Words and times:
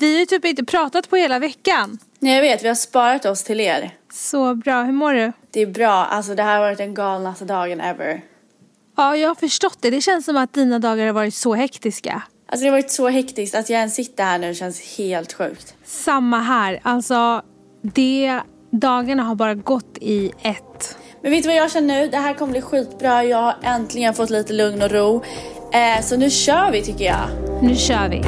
Vi 0.00 0.12
har 0.12 0.20
ju 0.20 0.26
typ 0.26 0.44
inte 0.44 0.64
pratat 0.64 1.10
på 1.10 1.16
hela 1.16 1.38
veckan. 1.38 1.98
Nej 2.18 2.34
jag 2.34 2.42
vet, 2.42 2.64
vi 2.64 2.68
har 2.68 2.74
sparat 2.74 3.26
oss 3.26 3.44
till 3.44 3.60
er. 3.60 3.90
Så 4.12 4.54
bra, 4.54 4.82
hur 4.82 4.92
mår 4.92 5.14
du? 5.14 5.32
Det 5.50 5.60
är 5.60 5.66
bra, 5.66 5.90
alltså 5.92 6.34
det 6.34 6.42
här 6.42 6.54
har 6.54 6.60
varit 6.60 6.78
den 6.78 6.94
galnaste 6.94 7.44
dagen 7.44 7.80
ever. 7.80 8.22
Ja, 8.96 9.16
jag 9.16 9.28
har 9.28 9.34
förstått 9.34 9.78
det. 9.80 9.90
Det 9.90 10.00
känns 10.00 10.24
som 10.24 10.36
att 10.36 10.52
dina 10.52 10.78
dagar 10.78 11.06
har 11.06 11.12
varit 11.12 11.34
så 11.34 11.54
hektiska. 11.54 12.22
Alltså 12.48 12.64
det 12.64 12.70
har 12.70 12.78
varit 12.78 12.90
så 12.90 13.08
hektiskt, 13.08 13.54
att 13.54 13.70
jag 13.70 13.78
ens 13.78 13.94
sitter 13.94 14.24
här 14.24 14.38
nu 14.38 14.54
känns 14.54 14.96
helt 14.98 15.32
sjukt. 15.32 15.74
Samma 15.84 16.40
här. 16.40 16.80
Alltså, 16.82 17.42
det, 17.82 18.40
dagarna 18.70 19.22
har 19.22 19.34
bara 19.34 19.54
gått 19.54 19.98
i 20.00 20.32
ett. 20.42 20.98
Men 21.22 21.30
vet 21.30 21.42
du 21.42 21.48
vad 21.48 21.56
jag 21.56 21.70
känner 21.70 22.00
nu? 22.00 22.08
Det 22.08 22.16
här 22.16 22.34
kommer 22.34 22.52
bli 22.52 22.62
skitbra, 22.62 23.24
jag 23.24 23.38
har 23.38 23.56
äntligen 23.62 24.14
fått 24.14 24.30
lite 24.30 24.52
lugn 24.52 24.82
och 24.82 24.90
ro. 24.90 25.24
Eh, 25.72 26.02
så 26.02 26.16
nu 26.16 26.30
kör 26.30 26.70
vi 26.72 26.82
tycker 26.82 27.04
jag. 27.04 27.28
Nu 27.62 27.76
kör 27.76 28.08
vi. 28.08 28.22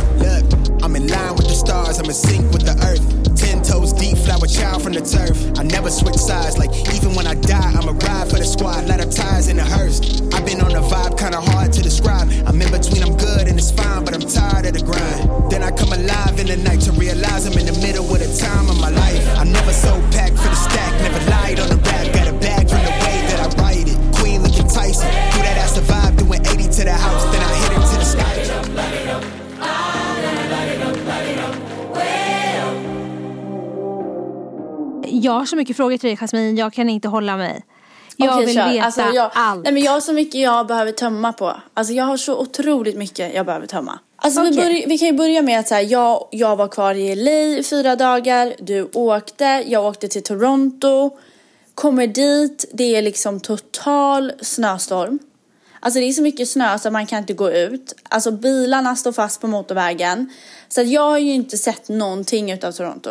I'm 0.82 0.96
in 0.96 1.06
line 1.06 1.36
with 1.36 1.46
the 1.46 1.54
stars, 1.54 1.98
I'm 1.98 2.06
in 2.06 2.12
sync 2.12 2.50
with 2.52 2.66
the 2.66 2.74
earth. 2.82 3.02
Ten 3.36 3.62
toes 3.62 3.92
deep, 3.92 4.18
flower 4.18 4.46
child 4.46 4.82
from 4.82 4.92
the 4.92 5.00
turf. 5.00 5.38
I 5.58 5.62
never 5.62 5.90
switch 5.90 6.16
sides, 6.16 6.58
like 6.58 6.70
even 6.94 7.14
when 7.14 7.26
I 7.26 7.34
die, 7.34 7.72
I'm 7.78 7.88
a 7.88 7.92
ride 7.92 8.28
for 8.30 8.38
the 8.38 8.44
squad, 8.44 8.88
lot 8.88 8.98
of 8.98 9.10
ties 9.14 9.48
in 9.48 9.56
the 9.56 9.64
hearse. 9.64 10.00
I've 10.34 10.44
been 10.44 10.60
on 10.60 10.74
a 10.74 10.82
vibe, 10.82 11.18
kinda 11.18 11.40
hard 11.40 11.72
to 11.74 11.82
describe. 11.82 12.28
I'm 12.46 12.60
in 12.60 12.70
between, 12.70 13.02
I'm 13.02 13.16
good 13.16 13.46
and 13.48 13.58
it's 13.58 13.70
fine, 13.70 14.04
but 14.04 14.14
I'm 14.14 14.26
tired 14.26 14.66
of 14.66 14.74
the 14.74 14.82
grind. 14.82 15.50
Then 15.50 15.62
I 15.62 15.70
come 15.70 15.92
alive 15.92 16.38
in 16.38 16.46
the 16.46 16.56
night 16.56 16.80
to 16.86 16.92
realize 16.92 17.46
I'm 17.46 17.58
in 17.58 17.66
the 17.66 17.78
middle 17.78 18.04
of 18.04 18.18
the 18.18 18.30
time 18.38 18.68
of 18.68 18.80
my 18.80 18.90
life. 18.90 19.22
I 19.38 19.44
never 19.44 19.72
so 19.72 20.00
packed 20.10 20.38
for 20.38 20.50
the 20.50 20.56
stack, 20.56 20.92
never 21.00 21.22
lied 21.30 21.60
on 21.60 21.68
the 21.68 21.76
rap, 21.76 22.12
got 22.12 22.26
a 22.26 22.34
bag 22.42 22.68
from 22.68 22.82
the 22.82 22.94
way 23.04 23.16
that 23.30 23.38
I 23.38 23.48
write 23.60 23.86
it. 23.86 23.98
Queen 24.18 24.42
looking 24.42 24.66
Tyson, 24.66 25.10
do 25.30 25.38
that 25.46 25.58
ass 25.58 25.74
survive, 25.74 26.16
doing 26.16 26.40
80 26.46 26.68
to 26.78 26.84
the 26.84 26.96
house, 26.96 27.11
Jag 35.22 35.32
har 35.32 35.46
så 35.46 35.56
mycket 35.56 35.76
frågor 35.76 35.96
till 35.96 36.08
dig 36.08 36.16
Jasmine, 36.16 36.60
jag 36.60 36.72
kan 36.72 36.88
inte 36.88 37.08
hålla 37.08 37.36
mig. 37.36 37.64
Jag 38.16 38.34
Okej, 38.34 38.46
vill 38.46 38.54
kör. 38.54 38.72
veta 38.72 38.84
Alltså, 38.86 39.00
jag, 39.00 39.30
allt. 39.34 39.64
Nej, 39.64 39.72
men 39.72 39.82
jag 39.82 39.92
har 39.92 40.00
så 40.00 40.12
mycket 40.12 40.40
jag 40.40 40.66
behöver 40.66 40.92
tömma 40.92 41.32
på. 41.32 41.56
Alltså 41.74 41.92
jag 41.92 42.04
har 42.04 42.16
så 42.16 42.38
otroligt 42.38 42.96
mycket 42.96 43.34
jag 43.34 43.46
behöver 43.46 43.66
tömma. 43.66 43.98
Alltså 44.16 44.42
vi, 44.42 44.50
Okej. 44.50 44.62
börj- 44.64 44.88
vi 44.88 44.98
kan 44.98 45.08
ju 45.08 45.14
börja 45.14 45.42
med 45.42 45.60
att 45.60 45.68
så 45.68 45.74
här, 45.74 45.82
jag, 45.82 46.28
jag 46.30 46.56
var 46.56 46.68
kvar 46.68 46.94
i 46.94 47.14
LA 47.16 47.30
i 47.58 47.62
fyra 47.70 47.96
dagar, 47.96 48.54
du 48.58 48.88
åkte, 48.94 49.64
jag 49.66 49.84
åkte 49.84 50.08
till 50.08 50.22
Toronto, 50.22 51.10
kommer 51.74 52.06
dit, 52.06 52.64
det 52.72 52.96
är 52.96 53.02
liksom 53.02 53.40
total 53.40 54.32
snöstorm. 54.40 55.18
Alltså 55.80 56.00
det 56.00 56.06
är 56.06 56.12
så 56.12 56.22
mycket 56.22 56.48
snö 56.48 56.78
så 56.78 56.90
man 56.90 57.06
kan 57.06 57.18
inte 57.18 57.32
gå 57.32 57.50
ut. 57.50 57.94
Alltså 58.08 58.30
bilarna 58.30 58.96
står 58.96 59.12
fast 59.12 59.40
på 59.40 59.46
motorvägen. 59.46 60.32
Så 60.68 60.80
att 60.80 60.88
jag 60.88 61.02
har 61.10 61.18
ju 61.18 61.32
inte 61.32 61.58
sett 61.58 61.88
någonting 61.88 62.52
utav 62.52 62.72
Toronto. 62.72 63.10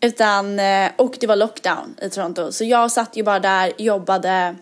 Utan, 0.00 0.58
eh, 0.58 0.90
och 0.96 1.16
det 1.20 1.26
var 1.26 1.36
lockdown 1.36 1.94
i 2.02 2.10
Toronto. 2.10 2.52
Så 2.52 2.64
jag 2.64 2.90
satt 2.90 3.16
ju 3.16 3.22
bara 3.22 3.40
där, 3.40 3.72
jobbade. 3.78 4.56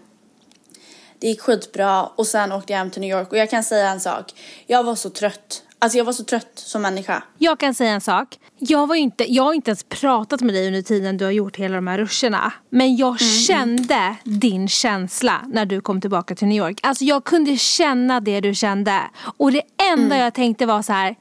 Det 1.19 1.27
gick 1.27 1.41
skitbra 1.41 2.05
och 2.07 2.27
sen 2.27 2.53
åkte 2.53 2.73
jag 2.73 2.79
hem 2.79 2.91
till 2.91 3.01
New 3.01 3.11
York. 3.19 3.33
Och 3.33 3.39
jag 3.39 3.51
kan 3.51 3.65
säga 3.65 3.91
en 3.91 4.01
sak. 4.01 4.33
Jag 4.67 4.85
var 4.85 4.95
så 4.95 5.11
trött. 5.11 5.63
Alltså 5.79 5.99
jag 5.99 6.05
var 6.05 6.13
så 6.13 6.25
trött 6.25 6.53
som 6.55 6.83
människa. 6.83 7.23
Jag 7.39 7.61
kan 7.61 7.75
säga 7.75 7.91
en 7.91 8.01
sak. 8.01 8.39
Jag, 8.59 8.87
var 8.87 8.95
inte, 8.95 9.33
jag 9.33 9.43
har 9.43 9.55
inte 9.55 9.71
ens 9.71 9.85
pratat 9.85 10.41
med 10.41 10.55
dig 10.55 10.67
under 10.67 10.83
tiden 10.83 11.17
du 11.17 11.25
har 11.25 11.33
gjort 11.33 11.57
hela 11.57 11.75
de 11.75 11.87
här 11.87 11.99
ruscherna. 11.99 12.53
Men 12.71 12.97
jag 12.97 13.21
kände 13.21 14.17
din 14.25 14.69
känsla 14.69 15.43
när 15.49 15.67
du 15.67 15.81
kom 15.81 16.01
tillbaka 16.01 16.35
till 16.35 16.49
New 16.49 16.59
York. 16.59 16.81
Alltså 16.83 17.05
jag 17.05 17.25
kunde 17.25 17.57
känna 17.57 18.21
det 18.21 18.41
du 18.41 18.55
kände. 18.55 19.01
Och 19.37 19.53
det 19.53 19.63
enda 19.93 20.19
jag 20.19 20.35
tänkte 20.35 20.67
var 20.67 20.83
så 20.83 20.93
här. 20.93 21.17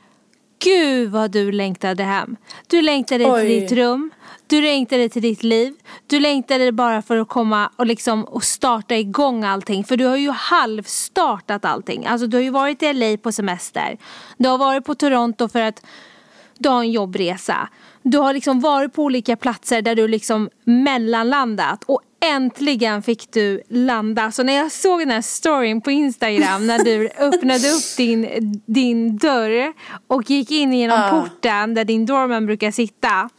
Gud 0.65 1.11
vad 1.11 1.31
du 1.31 1.51
längtade 1.51 2.03
hem. 2.03 2.35
Du 2.67 2.81
längtade 2.81 3.25
Oj. 3.25 3.41
till 3.41 3.61
ditt 3.61 3.71
rum. 3.71 4.11
Du 4.47 4.61
längtade 4.61 5.09
till 5.09 5.21
ditt 5.21 5.43
liv. 5.43 5.73
Du 6.07 6.19
längtade 6.19 6.71
bara 6.71 7.01
för 7.01 7.17
att 7.17 7.27
komma 7.27 7.69
och, 7.75 7.85
liksom, 7.85 8.23
och 8.23 8.43
starta 8.43 8.95
igång 8.95 9.43
allting. 9.43 9.83
För 9.83 9.97
du 9.97 10.05
har 10.05 10.17
ju 10.17 10.29
halvstartat 10.29 11.65
allting. 11.65 12.05
Alltså 12.05 12.27
du 12.27 12.37
har 12.37 12.41
ju 12.41 12.49
varit 12.49 12.83
i 12.83 12.93
LA 12.93 13.17
på 13.17 13.31
semester. 13.31 13.97
Du 14.37 14.49
har 14.49 14.57
varit 14.57 14.85
på 14.85 14.95
Toronto 14.95 15.47
för 15.47 15.61
att 15.61 15.85
du 16.57 16.69
har 16.69 16.79
en 16.79 16.91
jobbresa. 16.91 17.69
Du 18.01 18.17
har 18.17 18.33
liksom 18.33 18.59
varit 18.59 18.93
på 18.93 19.03
olika 19.03 19.35
platser 19.35 19.81
där 19.81 19.95
du 19.95 20.07
liksom 20.07 20.49
mellanlandat. 20.63 21.83
Och 21.83 22.01
äntligen 22.31 23.01
fick 23.03 23.31
du 23.31 23.61
landa. 23.69 24.31
Så 24.31 24.43
när 24.43 24.53
jag 24.53 24.71
såg 24.71 24.99
den 24.99 25.11
här 25.11 25.21
storyn 25.21 25.81
på 25.81 25.91
Instagram 25.91 26.67
när 26.67 26.83
du 26.83 27.09
öppnade 27.17 27.71
upp 27.71 27.97
din, 27.97 28.27
din 28.65 29.17
dörr 29.17 29.73
och 30.07 30.29
gick 30.29 30.51
in 30.51 30.73
genom 30.73 30.99
Ah. 30.99 31.09
porten 31.09 31.73
där 31.73 31.85
din 31.85 32.05
doorman 32.05 32.45
brukar 32.45 32.71
sitta 32.71 33.29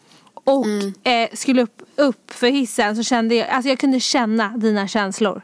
och 0.44 0.66
eh, 1.10 1.28
skulle 1.32 1.62
upp, 1.62 1.82
upp 1.96 2.30
för 2.30 2.46
hissen 2.48 2.96
så 2.96 3.02
kände 3.02 3.34
jag, 3.34 3.48
alltså 3.48 3.68
jag 3.68 3.78
kunde 3.78 4.00
känna 4.00 4.48
dina 4.48 4.88
känslor. 4.88 5.42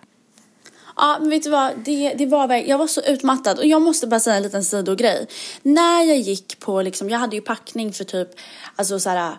Ja, 0.96 1.16
men 1.20 1.30
vet 1.30 1.42
du 1.42 1.50
vad? 1.50 1.72
Det, 1.84 2.14
det 2.18 2.26
var 2.26 2.54
jag 2.54 2.78
var 2.78 2.86
så 2.86 3.00
utmattad 3.00 3.58
och 3.58 3.66
jag 3.66 3.82
måste 3.82 4.06
bara 4.06 4.20
säga 4.20 4.36
en 4.36 4.42
liten 4.42 4.64
sidogrej. 4.64 5.26
När 5.62 6.02
jag 6.02 6.16
gick 6.16 6.60
på 6.60 6.82
liksom, 6.82 7.10
jag 7.10 7.18
hade 7.18 7.36
ju 7.36 7.42
packning 7.42 7.92
för 7.92 8.04
typ, 8.04 8.28
alltså 8.76 9.00
så 9.00 9.10
här 9.10 9.32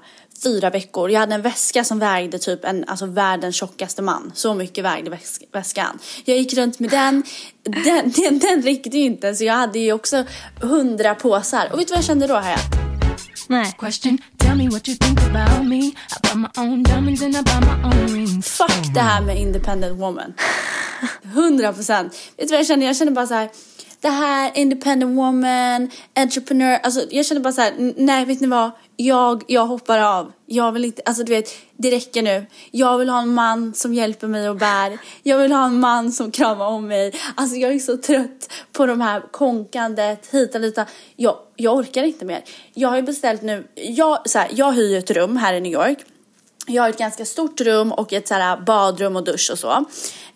fyra 0.44 0.70
veckor. 0.70 1.10
Jag 1.12 1.20
hade 1.20 1.36
en 1.36 1.42
väska 1.42 1.84
som 1.84 2.00
vägde 2.00 2.40
typ 2.40 2.66
en, 2.66 2.84
alltså 2.88 3.06
världens 3.06 3.56
tjockaste 3.56 4.02
man. 4.02 4.32
Så 4.36 4.54
mycket 4.54 4.84
vägde 4.84 5.10
väs- 5.12 5.42
väskan. 5.54 6.00
Jag 6.26 6.38
gick 6.38 6.54
runt 6.54 6.80
med 6.80 6.90
den, 6.90 7.24
den, 7.64 8.12
den, 8.12 8.40
den 8.40 8.62
räckte 8.62 8.98
ju 8.98 9.04
inte 9.06 9.36
så 9.36 9.44
jag 9.44 9.54
hade 9.54 9.80
ju 9.80 9.94
också 9.94 10.24
hundra 10.62 11.16
påsar. 11.16 11.70
Och 11.74 11.80
vet 11.80 11.88
du 11.88 11.92
vad 11.92 11.98
jag 11.98 12.06
kände 12.06 12.28
då 12.28 12.36
här? 12.38 12.58
Nej. 13.48 13.76
Question, 13.80 14.18
tell 14.38 14.58
me 14.58 14.70
what 14.70 14.88
you 14.88 14.98
think 14.98 15.20
about 15.20 15.68
me. 15.68 15.76
I 15.78 15.94
buy 16.24 16.36
my 16.36 16.48
own 16.58 16.84
diamonds 16.84 17.22
and 17.22 17.36
I 17.36 17.42
buy 17.44 17.60
my 17.62 17.84
own 17.84 18.08
rings. 18.16 18.48
Fuck 18.48 18.94
det 18.94 19.00
här 19.00 19.22
med 19.22 19.40
independent 19.42 20.00
woman. 20.00 20.34
100 21.24 21.74
procent. 21.74 22.14
Vet 22.38 22.48
du 22.48 22.52
vad 22.52 22.60
jag 22.60 22.68
känner? 22.68 22.86
Jag 22.86 22.96
känner 22.98 23.12
bara 23.12 23.28
så 23.28 23.34
här. 23.34 23.50
Det 24.04 24.10
här 24.10 24.52
independent 24.56 25.18
woman, 25.18 25.90
entreprenör. 26.16 26.80
Alltså 26.84 27.02
jag 27.10 27.26
känner 27.26 27.42
bara 27.42 27.54
så 27.54 27.62
här. 27.62 27.94
Nej, 27.98 28.26
vet 28.26 28.40
ni 28.40 28.48
vad? 28.48 28.72
Jag, 28.96 29.44
jag 29.48 29.66
hoppar 29.66 30.00
av. 30.00 30.32
Jag 30.46 30.72
vill 30.72 30.86
inte, 30.86 31.02
alltså 31.06 31.24
du 31.24 31.32
vet, 31.32 31.50
det 31.78 31.92
räcker 31.92 32.22
nu. 32.22 32.46
Jag 32.72 32.98
vill 32.98 33.10
ha 33.10 33.22
en 33.22 33.34
man 33.34 33.74
som 33.74 33.94
hjälper 33.94 34.28
mig 34.28 34.50
och 34.50 34.56
bär. 34.56 34.98
Jag 35.24 35.38
vill 35.38 35.52
ha 35.52 35.66
en 35.66 35.80
man 35.80 36.12
som 36.12 36.32
kramar 36.32 36.66
om 36.66 36.88
mig. 36.88 37.14
Alltså 37.36 37.56
jag 37.56 37.74
är 37.74 37.80
så 37.80 37.98
trött 37.98 38.54
på 38.72 38.86
de 38.86 39.02
här 39.02 39.24
konkandet 39.32 40.28
hit 40.32 40.56
och 40.56 40.62
dit. 40.62 40.78
Jag, 41.16 41.36
jag 41.56 41.76
orkar 41.76 42.04
inte 42.04 42.26
mer. 42.26 42.44
Jag 42.74 42.90
har 42.90 42.96
ju 42.96 43.02
beställt 43.02 43.42
nu, 43.42 43.68
jag, 43.76 44.30
så 44.30 44.40
här, 44.40 44.48
jag 44.52 44.72
hyr 44.72 44.90
ju 44.90 44.98
ett 44.98 45.12
rum 45.12 45.38
här 45.38 45.54
i 45.54 45.62
New 45.62 45.72
York. 45.72 45.98
Jag 46.68 46.84
har 46.84 46.90
ett 46.90 46.98
ganska 46.98 47.26
stort 47.26 47.62
rum 47.62 47.92
och 47.92 48.14
ett 48.14 48.28
så 48.28 48.34
här 48.34 48.58
badrum 48.58 49.16
och 49.16 49.24
dusch 49.24 49.50
och 49.52 49.60
så. 49.60 49.86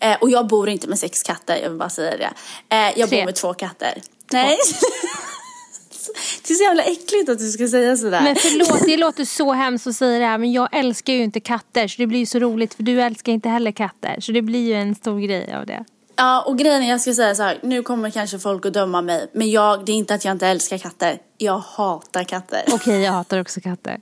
Eh, 0.00 0.16
och 0.20 0.30
jag 0.30 0.46
bor 0.46 0.68
inte 0.68 0.88
med 0.88 0.98
sex 0.98 1.22
katter, 1.22 1.56
jag 1.62 1.68
vill 1.70 1.78
bara 1.78 1.90
säga 1.90 2.16
det. 2.16 2.30
Eh, 2.76 2.98
jag 2.98 3.08
Tre. 3.08 3.18
bor 3.20 3.24
med 3.24 3.34
två 3.34 3.54
katter. 3.54 4.02
Nej. 4.32 4.56
det 6.46 6.52
är 6.52 6.54
så 6.54 6.62
jävla 6.62 6.82
äckligt 6.82 7.28
att 7.28 7.38
du 7.38 7.50
ska 7.50 7.68
säga 7.68 7.96
sådär. 7.96 8.20
Men 8.20 8.36
förlåt, 8.36 8.86
det 8.86 8.96
låter 8.96 9.24
så 9.24 9.52
hemskt 9.52 9.86
att 9.86 9.96
säga 9.96 10.18
det 10.18 10.24
här 10.24 10.38
men 10.38 10.52
jag 10.52 10.68
älskar 10.72 11.12
ju 11.12 11.22
inte 11.22 11.40
katter 11.40 11.88
så 11.88 11.94
det 11.98 12.06
blir 12.06 12.18
ju 12.18 12.26
så 12.26 12.38
roligt 12.38 12.74
för 12.74 12.82
du 12.82 13.02
älskar 13.02 13.32
inte 13.32 13.48
heller 13.48 13.72
katter 13.72 14.16
så 14.20 14.32
det 14.32 14.42
blir 14.42 14.66
ju 14.66 14.74
en 14.74 14.94
stor 14.94 15.20
grej 15.20 15.54
av 15.54 15.66
det. 15.66 15.84
Ja, 16.16 16.42
och 16.42 16.58
grejen 16.58 16.82
är, 16.82 16.90
jag 16.90 17.00
ska 17.00 17.14
säga 17.14 17.34
så 17.34 17.42
här, 17.42 17.58
nu 17.62 17.82
kommer 17.82 18.10
kanske 18.10 18.38
folk 18.38 18.66
att 18.66 18.72
döma 18.72 19.02
mig. 19.02 19.30
Men 19.32 19.50
jag, 19.50 19.84
det 19.84 19.92
är 19.92 19.96
inte 19.96 20.14
att 20.14 20.24
jag 20.24 20.32
inte 20.32 20.46
älskar 20.46 20.78
katter. 20.78 21.18
Jag 21.38 21.58
hatar 21.58 22.24
katter. 22.24 22.62
Okej, 22.72 23.02
jag 23.02 23.12
hatar 23.12 23.40
också 23.40 23.60
katter. 23.60 24.00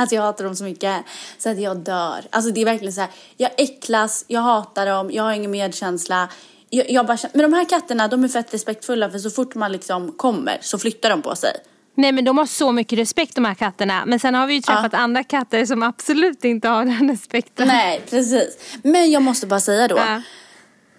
Alltså 0.00 0.14
jag 0.14 0.22
hatar 0.22 0.44
dem 0.44 0.56
så 0.56 0.64
mycket 0.64 0.96
så 1.38 1.48
att 1.50 1.60
jag 1.60 1.76
dör. 1.76 2.24
Alltså 2.30 2.50
det 2.50 2.60
är 2.60 2.64
verkligen 2.64 2.92
så 2.92 3.00
här, 3.00 3.10
jag 3.36 3.50
äcklas, 3.56 4.24
jag 4.28 4.40
hatar 4.40 4.86
dem, 4.86 5.10
jag 5.12 5.22
har 5.22 5.32
ingen 5.32 5.50
medkänsla. 5.50 6.28
Jag, 6.70 6.90
jag 6.90 7.06
bara, 7.06 7.16
känner- 7.16 7.36
men 7.36 7.50
de 7.50 7.56
här 7.56 7.64
katterna 7.64 8.08
de 8.08 8.24
är 8.24 8.28
fett 8.28 8.54
respektfulla 8.54 9.10
för 9.10 9.18
så 9.18 9.30
fort 9.30 9.54
man 9.54 9.72
liksom 9.72 10.12
kommer 10.12 10.58
så 10.60 10.78
flyttar 10.78 11.10
de 11.10 11.22
på 11.22 11.36
sig. 11.36 11.50
Nej 11.94 12.12
men 12.12 12.24
de 12.24 12.38
har 12.38 12.46
så 12.46 12.72
mycket 12.72 12.98
respekt 12.98 13.34
de 13.34 13.44
här 13.44 13.54
katterna 13.54 14.02
men 14.06 14.20
sen 14.20 14.34
har 14.34 14.46
vi 14.46 14.54
ju 14.54 14.60
träffat 14.60 14.94
andra 14.94 15.24
katter 15.24 15.66
som 15.66 15.82
absolut 15.82 16.44
inte 16.44 16.68
har 16.68 16.84
den 16.84 17.08
respekten. 17.10 17.68
Nej, 17.68 18.02
precis. 18.10 18.58
Men 18.82 19.10
jag 19.10 19.22
måste 19.22 19.46
bara 19.46 19.60
säga 19.60 19.88
då. 19.88 19.96
Ja. 19.96 20.22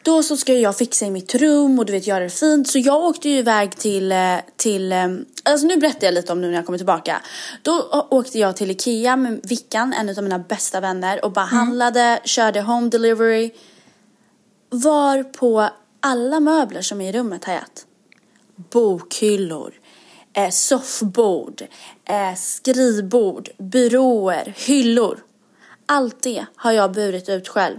Då 0.03 0.23
så 0.23 0.37
ska 0.37 0.53
jag 0.53 0.77
fixa 0.77 1.05
i 1.05 1.11
mitt 1.11 1.35
rum 1.35 1.79
och 1.79 1.85
du 1.85 1.93
vet 1.93 2.07
göra 2.07 2.23
det 2.23 2.29
fint. 2.29 2.67
Så 2.67 2.79
jag 2.79 2.95
åkte 3.03 3.29
ju 3.29 3.37
iväg 3.37 3.77
till, 3.77 4.11
eh, 4.11 4.35
till 4.57 4.91
eh, 4.91 5.07
alltså 5.43 5.67
nu 5.67 5.77
berättar 5.77 6.07
jag 6.07 6.13
lite 6.13 6.31
om 6.31 6.41
nu 6.41 6.47
när 6.47 6.55
jag 6.55 6.65
kommer 6.65 6.77
tillbaka. 6.77 7.21
Då 7.61 8.07
åkte 8.11 8.39
jag 8.39 8.55
till 8.57 8.71
Ikea 8.71 9.15
med 9.15 9.39
Vickan, 9.43 9.93
en 9.93 10.09
av 10.09 10.23
mina 10.23 10.39
bästa 10.39 10.79
vänner 10.79 11.25
och 11.25 11.31
bara 11.31 11.45
handlade, 11.45 12.19
körde 12.23 12.61
home 12.61 12.89
delivery. 12.89 13.51
Var 14.69 15.23
på 15.23 15.69
alla 15.99 16.39
möbler 16.39 16.81
som 16.81 17.01
är 17.01 17.09
i 17.09 17.17
rummet 17.17 17.45
har 17.45 17.53
jag 17.53 17.63
Bokhyllor, 18.55 19.73
eh, 20.33 20.49
soffbord, 20.49 21.61
eh, 22.05 22.35
skrivbord, 22.35 23.49
byråer, 23.57 24.53
hyllor. 24.57 25.19
Allt 25.85 26.21
det 26.21 26.45
har 26.55 26.71
jag 26.71 26.91
burit 26.91 27.29
ut 27.29 27.47
själv. 27.47 27.77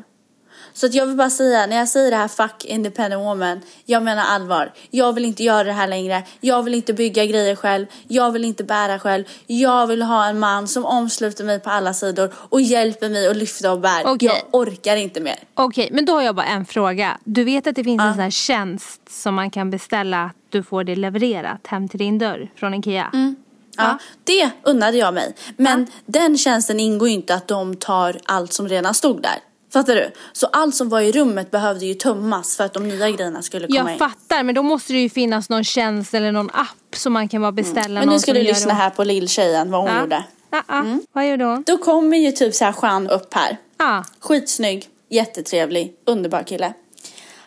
Så 0.72 0.86
att 0.86 0.94
jag 0.94 1.06
vill 1.06 1.16
bara 1.16 1.30
säga, 1.30 1.66
när 1.66 1.76
jag 1.76 1.88
säger 1.88 2.10
det 2.10 2.16
här 2.16 2.28
fuck 2.28 2.64
independent 2.64 3.24
woman, 3.24 3.60
jag 3.84 4.02
menar 4.02 4.24
allvar. 4.24 4.72
Jag 4.90 5.12
vill 5.12 5.24
inte 5.24 5.42
göra 5.42 5.64
det 5.64 5.72
här 5.72 5.88
längre. 5.88 6.22
Jag 6.40 6.62
vill 6.62 6.74
inte 6.74 6.92
bygga 6.92 7.26
grejer 7.26 7.56
själv. 7.56 7.86
Jag 8.08 8.30
vill 8.30 8.44
inte 8.44 8.64
bära 8.64 8.98
själv. 8.98 9.24
Jag 9.46 9.86
vill 9.86 10.02
ha 10.02 10.26
en 10.26 10.38
man 10.38 10.68
som 10.68 10.84
omsluter 10.84 11.44
mig 11.44 11.60
på 11.60 11.70
alla 11.70 11.94
sidor 11.94 12.32
och 12.34 12.60
hjälper 12.60 13.08
mig 13.08 13.28
att 13.28 13.36
lyfta 13.36 13.72
och 13.72 13.80
bära. 13.80 14.10
Okej. 14.12 14.28
Jag 14.28 14.60
orkar 14.60 14.96
inte 14.96 15.20
mer. 15.20 15.38
Okej, 15.54 15.88
men 15.92 16.04
då 16.04 16.12
har 16.12 16.22
jag 16.22 16.34
bara 16.34 16.46
en 16.46 16.64
fråga. 16.64 17.18
Du 17.24 17.44
vet 17.44 17.66
att 17.66 17.76
det 17.76 17.84
finns 17.84 18.02
en 18.02 18.12
sån 18.12 18.22
här 18.22 18.30
tjänst 18.30 19.00
som 19.10 19.34
man 19.34 19.50
kan 19.50 19.70
beställa 19.70 20.24
att 20.24 20.36
du 20.48 20.62
får 20.62 20.84
det 20.84 20.96
levererat 20.96 21.66
hem 21.66 21.88
till 21.88 21.98
din 21.98 22.18
dörr 22.18 22.50
från 22.56 22.74
Ikea? 22.74 23.34
Ja, 23.76 23.98
det 24.24 24.50
unnade 24.62 24.96
jag 24.96 25.14
mig. 25.14 25.34
Men 25.56 25.86
den 26.06 26.38
tjänsten 26.38 26.80
ingår 26.80 27.08
ju 27.08 27.14
inte 27.14 27.34
att 27.34 27.48
de 27.48 27.76
tar 27.76 28.20
allt 28.24 28.52
som 28.52 28.68
redan 28.68 28.94
stod 28.94 29.22
där. 29.22 29.38
Fattar 29.72 29.94
du? 29.94 30.10
Så 30.32 30.46
allt 30.46 30.74
som 30.74 30.88
var 30.88 31.00
i 31.00 31.12
rummet 31.12 31.50
behövde 31.50 31.86
ju 31.86 31.94
tömmas 31.94 32.56
för 32.56 32.64
att 32.64 32.72
de 32.74 32.88
nya 32.88 33.10
grejerna 33.10 33.42
skulle 33.42 33.66
komma 33.66 33.78
Jag 33.78 33.92
in. 33.92 33.98
fattar, 33.98 34.42
men 34.42 34.54
då 34.54 34.62
måste 34.62 34.92
det 34.92 34.98
ju 34.98 35.08
finnas 35.08 35.48
någon 35.48 35.64
tjänst 35.64 36.14
eller 36.14 36.32
någon 36.32 36.50
app 36.52 36.96
som 36.96 37.12
man 37.12 37.28
kan 37.28 37.42
bara 37.42 37.52
beställa 37.52 38.00
Men 38.00 38.06
någon 38.06 38.14
nu 38.14 38.20
ska 38.20 38.32
du 38.32 38.42
lyssna 38.42 38.74
här 38.74 38.90
på 38.90 39.04
lilltjejen, 39.04 39.70
vad 39.70 39.80
hon 39.80 39.90
Ja. 39.90 40.00
gjorde. 40.00 40.24
Ja, 40.50 40.62
ja. 40.68 40.84
Vad 41.12 41.28
gör 41.28 41.36
du? 41.36 41.62
Då 41.66 41.78
kommer 41.78 42.16
ju 42.18 42.32
typ 42.32 42.54
så 42.54 42.64
här 42.64 42.74
Jean 42.82 43.08
upp 43.10 43.34
här. 43.34 43.56
Ja. 43.78 44.04
Skitsnygg, 44.20 44.88
jättetrevlig, 45.08 45.92
underbar 46.06 46.42
kille. 46.42 46.72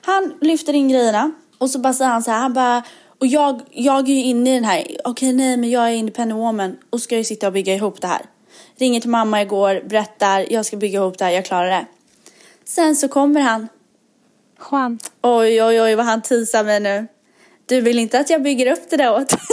Han 0.02 0.34
lyfter 0.42 0.74
in 0.74 0.90
grejerna 0.90 1.32
och 1.58 1.70
så 1.70 1.80
bara 1.80 1.94
säger 1.94 2.12
han 2.12 2.24
så 2.24 2.32
här, 2.32 2.40
han 2.40 2.54
bara 2.54 2.84
och 3.20 3.28
jag, 3.28 3.62
jag 3.72 4.10
är 4.10 4.14
ju 4.14 4.24
inne 4.24 4.52
i 4.52 4.54
den 4.56 4.64
här, 4.64 4.88
okej 5.04 5.34
nej 5.34 5.58
men 5.58 5.70
jag 5.70 5.84
är 5.90 5.94
independent 5.94 6.40
woman 6.40 6.78
och 6.90 7.02
ska 7.02 7.18
ju 7.18 7.24
sitta 7.24 7.48
och 7.48 7.54
bygga 7.54 7.74
ihop 7.76 8.02
det 8.02 8.08
här. 8.08 8.22
Ringer 8.78 9.00
till 9.02 9.10
mamma 9.10 9.42
igår, 9.42 9.82
berättar, 9.90 10.46
jag 10.54 10.66
ska 10.66 10.78
bygga 10.78 11.00
ihop 11.00 11.18
det 11.18 11.26
här, 11.26 11.32
jag 11.32 11.46
klarar 11.46 11.68
det. 11.70 11.86
Sen 12.66 12.96
så 12.96 13.08
kommer 13.08 13.42
han, 13.42 13.68
Juan. 14.72 15.00
oj 15.22 15.64
oj 15.64 15.82
oj 15.82 15.96
vad 15.96 16.06
han 16.06 16.22
teasar 16.22 16.64
mig 16.64 16.80
nu. 16.80 17.08
Du 17.66 17.82
vill 17.82 18.00
inte 18.00 18.20
att 18.20 18.30
jag 18.30 18.44
bygger 18.44 18.72
upp 18.72 18.90
det 18.90 18.98
där 18.98 19.14
åt 19.14 19.34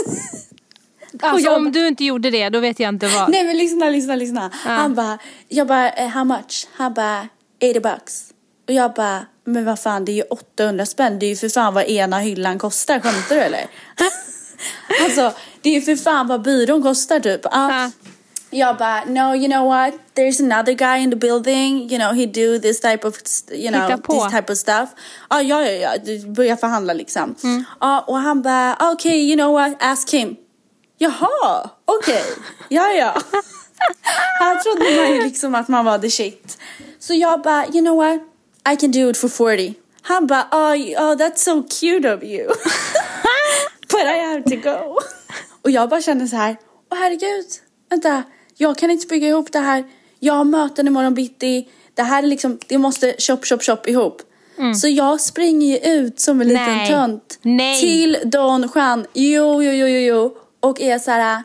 Alltså 1.23 1.45
jag- 1.47 1.57
om 1.57 1.73
du 1.73 1.87
inte 1.89 2.05
gjorde 2.05 2.31
det, 2.31 2.49
då 2.49 2.61
vet 2.61 2.81
jag 2.81 2.89
inte 2.89 3.09
vad. 3.09 3.31
Nej 3.31 3.45
men 3.45 3.57
lyssna, 3.59 3.91
lyssna, 3.91 4.17
lyssna. 4.17 4.51
Han 4.53 4.95
bara, 4.95 5.19
jag 5.49 5.67
bara, 5.67 5.91
eh, 5.91 6.09
how 6.09 6.25
much? 6.25 6.69
Han 6.73 6.95
bara, 6.95 7.29
80 7.63 7.81
bucks. 7.81 8.25
Och 8.69 8.75
jag 8.75 8.93
bara, 8.95 9.27
men 9.45 9.65
vad 9.65 9.81
fan 9.81 10.05
det 10.05 10.13
är 10.13 10.15
ju 10.15 10.23
800 10.23 10.87
spänn. 10.87 11.19
Det 11.19 11.27
är 11.27 11.31
ju 11.31 11.37
för 11.37 11.49
fan 11.49 11.75
vad 11.75 11.85
ena 11.85 12.19
hyllan 12.19 12.59
kostar. 12.59 13.01
Skämtar 13.01 13.35
du 13.37 13.41
eller? 13.43 13.67
alltså, 15.05 15.33
det 15.63 15.71
är 15.71 15.75
ju 15.75 15.83
för 15.83 15.97
fan 15.97 16.27
vad 16.27 16.43
byrån 16.43 16.83
kostar 16.83 17.21
typ. 17.21 17.41
Ja. 17.45 17.91
Ja. 18.51 18.59
Jag 18.59 18.77
bara, 18.77 19.05
no 19.05 19.35
you 19.35 19.49
know 19.49 19.69
what? 19.69 19.95
There's 20.15 20.41
another 20.41 20.73
guy 20.73 21.03
in 21.03 21.11
the 21.11 21.17
building. 21.17 21.91
You 21.91 21.99
know 21.99 22.13
he 22.13 22.27
do 22.27 22.59
this 22.59 22.81
type 22.81 23.07
of, 23.07 23.15
you 23.53 23.71
know, 23.71 23.89
this 23.89 24.33
type 24.33 24.53
of 24.53 24.59
stuff. 24.59 24.89
Ja, 25.31 25.43
ja, 25.43 25.63
ja, 25.63 25.71
ja. 25.71 25.99
Du 26.05 26.27
börjar 26.27 26.57
förhandla 26.57 26.93
liksom. 26.93 27.35
Ja, 27.81 28.05
och 28.07 28.19
han 28.19 28.43
bara, 28.43 28.75
okej 28.75 28.93
okay, 28.93 29.19
you 29.19 29.37
know 29.37 29.53
what? 29.53 29.83
Ask 29.83 30.11
him. 30.11 30.37
Jaha, 30.99 31.71
okej. 31.85 32.25
Ja, 32.69 32.93
ja. 32.93 33.15
Här 34.39 34.57
trodde 34.57 34.97
man 34.97 35.15
ju 35.15 35.23
liksom 35.23 35.55
att 35.55 35.69
man 35.69 35.85
var 35.85 35.99
the 35.99 36.11
shit. 36.11 36.59
Så 36.99 37.15
jag 37.15 37.43
bara, 37.43 37.67
you 37.67 37.81
know 37.81 37.97
what? 37.97 38.21
I 38.73 38.77
can 38.77 38.91
do 38.91 39.11
it 39.11 39.17
for 39.17 39.29
40. 39.29 39.75
Han 40.03 40.27
bara, 40.27 40.49
oh, 40.53 40.73
oh 40.73 41.15
that's 41.17 41.37
so 41.37 41.63
cute 41.63 42.15
of 42.15 42.23
you. 42.23 42.47
But 43.91 44.01
I 44.01 44.19
have 44.19 44.43
to 44.43 44.57
go. 44.57 44.99
Och 45.63 45.71
jag 45.71 45.89
bara 45.89 46.03
kände 46.03 46.29
så 46.29 46.37
här, 46.37 46.57
åh 46.93 46.99
herregud, 46.99 47.47
vänta, 47.91 48.23
jag 48.61 48.79
kan 48.79 48.91
inte 48.91 49.07
bygga 49.07 49.29
ihop 49.29 49.53
det 49.53 49.59
här. 49.59 49.85
Jag 50.19 50.35
har 50.35 50.45
möten 50.45 50.87
imorgon 50.87 51.15
bitti. 51.15 51.69
Det 51.95 52.03
här 52.03 52.23
är 52.23 52.27
liksom, 52.27 52.59
det 52.67 52.79
måste 52.79 53.15
chop, 53.19 53.47
chop, 53.47 53.63
chop 53.63 53.89
ihop. 53.89 54.23
Så 54.81 54.89
jag 54.89 55.21
springer 55.21 55.67
ju 55.67 55.93
ut 55.93 56.21
som 56.21 56.41
en 56.41 56.49
liten 56.49 56.77
Nej. 56.77 56.89
tönt 56.89 57.39
Nej. 57.43 57.81
till 57.81 58.19
Don 58.25 58.69
Juan. 58.75 59.07
Jo, 59.13 59.63
jo, 59.63 59.73
jo, 59.73 59.87
jo, 59.87 60.01
jo. 60.01 60.37
Och 60.61 60.81
är 60.81 60.99
så 60.99 61.11
här, 61.11 61.43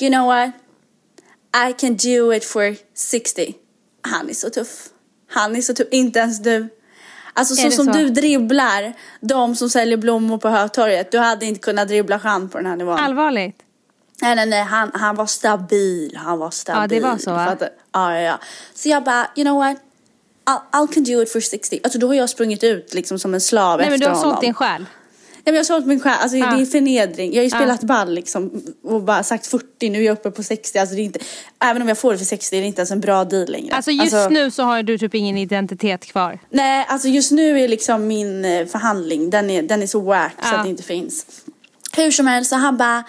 you 0.00 0.12
know 0.12 0.26
what? 0.26 0.50
I 1.68 1.72
can 1.72 1.96
do 1.96 2.34
it 2.34 2.44
for 2.44 2.76
60. 2.94 3.54
Han 4.02 4.28
är 4.28 4.34
så 4.34 4.50
tuff. 4.50 4.88
Han 5.30 5.56
är 5.56 5.60
så 5.60 5.74
tuff. 5.74 5.88
Inte 5.90 6.18
ens 6.18 6.42
du. 6.42 6.68
Alltså 7.34 7.54
så 7.54 7.70
som 7.70 7.86
så? 7.86 7.92
du 7.92 8.08
dribblar 8.08 8.92
de 9.20 9.56
som 9.56 9.70
säljer 9.70 9.96
blommor 9.96 10.38
på 10.38 10.48
Hötorget. 10.48 11.12
Du 11.12 11.18
hade 11.18 11.46
inte 11.46 11.60
kunnat 11.60 11.88
dribbla 11.88 12.20
Jean 12.24 12.48
på 12.48 12.58
den 12.58 12.66
här 12.66 12.76
nivån. 12.76 12.98
Allvarligt. 12.98 13.56
Nej, 14.22 14.36
nej, 14.36 14.46
nej. 14.46 14.62
Han, 14.62 14.90
han 14.94 15.16
var 15.16 15.26
stabil. 15.26 16.16
Han 16.16 16.38
var 16.38 16.50
stabil. 16.50 16.80
Ja, 16.80 16.86
det 16.86 17.00
var 17.00 17.18
så, 17.18 17.30
va? 17.32 17.56
Ja, 17.92 18.14
ja, 18.14 18.20
ja. 18.20 18.38
Så 18.74 18.88
jag 18.88 19.04
bara, 19.04 19.26
you 19.36 19.44
know 19.44 19.58
what? 19.58 19.76
I'll, 20.50 20.84
I 20.90 20.94
can 20.94 21.04
do 21.04 21.22
it 21.22 21.32
for 21.32 21.40
60. 21.40 21.80
Alltså 21.84 21.98
då 21.98 22.06
har 22.06 22.14
jag 22.14 22.30
sprungit 22.30 22.64
ut 22.64 22.94
liksom 22.94 23.18
som 23.18 23.34
en 23.34 23.40
slav 23.40 23.78
Nej 23.78 23.86
efter 23.86 23.90
men 23.90 24.00
du 24.00 24.06
har 24.06 24.14
honom. 24.14 24.30
sålt 24.32 24.40
din 24.40 24.54
själ. 24.54 24.86
Nej 25.34 25.42
men 25.44 25.54
jag 25.54 25.60
har 25.60 25.64
sålt 25.64 25.86
min 25.86 26.00
själ, 26.00 26.16
alltså 26.20 26.36
Ja. 26.36 26.46
det 26.56 26.62
är 26.62 26.66
förnedring. 26.66 27.32
Jag 27.34 27.38
har 27.40 27.44
ju 27.44 27.50
Ja. 27.52 27.56
spelat 27.58 27.80
ball 27.82 28.14
liksom 28.14 28.62
och 28.84 29.02
bara 29.02 29.22
sagt 29.22 29.46
40, 29.46 29.90
nu 29.90 29.98
är 29.98 30.02
jag 30.02 30.12
uppe 30.12 30.30
på 30.30 30.42
60. 30.42 30.78
Alltså 30.78 30.94
det 30.96 31.00
är 31.00 31.04
inte, 31.04 31.18
även 31.64 31.82
om 31.82 31.88
jag 31.88 31.98
får 31.98 32.12
det 32.12 32.18
för 32.18 32.24
60 32.24 32.56
är 32.56 32.60
det 32.60 32.66
inte 32.66 32.80
ens 32.80 32.90
en 32.90 33.00
bra 33.00 33.24
deal 33.24 33.48
längre. 33.50 33.74
Alltså 33.74 33.90
just 33.90 34.30
nu 34.30 34.50
så 34.50 34.62
har 34.62 34.82
du 34.82 34.98
typ 34.98 35.14
ingen 35.14 35.36
identitet 35.38 36.06
kvar. 36.06 36.38
Nej, 36.50 36.86
alltså 36.88 37.08
just 37.08 37.30
nu 37.32 37.60
är 37.60 37.68
liksom 37.68 38.06
min 38.06 38.44
eh, 38.44 38.66
förhandling, 38.66 39.30
den 39.30 39.50
är, 39.50 39.62
den 39.62 39.82
är 39.82 39.86
så 39.86 40.00
wack 40.00 40.32
så 40.42 40.48
Ja. 40.52 40.56
att 40.58 40.64
det 40.64 40.70
inte 40.70 40.82
finns. 40.82 41.26
Hur 41.96 42.10
som 42.10 42.26
helst, 42.26 42.50
så 42.50 42.56
han 42.56 42.76
bara, 42.76 43.04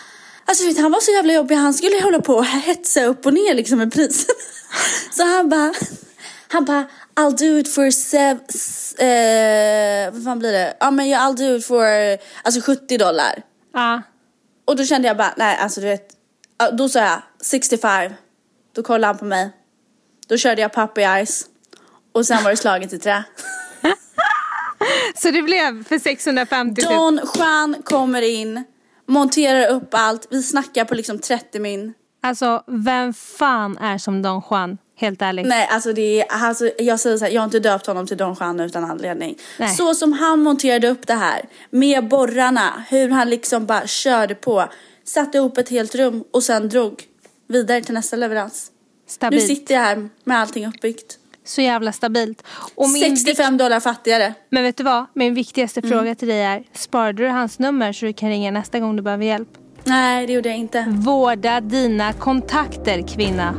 alltså 0.46 0.66
vet, 0.66 0.80
han 0.80 0.92
var 0.92 1.00
så 1.00 1.12
jävla 1.12 1.34
jobbig, 1.34 1.56
han 1.56 1.74
skulle 1.74 2.04
hålla 2.04 2.22
på 2.22 2.34
och 2.36 2.46
hetsa 2.46 3.04
upp 3.04 3.26
och 3.26 3.34
ner 3.34 3.54
liksom 3.54 3.78
med 3.78 3.94
priserna. 3.94 4.34
så 5.12 5.24
han 5.24 5.50
bara, 5.50 5.74
han 6.48 6.66
bara, 6.66 6.88
I'll 7.16 7.38
do 7.38 7.60
it 7.60 7.74
for 7.74 7.92
sev, 7.92 8.38
eh, 9.08 10.14
vad 10.14 10.24
fan 10.24 10.40
blir 10.40 10.52
det? 10.52 10.78
Ja 10.80 10.92
men 10.92 11.06
I'll 11.06 11.36
do 11.36 11.58
it 11.58 11.66
for, 11.66 11.86
alltså 12.44 12.62
70 12.62 12.98
dollar. 12.98 13.44
Ja. 13.74 14.02
Och 14.66 14.76
då 14.76 14.86
kände 14.86 15.08
jag 15.08 15.18
bara, 15.18 15.34
nej 15.38 15.58
alltså 15.58 15.82
du 15.82 15.88
vet. 15.88 16.08
Då 16.72 16.90
sa 16.90 17.00
jag 17.00 17.22
65. 17.42 18.12
Då 18.76 18.84
kollade 18.84 19.08
han 19.08 19.18
på 19.18 19.26
mig. 19.26 19.52
Då 20.28 20.38
körde 20.38 20.62
jag 20.62 20.74
puppy 20.74 21.02
eyes. 21.02 21.46
Och 22.12 22.26
sen 22.26 22.44
var 22.44 22.52
det 22.52 22.58
slaget 22.58 22.94
i 22.94 23.00
trä. 23.00 23.24
Så 25.16 25.32
det 25.32 25.42
blev 25.42 25.84
för 25.84 26.00
650 26.00 26.82
typ. 26.82 26.90
Don 26.90 27.20
Juan 27.36 27.76
kommer 27.84 28.22
in, 28.22 28.64
monterar 29.12 29.68
upp 29.68 29.90
allt. 29.92 30.28
Vi 30.30 30.44
snackar 30.44 30.86
på 30.86 30.96
liksom 30.96 31.20
30 31.20 31.60
min. 31.60 31.94
Alltså 32.24 32.64
vem 32.68 33.14
fan 33.14 33.78
är 33.78 33.98
som 33.98 34.22
Don 34.22 34.42
Juan? 34.50 34.78
Helt 34.98 35.22
ärligt. 35.22 35.48
Nej 35.48 35.68
alltså 35.72 35.94
det 35.94 36.22
är, 36.22 36.26
alltså, 36.30 36.72
jag 36.78 37.00
säger 37.00 37.18
så 37.18 37.26
här, 37.26 37.32
jag 37.32 37.42
har 37.42 37.46
inte 37.46 37.60
döpt 37.60 37.86
honom 37.86 38.08
till 38.08 38.18
Don 38.18 38.36
Juan 38.40 38.60
utan 38.60 38.84
anledning. 38.84 39.38
Nej. 39.60 39.76
Så 39.76 39.94
som 39.94 40.14
han 40.14 40.40
monterade 40.40 40.88
upp 40.88 41.08
det 41.08 41.14
här 41.14 41.42
med 41.70 42.08
borrarna, 42.08 42.86
hur 42.90 43.10
han 43.10 43.30
liksom 43.30 43.66
bara 43.66 43.88
körde 43.88 44.36
på. 44.36 44.66
Satte 45.04 45.38
ihop 45.38 45.58
ett 45.58 45.70
helt 45.70 45.96
rum 45.96 46.24
och 46.32 46.44
sen 46.44 46.70
drog 46.70 47.04
vidare 47.48 47.82
till 47.82 47.94
nästa 47.94 48.16
leverans. 48.16 48.72
Nu 48.72 49.12
Stabilt. 49.12 49.48
sitter 49.48 49.74
jag 49.74 49.82
här 49.82 50.10
med 50.24 50.38
allting 50.40 50.68
uppbyggt. 50.68 51.18
Så 51.52 51.62
jävla 51.62 51.92
stabilt. 51.92 52.44
Och 52.76 52.90
min 52.90 53.18
65 53.18 53.58
dollar 53.58 53.80
fattigare. 53.80 54.34
Men 54.50 54.64
vet 54.64 54.78
du 54.78 54.84
vad? 54.84 55.06
Min 55.14 55.34
viktigaste 55.34 55.80
Mm. 55.80 55.92
fråga 55.92 56.16
till 56.16 56.28
dig 56.28 56.42
är, 56.42 56.64
sparade 56.74 57.24
du 57.24 57.30
hans 57.30 57.60
nummer 57.60 57.94
så 57.94 58.06
du 58.06 58.14
kan 58.14 58.30
ringa 58.30 58.52
nästa 58.52 58.80
gång 58.80 58.96
du 58.96 59.02
behöver 59.02 59.26
hjälp? 59.26 59.48
Nej, 59.84 60.28
det 60.28 60.34
gjorde 60.34 60.50
jag 60.50 60.58
inte. 60.58 60.86
Vårda 60.90 61.62
dina 61.62 62.14
kontakter 62.14 63.08
kvinna. 63.08 63.54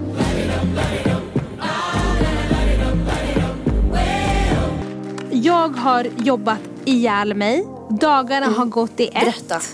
Jag 5.31 5.69
har 5.69 6.07
jobbat 6.25 6.59
ihjäl 6.85 7.35
mig. 7.35 7.65
Dagarna 7.91 8.47
har 8.47 8.67
gått 8.67 9.01
i 9.01 9.07
ett. 9.07 9.15
Mm. 9.15 9.25
Berätta. 9.25 9.55
Mm. 9.55 9.67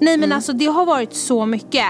Nej 0.00 0.16
men 0.18 0.32
alltså 0.32 0.52
det 0.52 0.66
har 0.66 0.86
varit 0.86 1.14
så 1.14 1.46
mycket. 1.46 1.84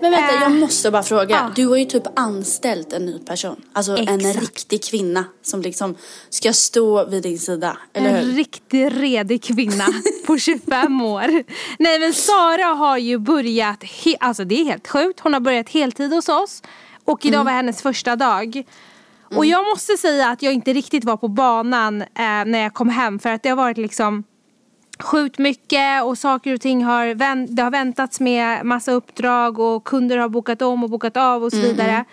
Men 0.00 0.10
vänta, 0.10 0.34
jag 0.40 0.52
måste 0.52 0.90
bara 0.90 1.02
fråga. 1.02 1.28
Ja. 1.36 1.52
Du 1.56 1.66
har 1.66 1.76
ju 1.76 1.84
typ 1.84 2.02
anställt 2.16 2.92
en 2.92 3.06
ny 3.06 3.18
person. 3.18 3.56
Alltså 3.72 3.96
en 3.96 4.20
Exakt. 4.20 4.40
riktig 4.40 4.84
kvinna 4.84 5.24
som 5.42 5.62
liksom 5.62 5.94
ska 6.30 6.52
stå 6.52 7.04
vid 7.06 7.22
din 7.22 7.38
sida. 7.38 7.78
Eller 7.92 8.08
En 8.08 8.26
hur? 8.26 8.32
riktigt 8.36 8.92
redig 8.92 9.42
kvinna 9.42 9.86
på 10.26 10.38
25 10.38 11.00
år. 11.02 11.42
Nej 11.82 11.98
men 11.98 12.12
Sara 12.12 12.64
har 12.74 12.96
ju 12.98 13.18
börjat, 13.18 13.84
alltså 14.20 14.44
det 14.44 14.60
är 14.60 14.64
helt 14.64 14.88
sjukt, 14.88 15.20
hon 15.20 15.32
har 15.32 15.40
börjat 15.40 15.68
heltid 15.68 16.12
hos 16.12 16.28
oss. 16.28 16.62
Och 17.04 17.24
idag 17.24 17.44
var 17.44 17.52
hennes 17.52 17.82
första 17.82 18.16
dag. 18.16 18.62
Och 19.36 19.46
jag 19.46 19.64
måste 19.66 19.96
säga 19.96 20.28
att 20.28 20.42
jag 20.42 20.52
inte 20.54 20.72
riktigt 20.72 21.04
var 21.04 21.16
på 21.16 21.28
banan 21.28 22.02
eh, 22.02 22.06
när 22.46 22.58
jag 22.58 22.74
kom 22.74 22.88
hem 22.88 23.18
för 23.18 23.30
att 23.30 23.42
det 23.42 23.48
har 23.48 23.56
varit 23.56 23.78
liksom 23.78 24.24
sjukt 24.98 25.38
mycket 25.38 26.04
och 26.04 26.18
saker 26.18 26.54
och 26.54 26.60
ting 26.60 26.84
har, 26.84 27.14
vänt, 27.14 27.56
det 27.56 27.62
har 27.62 27.70
väntats 27.70 28.20
med 28.20 28.66
massa 28.66 28.92
uppdrag 28.92 29.58
och 29.58 29.84
kunder 29.84 30.18
har 30.18 30.28
bokat 30.28 30.62
om 30.62 30.84
och 30.84 30.90
bokat 30.90 31.16
av 31.16 31.44
och 31.44 31.52
så 31.52 31.60
vidare. 31.60 32.04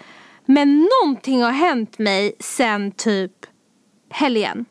Men 0.46 0.90
någonting 1.02 1.44
har 1.44 1.52
hänt 1.52 2.00
mig 2.00 2.36
sen 2.40 2.92
typ 2.92 3.32
helgen. 4.10 4.66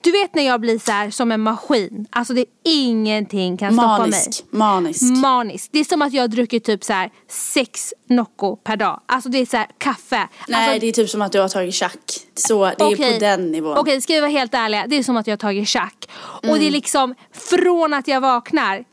Du 0.00 0.10
vet 0.12 0.34
när 0.34 0.42
jag 0.42 0.60
blir 0.60 0.78
så 0.78 0.92
här 0.92 1.10
som 1.10 1.32
en 1.32 1.40
maskin. 1.40 2.06
Alltså 2.10 2.34
det 2.34 2.40
är 2.40 2.46
ingenting 2.64 3.56
kan 3.56 3.72
stoppa 3.72 4.06
mig. 4.06 4.20
Manisk. 4.50 5.02
Manisk. 5.22 5.68
Det 5.72 5.78
är 5.80 5.84
som 5.84 6.02
att 6.02 6.12
jag 6.12 6.22
har 6.22 6.28
druckit 6.28 6.64
typ 6.64 6.84
så 6.84 6.92
här 6.92 7.10
sex 7.28 7.94
Nocco 8.08 8.56
per 8.56 8.76
dag. 8.76 9.00
Alltså 9.06 9.28
det 9.28 9.38
är 9.38 9.46
så 9.46 9.56
här 9.56 9.66
kaffe. 9.78 10.28
Nej, 10.48 10.64
alltså, 10.68 10.80
det 10.80 10.86
är 10.88 10.92
typ 10.92 11.10
som 11.10 11.22
att 11.22 11.32
du 11.32 11.40
har 11.40 11.48
tagit 11.48 11.74
tjack. 11.74 12.00
Så 12.34 12.64
det 12.64 12.70
är 12.84 12.94
Okej. 12.94 13.12
på 13.14 13.18
den 13.20 13.52
nivån. 13.52 13.76
Okej, 13.78 14.00
ska 14.00 14.12
vi 14.14 14.20
vara 14.20 14.30
helt 14.30 14.54
ärliga. 14.54 14.86
Det 14.86 14.96
är 14.96 15.02
som 15.02 15.16
att 15.16 15.26
jag 15.26 15.32
har 15.32 15.38
tagit 15.38 15.68
tjack. 15.68 16.08
Och 16.20 16.40
det 16.42 16.48
Mm. 16.48 16.66
är 16.66 16.70
liksom 16.70 17.14
från 17.32 17.94
att 17.94 18.08
jag 18.08 18.20
vaknar. 18.20 18.84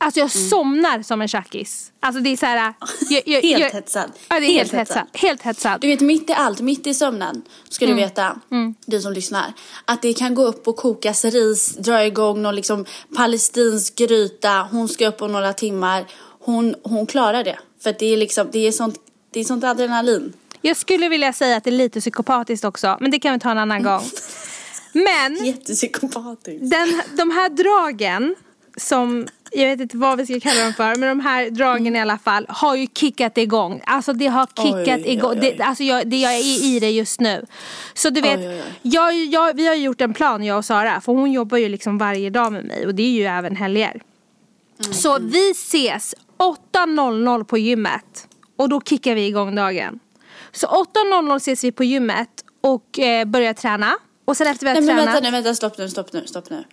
Alltså 0.00 0.20
jag 0.20 0.30
Mm. 0.36 0.48
somnar 0.48 1.02
som 1.02 1.22
en 1.22 1.28
tjackis. 1.28 1.92
Alltså 2.00 2.20
det 2.22 2.30
är 2.30 2.36
så 2.36 2.46
här. 2.46 2.74
Jag, 3.10 3.22
jag, 3.26 3.42
Helt 3.42 3.60
jag, 3.60 3.70
hetsad. 3.70 4.12
Ja, 4.28 4.40
det 4.40 4.46
är 4.46 4.52
helt, 4.52 4.72
Helt 4.72 4.88
hetsad. 4.88 4.96
hetsad. 4.96 5.20
Helt 5.20 5.42
hetsad. 5.42 5.80
Du 5.80 5.88
vet 5.88 6.00
mitt 6.00 6.30
i 6.30 6.32
allt, 6.32 6.60
mitt 6.60 6.86
i 6.86 6.94
sömnen, 6.94 7.42
ska 7.68 7.84
Mm. 7.84 7.96
du 7.96 8.02
veta, 8.02 8.40
du 8.86 9.00
som 9.00 9.12
lyssnar, 9.12 9.52
att 9.84 10.02
det 10.02 10.12
kan 10.12 10.34
gå 10.34 10.42
upp 10.44 10.68
och 10.68 10.76
kokas 10.76 11.24
ris, 11.24 11.76
dra 11.76 12.04
igång 12.04 12.42
någon 12.42 12.54
liksom 12.56 12.84
palestinsk 13.16 13.96
gryta, 13.96 14.68
hon 14.70 14.88
ska 14.88 15.08
upp 15.08 15.22
om 15.22 15.32
några 15.32 15.52
timmar, 15.52 16.06
hon, 16.40 16.74
hon 16.82 17.06
klarar 17.06 17.44
det. 17.44 17.58
För 17.82 17.94
det 17.98 18.06
är 18.06 18.16
liksom, 18.16 18.48
det 18.52 18.58
är 18.66 18.72
sånt, 18.72 18.96
det 19.30 19.40
är 19.40 19.44
sånt 19.44 19.64
adrenalin. 19.64 20.32
Jag 20.62 20.76
skulle 20.76 21.08
vilja 21.08 21.32
säga 21.32 21.56
att 21.56 21.64
det 21.64 21.70
är 21.70 21.72
lite 21.72 22.00
psykopatiskt 22.00 22.64
också. 22.64 22.96
Men 23.00 23.10
det 23.10 23.18
kan 23.18 23.32
vi 23.34 23.40
ta 23.40 23.50
en 23.50 23.58
annan 23.58 23.82
gång. 23.82 24.02
Men 24.92 25.44
Jättepsykopatiskt. 25.44 26.70
den, 26.70 27.02
de 27.16 27.30
här 27.30 27.48
dragen 27.48 28.34
som 28.76 29.26
jag 29.52 29.66
vet 29.66 29.80
inte 29.80 29.96
vad 29.96 30.18
vi 30.18 30.26
ska 30.26 30.40
kalla 30.40 30.64
dem 30.64 30.72
för, 30.72 30.96
men 30.96 31.08
de 31.08 31.20
här 31.20 31.50
dragen 31.50 31.96
i 31.96 32.00
alla 32.00 32.18
fall 32.18 32.46
har 32.48 32.76
ju 32.76 32.86
kickat 32.94 33.38
igång. 33.38 33.80
Alltså 33.86 34.12
det 34.12 34.26
har 34.26 34.46
kickat 34.46 35.00
Oj, 35.00 35.08
igång. 35.12 35.30
oj, 35.30 35.38
oj. 35.42 35.54
Det, 35.58 35.62
alltså 35.64 35.84
jag, 35.84 36.10
det, 36.10 36.16
jag 36.16 36.34
är 36.34 36.64
i 36.64 36.80
det 36.80 36.90
just 36.90 37.20
nu. 37.20 37.46
Så 37.94 38.10
du 38.10 38.20
vet. 38.20 38.64
Jag, 38.82 39.14
jag, 39.24 39.54
vi 39.56 39.66
har 39.66 39.74
ju 39.74 39.82
gjort 39.82 40.00
en 40.00 40.14
plan 40.14 40.44
jag 40.44 40.58
och 40.58 40.64
Sara, 40.64 41.00
för 41.00 41.12
hon 41.12 41.32
jobbar 41.32 41.58
ju 41.58 41.68
liksom 41.68 41.98
varje 41.98 42.30
dag 42.30 42.52
med 42.52 42.64
mig 42.64 42.86
och 42.86 42.94
det 42.94 43.02
är 43.02 43.10
ju 43.10 43.24
även 43.24 43.56
helger. 43.56 44.00
Mm, 44.80 44.92
Så 44.94 45.18
vi 45.18 45.50
ses 45.50 46.14
8.00 46.72 47.44
på 47.44 47.58
gymmet 47.58 48.28
och 48.56 48.68
då 48.68 48.80
kickar 48.80 49.14
vi 49.14 49.26
igång 49.26 49.54
dagen. 49.54 49.98
Så 50.52 50.66
8.00 50.66 51.36
ses 51.36 51.64
vi 51.64 51.72
på 51.72 51.84
gymmet 51.84 52.44
och 52.60 52.98
eh, 52.98 53.24
börjar 53.24 53.52
träna. 53.54 53.92
Och 54.24 54.36
sen 54.36 54.46
efter 54.46 54.66
vi 54.66 54.70
har 54.70 54.74
Nej 54.74 54.86
men 54.86 54.96
tränat. 54.96 55.14
vänta 55.14 55.30
nu, 55.30 55.30
vänta, 55.36 55.54
stopp 55.54 55.78
nu, 55.78 55.88
stopp 55.88 56.12
nu, 56.12 56.26
stopp 56.26 56.50
nu. 56.50 56.64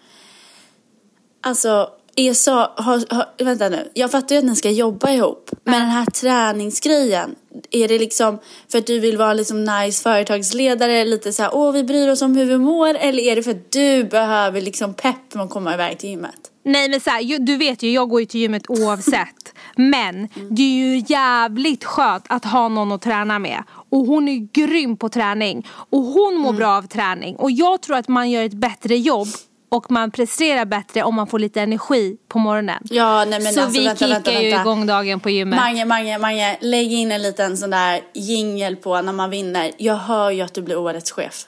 Alltså, 1.42 1.90
ESA, 2.16 2.72
har, 2.76 3.16
har, 3.16 3.44
vänta 3.46 3.70
nu. 3.70 3.92
Jag 3.94 4.12
fattar 4.12 4.36
ju 4.36 4.40
att 4.40 4.46
ni 4.46 4.56
ska 4.56 4.70
jobba 4.70 5.12
ihop. 5.12 5.50
Men 5.64 5.80
den 5.80 5.90
här 5.90 6.06
träningsgrejen, 6.06 7.36
är 7.72 7.88
det 7.88 8.00
liksom 8.00 8.40
för 8.72 8.78
att 8.78 8.88
du 8.88 9.00
vill 9.00 9.18
vara 9.18 9.34
liksom 9.34 9.64
nice 9.64 10.04
företagsledare, 10.04 11.06
lite 11.06 11.34
så 11.34 11.44
här, 11.44 11.52
åh 11.54 11.72
vi 11.72 11.84
bryr 11.84 12.10
oss 12.10 12.22
om 12.22 12.36
hur 12.36 12.46
vi 12.46 12.58
mår, 12.58 12.96
eller 12.96 13.24
är 13.24 13.36
det 13.36 13.44
för 13.44 13.52
att 13.52 13.72
du 13.72 14.04
behöver 14.04 14.62
liksom 14.62 14.94
pepp 14.94 15.34
med 15.34 15.44
att 15.44 15.50
komma 15.50 15.74
iväg 15.74 15.98
till 15.98 16.10
gymmet? 16.10 16.52
Nej 16.66 16.90
men 16.90 17.00
så 17.00 17.10
här, 17.10 17.40
du 17.40 17.58
vet 17.58 17.84
ju, 17.84 17.92
jag 17.92 18.10
går 18.10 18.20
ju 18.20 18.26
till 18.26 18.40
gymmet 18.40 18.70
oavsett. 18.70 19.54
Men 19.76 20.28
det 20.50 20.62
är 20.62 20.76
ju 20.76 21.04
jävligt 21.08 21.84
skönt 21.84 22.26
att 22.30 22.46
ha 22.46 22.68
någon 22.68 22.92
att 22.92 23.02
träna 23.02 23.40
med. 23.40 23.64
Och 23.90 24.00
hon 24.00 24.28
är 24.28 24.48
grym 24.54 24.98
på 24.98 25.10
träning. 25.10 25.68
Och 25.90 26.02
hon 26.02 26.38
mår 26.38 26.54
bra 26.54 26.78
av 26.78 26.88
träning. 26.88 27.36
Och 27.36 27.52
jag 27.52 27.82
tror 27.82 27.98
att 27.98 28.08
man 28.08 28.32
gör 28.32 28.44
ett 28.44 28.54
bättre 28.54 28.98
jobb 28.98 29.28
och 29.70 29.92
man 29.92 30.12
presterar 30.12 30.66
bättre 30.66 31.04
om 31.04 31.16
man 31.16 31.28
får 31.28 31.40
lite 31.40 31.62
energi 31.62 32.18
på 32.30 32.40
morgonen. 32.40 32.84
Ja, 32.90 33.26
nej 33.26 33.40
men 33.44 33.54
så 33.54 33.62
alltså 33.62 33.80
vi 33.80 33.86
vänta, 33.86 34.00
kickar 34.06 34.14
vänta, 34.14 34.32
ju 34.42 34.50
vänta. 34.50 34.62
igång 34.62 34.86
dagen 34.86 35.20
på 35.20 35.30
gymmet. 35.30 35.60
Mange, 35.60 35.86
Mange, 35.86 36.18
Mange, 36.18 36.58
lägg 36.62 36.92
in 36.94 37.12
en 37.12 37.22
liten 37.22 37.58
sån 37.58 37.70
där 37.70 38.02
jingel 38.14 38.76
på 38.76 39.02
när 39.02 39.14
man 39.14 39.30
vinner. 39.30 39.72
Jag 39.78 39.96
hör 39.96 40.32
ju 40.32 40.42
att 40.42 40.54
du 40.54 40.62
blir 40.62 40.78
årets 40.78 41.12
chef. 41.12 41.46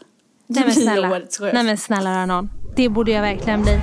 Du 0.48 0.54
Nej 0.54 0.64
men 0.66 0.74
blir 0.76 0.84
snälla. 0.84 1.12
årets 1.12 1.38
chef. 1.40 1.54
Nej 1.54 1.64
men 1.64 1.78
snälla 1.78 2.12
Ranon. 2.18 2.50
Det 2.76 2.90
borde 2.90 3.12
jag 3.12 3.22
verkligen 3.22 3.62
bli. 3.62 3.80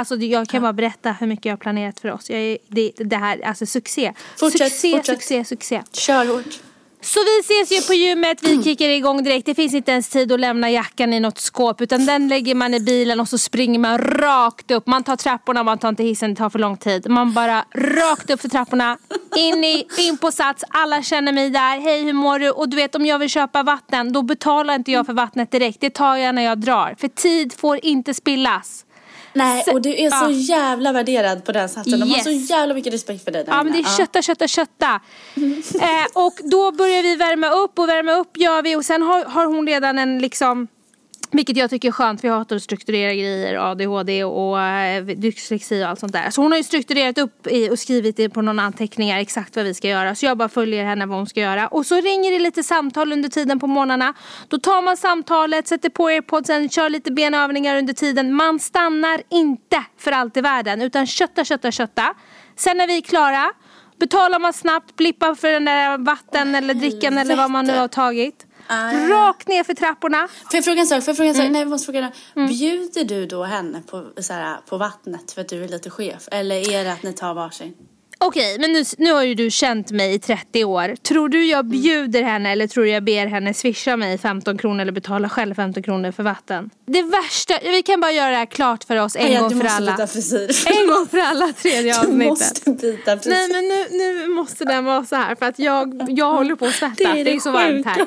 Alltså 0.00 0.16
jag 0.16 0.48
kan 0.48 0.62
bara 0.62 0.72
berätta 0.72 1.12
hur 1.12 1.26
mycket 1.26 1.44
jag 1.44 1.52
har 1.52 1.58
planerat 1.58 2.00
för 2.00 2.12
oss. 2.12 2.30
Jag 2.30 2.40
är, 2.40 2.58
det, 2.68 2.92
det 2.96 3.16
här, 3.16 3.40
alltså 3.44 3.66
succé. 3.66 4.12
Fortsätt, 4.36 4.72
succé, 4.72 4.96
fortsätt. 4.96 5.18
succé, 5.18 5.44
succé. 5.44 5.82
Kör 5.92 6.26
hårt. 6.26 6.60
Så 7.02 7.20
vi 7.24 7.40
ses 7.40 7.72
ju 7.72 7.86
på 7.86 7.94
gymmet, 7.94 8.42
vi 8.42 8.62
kickar 8.62 8.88
igång 8.88 9.24
direkt. 9.24 9.46
Det 9.46 9.54
finns 9.54 9.74
inte 9.74 9.92
ens 9.92 10.08
tid 10.08 10.32
att 10.32 10.40
lämna 10.40 10.70
jackan 10.70 11.12
i 11.12 11.20
något 11.20 11.38
skåp 11.38 11.80
utan 11.80 12.06
den 12.06 12.28
lägger 12.28 12.54
man 12.54 12.74
i 12.74 12.80
bilen 12.80 13.20
och 13.20 13.28
så 13.28 13.38
springer 13.38 13.78
man 13.78 13.98
rakt 13.98 14.70
upp. 14.70 14.86
Man 14.86 15.04
tar 15.04 15.16
trapporna, 15.16 15.62
man 15.62 15.78
tar 15.78 15.88
inte 15.88 16.02
hissen, 16.02 16.30
det 16.30 16.36
tar 16.36 16.50
för 16.50 16.58
lång 16.58 16.76
tid. 16.76 17.10
Man 17.10 17.32
bara 17.32 17.64
rakt 17.74 18.30
upp 18.30 18.40
för 18.40 18.48
trapporna, 18.48 18.98
in, 19.36 19.64
i, 19.64 19.86
in 19.98 20.18
på 20.18 20.32
Sats, 20.32 20.64
alla 20.68 21.02
känner 21.02 21.32
mig 21.32 21.50
där. 21.50 21.80
Hej 21.80 22.04
hur 22.04 22.12
mår 22.12 22.38
du? 22.38 22.50
Och 22.50 22.68
du 22.68 22.76
vet 22.76 22.94
om 22.94 23.06
jag 23.06 23.18
vill 23.18 23.30
köpa 23.30 23.62
vatten 23.62 24.12
då 24.12 24.22
betalar 24.22 24.74
inte 24.74 24.92
jag 24.92 25.06
för 25.06 25.12
vattnet 25.12 25.50
direkt. 25.50 25.80
Det 25.80 25.90
tar 25.90 26.16
jag 26.16 26.34
när 26.34 26.42
jag 26.42 26.58
drar. 26.58 26.94
För 26.98 27.08
tid 27.08 27.52
får 27.52 27.84
inte 27.84 28.14
spillas. 28.14 28.84
Nej, 29.32 29.64
och 29.72 29.82
du 29.82 29.90
är 29.96 30.10
så 30.10 30.24
ja. 30.24 30.30
jävla 30.30 30.92
värderad 30.92 31.44
på 31.44 31.52
den 31.52 31.68
satsen. 31.68 32.00
De 32.00 32.10
har 32.10 32.16
Yes. 32.16 32.24
så 32.24 32.30
jävla 32.30 32.74
mycket 32.74 32.92
respekt 32.92 33.24
för 33.24 33.30
dig 33.30 33.44
där 33.44 33.52
Ja 33.52 33.62
men 33.62 33.72
det 33.72 33.78
är 33.78 33.96
kötta, 33.96 34.22
kötta, 34.22 34.48
kötta. 34.48 35.00
eh, 35.80 36.24
och 36.24 36.34
då 36.44 36.72
börjar 36.72 37.02
vi 37.02 37.16
värma 37.16 37.50
upp 37.50 37.78
och 37.78 37.88
värma 37.88 38.12
upp 38.12 38.36
gör 38.36 38.62
vi 38.62 38.76
och 38.76 38.84
sen 38.84 39.02
har, 39.02 39.24
har 39.24 39.46
hon 39.46 39.66
redan 39.66 39.98
en 39.98 40.18
liksom 40.18 40.68
vilket 41.30 41.56
jag 41.56 41.70
tycker 41.70 41.88
är 41.88 41.92
skönt, 41.92 42.20
för 42.20 42.28
jag 42.28 42.34
hatar 42.34 42.56
att 42.56 42.62
strukturera 42.62 43.14
grejer, 43.14 43.70
ADHD 43.70 44.24
och 44.24 44.60
eh, 44.60 45.04
dyslexi 45.04 45.84
och 45.84 45.88
allt 45.88 46.00
sånt 46.00 46.12
där. 46.12 46.30
Så 46.30 46.42
hon 46.42 46.52
har 46.52 46.56
ju 46.58 46.64
strukturerat 46.64 47.18
upp 47.18 47.46
och 47.70 47.78
skrivit 47.78 48.16
det 48.16 48.28
på 48.28 48.42
några 48.42 48.62
anteckningar 48.62 49.18
exakt 49.18 49.56
vad 49.56 49.64
vi 49.64 49.74
ska 49.74 49.88
göra. 49.88 50.14
Så 50.14 50.26
jag 50.26 50.38
bara 50.38 50.48
följer 50.48 50.84
henne 50.84 51.06
vad 51.06 51.18
hon 51.18 51.26
ska 51.26 51.40
göra. 51.40 51.68
Och 51.68 51.86
så 51.86 51.94
ringer 51.94 52.32
det 52.32 52.38
lite 52.38 52.62
samtal 52.62 53.12
under 53.12 53.28
tiden 53.28 53.60
på 53.60 53.66
morgnarna. 53.66 54.14
Då 54.48 54.58
tar 54.58 54.82
man 54.82 54.96
samtalet, 54.96 55.68
sätter 55.68 55.88
på 55.90 56.06
airpodsen, 56.06 56.68
kör 56.68 56.88
lite 56.88 57.12
benövningar 57.12 57.76
under 57.76 57.92
tiden. 57.92 58.34
Man 58.34 58.58
stannar 58.58 59.22
inte 59.30 59.84
för 59.98 60.12
allt 60.12 60.36
i 60.36 60.40
världen 60.40 60.82
utan 60.82 61.06
kötta, 61.06 61.44
kötta, 61.44 61.70
kötta. 61.70 62.14
Sen 62.56 62.76
när 62.76 62.86
vi 62.86 62.96
är 62.96 63.02
klara 63.02 63.52
betalar 63.98 64.38
man 64.38 64.52
snabbt, 64.52 64.96
blippar 64.96 65.34
för 65.34 65.50
den 65.50 65.64
där 65.64 65.98
vatten 65.98 66.54
eller 66.54 66.74
drickan 66.74 67.18
eller 67.18 67.36
vad 67.36 67.50
man 67.50 67.64
nu 67.64 67.78
har 67.78 67.88
tagit. 67.88 68.46
Ah. 68.72 68.92
Rakt 69.08 69.48
ner 69.48 69.64
för 69.64 69.74
trapporna. 69.74 70.28
Får 70.28 70.54
jag 70.54 70.64
fråga 70.64 70.80
en 70.80 70.86
sak? 70.86 71.04
Får 71.04 71.10
jag 71.10 71.16
fråga 71.16 71.30
en 71.30 71.34
Mm. 71.36 71.46
sak? 71.46 71.52
Nej, 71.52 71.60
jag 71.62 71.68
måste 71.68 71.84
fråga. 71.92 72.12
en- 72.34 72.46
Bjuder 72.48 73.04
du 73.04 73.26
då 73.26 73.44
henne 73.44 73.82
på, 73.90 74.06
så 74.22 74.32
här, 74.32 74.56
på 74.68 74.76
vattnet 74.78 75.32
för 75.32 75.40
att 75.40 75.48
du 75.48 75.64
är 75.64 75.68
lite 75.68 75.90
chef? 75.90 76.28
Eller 76.30 76.70
är 76.74 76.84
det 76.84 76.92
att 76.92 77.02
ni 77.02 77.12
tar 77.12 77.34
varsin? 77.34 77.74
Okej, 78.24 78.56
men 78.60 78.72
nu, 78.72 78.84
nu 78.98 79.12
har 79.12 79.22
ju 79.22 79.34
du 79.34 79.50
känt 79.50 79.90
mig 79.90 80.14
i 80.14 80.18
30 80.18 80.64
år. 80.64 80.96
Tror 81.02 81.28
du 81.28 81.46
jag 81.46 81.58
Mm. 81.60 81.70
bjuder 81.70 82.22
henne 82.22 82.52
eller 82.52 82.66
tror 82.66 82.84
du 82.84 82.90
jag 82.90 83.04
ber 83.04 83.26
henne 83.26 83.54
swisha 83.54 83.96
mig 83.96 84.18
15 84.18 84.58
kronor 84.58 84.80
eller 84.82 84.92
betala 84.92 85.28
själv 85.28 85.54
15 85.54 85.82
kronor 85.82 86.12
för 86.12 86.22
vatten? 86.22 86.70
Det 86.86 87.02
värsta, 87.02 87.54
vi 87.62 87.82
kan 87.82 88.00
bara 88.00 88.12
göra 88.12 88.30
det 88.30 88.36
här 88.36 88.46
klart 88.46 88.84
för 88.84 88.96
oss 88.96 89.16
en 89.16 89.26
Aja, 89.26 89.40
gång 89.40 89.48
du 89.48 89.54
för 89.56 89.62
måste 89.62 89.76
alla. 89.76 89.92
byta 89.92 90.06
frisyr. 90.06 90.50
En 90.80 90.86
gång 90.88 91.06
för 91.06 91.18
alla 91.18 91.52
tredje 91.62 91.92
Du 91.92 91.98
avsnittet. 91.98 92.28
måste 92.28 92.70
byta 92.70 93.16
frisyr. 93.18 93.30
Nej 93.30 93.48
men 93.52 93.68
nu, 93.68 93.86
nu 93.98 94.28
måste 94.28 94.64
den 94.64 94.84
vara 94.84 95.04
så 95.04 95.16
här 95.16 95.34
för 95.34 95.46
att 95.46 95.58
jag, 95.58 96.06
jag 96.08 96.32
håller 96.32 96.54
på 96.54 96.66
att 96.66 96.74
svettas. 96.74 96.96
Det 97.14 97.30
är, 97.32 97.40
så 97.40 97.50
varmt 97.50 97.86
här. 97.86 98.06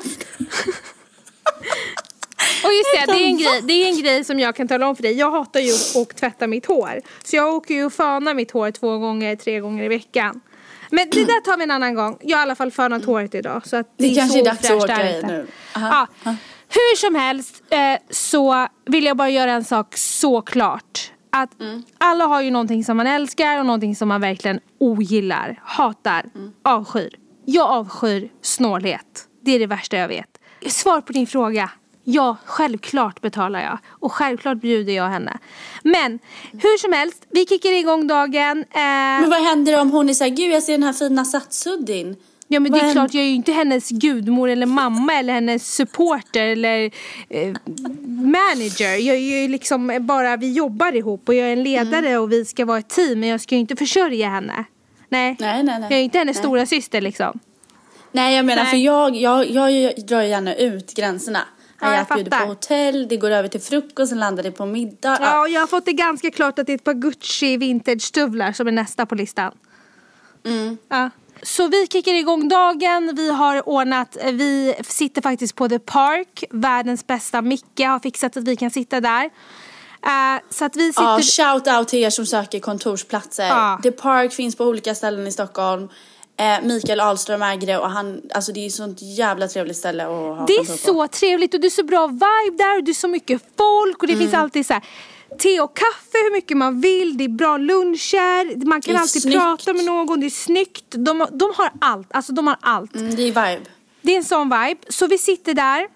Och 2.64 2.70
just 2.72 3.06
det, 3.06 3.12
det 3.12 3.18
är, 3.24 3.26
en 3.26 3.36
grej, 3.38 3.62
det 3.62 3.72
är 3.72 3.88
en 3.88 3.98
grej 4.02 4.24
som 4.24 4.40
jag 4.40 4.56
kan 4.56 4.68
tala 4.68 4.88
om 4.88 4.96
för 4.96 5.02
dig. 5.02 5.12
Jag 5.12 5.30
hatar 5.30 5.60
ju 5.60 5.72
att 6.02 6.16
tvätta 6.16 6.46
mitt 6.46 6.66
hår. 6.66 7.00
Så 7.24 7.36
jag 7.36 7.54
åker 7.54 7.74
ju 7.74 7.84
och 7.84 7.92
fönar 7.92 8.34
mitt 8.34 8.50
hår 8.50 8.70
två 8.70 8.98
gånger, 8.98 9.36
tre 9.36 9.60
gånger 9.60 9.84
i 9.84 9.88
veckan. 9.88 10.40
Men 10.90 11.10
det 11.10 11.24
där 11.24 11.40
tar 11.40 11.56
vi 11.56 11.62
en 11.62 11.70
annan 11.70 11.94
gång. 11.94 12.18
Jag 12.22 12.36
har 12.36 12.42
i 12.42 12.46
alla 12.46 12.54
fall 12.54 12.70
fönat 12.70 13.04
håret 13.04 13.34
idag. 13.34 13.66
Så 13.66 13.76
att 13.76 13.86
det, 13.98 14.08
Det 14.08 14.14
kanske 14.14 14.38
så 14.38 14.44
är 14.44 14.44
dags 14.44 14.70
att 14.70 14.82
åka 14.84 14.92
är 14.96 15.18
i 15.18 15.22
nu. 15.22 15.46
Aha. 15.76 16.06
Ja. 16.24 16.36
Hur 16.68 16.96
som 16.96 17.14
helst 17.14 17.62
eh, 17.70 17.78
så 18.10 18.66
vill 18.86 19.04
jag 19.04 19.16
bara 19.16 19.30
göra 19.30 19.52
en 19.52 19.64
sak 19.64 19.96
så 19.96 20.42
klart. 20.42 21.10
Att 21.30 21.60
Mm. 21.60 21.82
alla 21.98 22.24
har 22.24 22.42
ju 22.42 22.50
någonting 22.50 22.84
som 22.84 22.96
man 22.96 23.06
älskar 23.06 23.58
och 23.58 23.66
någonting 23.66 23.96
som 23.96 24.08
man 24.08 24.20
verkligen 24.20 24.60
ogillar, 24.80 25.60
hatar, 25.64 26.24
Mm. 26.34 26.52
avskyr. 26.64 27.10
Jag 27.44 27.66
avskyr 27.70 28.28
snålhet. 28.42 29.24
Det 29.44 29.50
är 29.54 29.58
det 29.58 29.66
värsta 29.66 29.96
jag 29.96 30.08
vet. 30.08 30.28
Svar 30.66 31.00
på 31.00 31.12
din 31.12 31.26
fråga. 31.26 31.70
Ja, 32.04 32.36
självklart 32.44 33.20
betalar 33.20 33.60
jag. 33.62 33.78
Och 33.90 34.12
självklart 34.12 34.58
bjuder 34.58 34.92
jag 34.92 35.08
henne. 35.08 35.38
Men 35.82 36.18
hur 36.52 36.78
som 36.78 36.92
helst, 36.92 37.26
vi 37.30 37.46
kickar 37.46 37.72
igång 37.72 38.06
dagen. 38.06 38.58
Eh, 38.70 38.80
Men 39.20 39.30
vad 39.30 39.42
händer 39.42 39.80
om 39.80 39.90
hon 39.90 40.08
är 40.08 40.14
såhär, 40.14 40.30
gud 40.30 40.50
jag 40.50 40.62
ser 40.62 40.72
den 40.72 40.82
här 40.82 40.92
fina 40.92 41.24
satssuddin. 41.24 42.16
Ja 42.48 42.60
men 42.60 42.72
det 42.72 42.78
är 42.78 42.82
Vad 42.84 42.92
klart, 42.92 43.14
jag 43.14 43.22
är 43.24 43.28
ju 43.28 43.34
inte 43.34 43.52
hennes 43.52 43.88
gudmor 43.90 44.48
eller 44.50 44.66
mamma 44.66 45.14
eller 45.14 45.32
hennes 45.32 45.74
supporter 45.74 46.42
eller 46.46 46.90
eh, 47.28 47.52
manager. 48.08 48.94
Jag 49.06 49.16
är 49.16 49.42
ju 49.42 49.48
liksom 49.48 49.98
bara, 50.00 50.36
vi 50.36 50.52
jobbar 50.52 50.96
ihop 50.96 51.28
och 51.28 51.34
jag 51.34 51.48
är 51.48 51.52
en 51.52 51.62
ledare 51.62 52.08
Mm. 52.08 52.22
och 52.22 52.32
vi 52.32 52.44
ska 52.44 52.64
vara 52.64 52.78
ett 52.78 52.88
team 52.88 53.20
men 53.20 53.28
jag 53.28 53.40
ska 53.40 53.54
ju 53.54 53.60
inte 53.60 53.76
försörja 53.76 54.28
henne. 54.28 54.64
Nej, 55.08 55.36
Nej, 55.40 55.62
nej, 55.62 55.80
nej. 55.80 55.88
jag 55.90 55.98
är 56.00 56.02
inte 56.04 56.18
hennes 56.18 56.36
Nej. 56.36 56.42
stora 56.44 56.66
syster 56.66 57.00
liksom. 57.00 57.38
Nej 58.12 58.36
jag 58.36 58.44
menar 58.44 58.62
Nej. 58.62 58.70
för 58.70 58.78
jag, 58.78 59.16
jag, 59.16 59.50
jag, 59.50 59.72
jag 59.72 60.06
drar 60.06 60.22
gärna 60.22 60.54
ut 60.54 60.94
gränserna. 60.94 61.40
Ja, 61.84 61.90
jag 61.90 61.94
Hayat 61.94 62.14
bjuder 62.14 62.30
på 62.30 62.36
fattar. 62.36 62.48
hotell, 62.48 63.08
det 63.08 63.16
går 63.16 63.30
över 63.30 63.48
till 63.48 63.60
frukost, 63.60 64.08
sen 64.08 64.20
landar 64.20 64.42
det 64.42 64.50
på 64.50 64.66
middag. 64.66 65.18
Ja, 65.20 65.40
och 65.40 65.48
jag 65.48 65.60
har 65.60 65.66
fått 65.66 65.84
det 65.84 65.92
ganska 65.92 66.30
klart 66.30 66.58
att 66.58 66.66
det 66.66 66.72
är 66.72 66.74
ett 66.74 66.84
par 66.84 66.94
Gucci 66.94 67.56
vintage-stövlar 67.56 68.52
som 68.52 68.68
är 68.68 68.72
nästa 68.72 69.06
på 69.06 69.14
listan. 69.14 69.52
Ja. 70.88 71.10
Så 71.42 71.68
vi 71.68 71.86
kickar 71.86 72.14
igång 72.14 72.48
dagen, 72.48 73.12
vi 73.16 73.30
har 73.30 73.68
ordnat, 73.68 74.16
vi 74.24 74.74
sitter 74.88 75.22
faktiskt 75.22 75.54
på 75.54 75.68
The 75.68 75.78
Park, 75.78 76.44
världens 76.50 77.06
bästa 77.06 77.42
Micke 77.42 77.80
har 77.80 77.98
fixat 77.98 78.36
att 78.36 78.44
vi 78.44 78.56
kan 78.56 78.70
sitta 78.70 79.00
där. 79.00 79.24
Eh, 80.06 80.42
så 80.50 80.64
att 80.64 80.76
vi 80.76 80.92
sitter... 80.92 81.02
Ja, 81.02 81.20
shout 81.22 81.66
out 81.66 81.88
till 81.88 81.98
er 81.98 82.10
som 82.10 82.26
söker 82.26 82.60
kontorsplatser. 82.60 83.46
Ja. 83.46 83.80
The 83.82 83.92
Park 83.92 84.32
finns 84.32 84.56
på 84.56 84.64
olika 84.64 84.94
ställen 84.94 85.26
i 85.26 85.32
Stockholm. 85.32 85.88
Eh, 86.36 86.62
Mikael 86.62 87.00
Ahlström 87.00 87.42
äger 87.42 87.66
det 87.66 87.78
och 87.78 87.90
han, 87.90 88.22
alltså 88.34 88.52
det 88.52 88.60
är 88.60 88.66
ett 88.66 88.72
sånt 88.74 88.98
jävla 89.02 89.48
trevligt 89.48 89.76
ställe 89.76 90.02
att 90.04 90.08
ha 90.10 90.44
Det 90.46 90.52
är 90.52 90.64
så 90.76 91.08
trevligt 91.08 91.54
och 91.54 91.60
det 91.60 91.66
är 91.66 91.70
så 91.70 91.84
bra 91.84 92.06
vibe 92.06 92.56
där 92.58 92.76
och 92.78 92.84
det 92.84 92.90
är 92.90 92.94
så 92.94 93.08
mycket 93.08 93.42
folk 93.58 94.02
och 94.02 94.06
det 94.06 94.12
Mm. 94.12 94.24
finns 94.24 94.34
alltid 94.34 94.66
så 94.66 94.72
här 94.74 94.84
te 95.38 95.60
och 95.60 95.76
kaffe 95.76 96.18
hur 96.24 96.32
mycket 96.32 96.56
man 96.56 96.80
vill, 96.80 97.16
det 97.18 97.24
är 97.24 97.28
bra 97.28 97.56
luncher, 97.56 98.64
man 98.66 98.80
kan 98.82 98.96
är 98.96 99.00
alltid 99.00 99.22
snyggt. 99.22 99.36
prata 99.38 99.72
med 99.72 99.84
någon, 99.84 100.20
det 100.20 100.26
är 100.26 100.30
snyggt. 100.30 100.84
De, 100.90 101.26
de 101.32 101.52
har 101.56 101.70
allt, 101.80 102.08
alltså 102.10 102.32
de 102.32 102.46
har 102.46 102.56
allt. 102.60 102.94
Mm, 102.96 103.14
det 103.16 103.22
är 103.22 103.26
vibe. 103.26 103.60
Det 104.02 104.12
är 104.12 104.16
en 104.16 104.24
sån 104.24 104.48
vibe. 104.50 104.80
Så 104.88 105.06
vi 105.06 105.18
sitter 105.18 105.54
där 105.54 105.86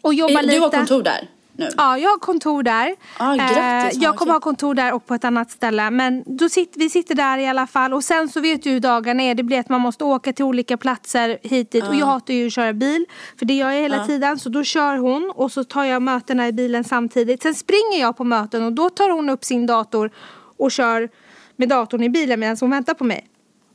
och 0.00 0.14
jobbar 0.14 0.34
Eh, 0.34 0.42
lite. 0.42 0.54
Du 0.54 0.60
har 0.60 0.70
kontor 0.70 1.02
där 1.02 1.28
nu? 1.56 1.68
Ja, 1.76 1.98
jag 1.98 2.10
har 2.10 2.18
kontor 2.18 2.62
där. 2.62 2.94
Ah, 3.18 3.34
grattis, 3.34 3.96
Eh, 3.98 4.02
jag 4.02 4.16
kommer 4.16 4.32
ha 4.32 4.40
kontor 4.40 4.74
där 4.74 4.92
och 4.92 5.06
på 5.06 5.14
ett 5.14 5.24
annat 5.24 5.50
ställe. 5.50 5.90
Men 5.90 6.22
då 6.26 6.48
sitter, 6.48 6.78
vi 6.78 6.90
sitter 6.90 7.14
där 7.14 7.38
i 7.38 7.46
alla 7.46 7.66
fall. 7.66 7.94
Och 7.94 8.04
sen 8.04 8.28
så 8.28 8.40
vet 8.40 8.62
du 8.62 8.70
hur 8.70 8.80
dagarna 8.80 9.22
är. 9.22 9.34
Det 9.34 9.42
blir 9.42 9.60
att 9.60 9.68
man 9.68 9.80
måste 9.80 10.04
åka 10.04 10.32
till 10.32 10.44
olika 10.44 10.76
platser 10.76 11.38
hit 11.42 11.70
dit. 11.70 11.84
Och 11.88 11.94
jag 11.94 12.06
hatar 12.06 12.34
ju 12.34 12.46
att 12.46 12.52
köra 12.52 12.72
bil. 12.72 13.06
För 13.38 13.46
det 13.46 13.54
gör 13.54 13.70
jag 13.70 13.82
hela 13.82 14.06
tiden. 14.06 14.38
Så 14.38 14.48
då 14.48 14.64
kör 14.64 14.96
hon 14.96 15.32
och 15.34 15.52
så 15.52 15.64
tar 15.64 15.84
jag 15.84 16.02
mötena 16.02 16.48
i 16.48 16.52
bilen 16.52 16.84
samtidigt. 16.84 17.42
Sen 17.42 17.54
springer 17.54 18.00
jag 18.00 18.16
på 18.16 18.24
möten 18.24 18.64
och 18.64 18.72
då 18.72 18.90
tar 18.90 19.10
hon 19.10 19.28
upp 19.28 19.44
sin 19.44 19.66
dator 19.66 20.10
och 20.58 20.70
kör 20.72 21.08
med 21.56 21.68
datorn 21.68 22.02
i 22.02 22.08
bilen 22.08 22.40
medan 22.40 22.56
hon 22.60 22.70
väntar 22.70 22.94
på 22.94 23.04
mig. 23.04 23.26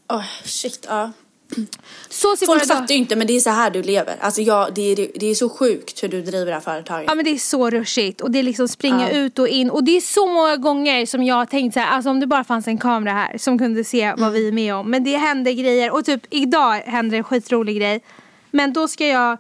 Oh, 0.10 0.24
shit, 0.44 0.86
ja. 0.90 1.12
Folk 2.46 2.68
fattar 2.68 2.88
ju 2.90 2.96
inte 2.96 3.16
men 3.16 3.28
det 3.28 3.36
är 3.36 3.40
så 3.40 3.50
här 3.50 3.72
du 3.72 3.84
lever. 3.84 4.16
Alltså 4.22 4.42
jag, 4.42 4.74
det, 4.74 4.82
är, 4.82 5.20
det 5.20 5.26
är 5.26 5.36
så 5.36 5.50
sjukt 5.50 6.04
hur 6.04 6.08
du 6.08 6.22
driver 6.22 6.46
det 6.46 6.54
här 6.54 6.60
företaget. 6.60 7.06
Ja 7.08 7.16
men 7.16 7.26
det 7.26 7.32
är 7.32 7.38
så 7.38 7.70
rushigt 7.70 8.22
och 8.22 8.32
det 8.32 8.40
är 8.40 8.44
liksom 8.44 8.68
springa 8.68 9.12
ut 9.12 9.40
och 9.40 9.48
in 9.48 9.70
och 9.70 9.84
det 9.84 9.98
är 9.98 10.02
så 10.02 10.28
många 10.28 10.58
gånger 10.58 11.06
som 11.06 11.24
jag 11.24 11.36
har 11.36 11.46
tänkt 11.46 11.74
så 11.74 11.80
här, 11.80 11.88
alltså 11.88 12.10
om 12.10 12.20
det 12.20 12.28
bara 12.28 12.44
fanns 12.44 12.68
en 12.68 12.78
kamera 12.78 13.14
här 13.14 13.38
som 13.38 13.58
kunde 13.58 13.84
se 13.84 14.14
vad 14.18 14.32
vi 14.32 14.48
är 14.48 14.52
med 14.52 14.76
om. 14.76 14.92
Men 14.92 15.04
det 15.04 15.18
händer 15.18 15.52
grejer 15.52 15.92
och 15.92 16.06
typ 16.06 16.22
idag 16.30 16.74
händer 16.74 17.18
en 17.18 17.24
skitrolig 17.24 17.78
grej. 17.78 18.04
Men 18.52 18.74
då 18.74 18.88
ska 18.88 19.08
jag 19.08 19.38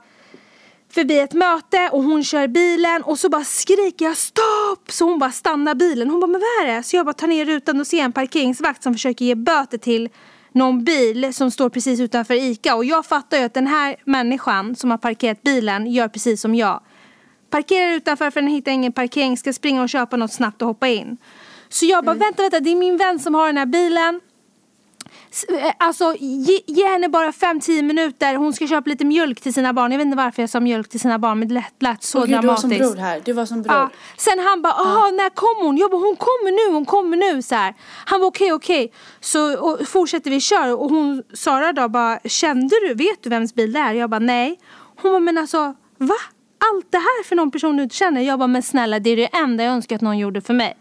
förbi 0.91 1.19
ett 1.19 1.33
möte 1.33 1.89
och 1.91 2.03
hon 2.03 2.23
kör 2.23 2.47
bilen 2.47 3.01
och 3.01 3.19
så 3.19 3.29
bara 3.29 3.43
skriker 3.43 4.05
jag 4.05 4.17
stopp! 4.17 4.91
Så 4.91 5.05
hon 5.05 5.19
bara 5.19 5.31
stannar 5.31 5.75
bilen. 5.75 6.09
Hon 6.09 6.19
bara 6.19 6.27
men 6.27 6.41
vad 6.41 6.67
är 6.67 6.75
det? 6.75 6.83
Så 6.83 6.95
jag 6.95 7.05
bara 7.05 7.13
tar 7.13 7.27
ner 7.27 7.45
rutan 7.45 7.79
och 7.79 7.87
ser 7.87 7.99
en 7.99 8.13
parkeringsvakt 8.13 8.83
som 8.83 8.93
försöker 8.93 9.25
ge 9.25 9.35
böter 9.35 9.77
till 9.77 10.09
någon 10.51 10.83
bil 10.83 11.33
som 11.33 11.51
står 11.51 11.69
precis 11.69 11.99
utanför 11.99 12.33
ICA 12.33 12.75
och 12.75 12.85
jag 12.85 13.05
fattar 13.05 13.37
ju 13.37 13.43
att 13.43 13.53
den 13.53 13.67
här 13.67 13.95
människan 14.05 14.75
som 14.75 14.91
har 14.91 14.97
parkerat 14.97 15.43
bilen 15.43 15.87
gör 15.87 16.07
precis 16.07 16.41
som 16.41 16.55
jag. 16.55 16.81
Parkerar 17.49 17.91
utanför 17.91 18.31
för 18.31 18.41
den 18.41 18.49
hittar 18.49 18.71
ingen 18.71 18.91
parkering, 18.91 19.37
ska 19.37 19.53
springa 19.53 19.81
och 19.81 19.89
köpa 19.89 20.17
något 20.17 20.33
snabbt 20.33 20.61
och 20.61 20.67
hoppa 20.67 20.87
in. 20.87 21.17
Så 21.69 21.85
jag 21.85 22.05
bara 22.05 22.15
vänta, 22.15 22.41
vänta, 22.41 22.59
det 22.59 22.69
är 22.69 22.75
min 22.75 22.97
vän 22.97 23.19
som 23.19 23.35
har 23.35 23.47
den 23.47 23.57
här 23.57 23.65
bilen. 23.65 24.21
Eh, 25.49 25.71
Alltså 25.77 26.15
ge, 26.19 26.59
ge 26.67 26.87
henne 26.87 27.09
bara 27.09 27.31
5-10 27.31 27.81
minuter, 27.83 28.35
hon 28.35 28.53
ska 28.53 28.67
köpa 28.67 28.89
lite 28.89 29.05
mjölk 29.05 29.41
till 29.41 29.53
sina 29.53 29.73
barn. 29.73 29.91
Jag 29.91 29.97
vet 29.97 30.05
inte 30.05 30.17
varför 30.17 30.41
jag 30.43 30.49
sa 30.49 30.59
mjölk 30.59 30.89
till 30.89 30.99
sina 30.99 31.19
barn 31.19 31.39
men 31.39 31.47
det 31.47 31.53
lät, 31.53 31.73
lät 31.81 32.03
så 32.03 32.19
Åh, 32.19 32.25
gud, 32.25 32.29
du 32.29 32.35
var 32.35 32.41
dramatiskt. 32.41 32.83
som 32.85 32.93
bror 32.93 33.01
här. 33.01 33.21
Du 33.25 33.33
var 33.33 33.45
som 33.45 33.61
bror. 33.61 33.75
Ja. 33.75 33.89
Sen 34.17 34.39
han 34.39 34.61
bara, 34.61 34.73
aha 34.73 35.11
när 35.11 35.29
kom 35.29 35.65
hon? 35.65 35.77
Jag 35.77 35.91
bara, 35.91 36.01
hon 36.01 36.15
kommer 36.15 36.51
nu, 36.69 36.73
hon 36.75 36.85
kommer 36.85 37.17
nu 37.17 37.41
så 37.41 37.55
här. 37.55 37.73
Han 38.05 38.19
bara 38.19 38.27
okej 38.27 38.53
okej. 38.53 38.91
Så 39.19 39.57
och 39.59 39.87
fortsätter 39.87 40.29
vi 40.31 40.39
köra 40.41 40.75
och 40.75 40.89
hon, 40.89 41.23
Sara 41.33 41.73
då 41.73 41.87
bara, 41.89 42.19
kände 42.25 42.75
du, 42.87 42.93
vet 42.93 43.23
du 43.23 43.29
vems 43.29 43.55
bil 43.55 43.73
det 43.73 43.79
är? 43.79 43.93
Jag 43.93 44.09
bara 44.09 44.19
nej. 44.19 44.59
Hon 45.01 45.11
bara 45.11 45.19
men 45.19 45.37
alltså 45.37 45.57
va? 45.97 46.15
Allt 46.73 46.91
det 46.91 46.97
här 46.97 47.23
för 47.23 47.35
någon 47.35 47.51
person 47.51 47.77
du 47.77 47.83
inte 47.83 47.95
känner? 47.95 48.21
Jag 48.21 48.39
bara 48.39 48.47
men 48.47 48.63
snälla 48.63 48.99
det 48.99 49.09
är 49.09 49.15
det 49.17 49.25
enda 49.25 49.63
jag 49.63 49.73
önskar 49.73 49.95
att 49.95 50.01
någon 50.01 50.17
gjorde 50.17 50.41
för 50.41 50.53
mig. 50.53 50.77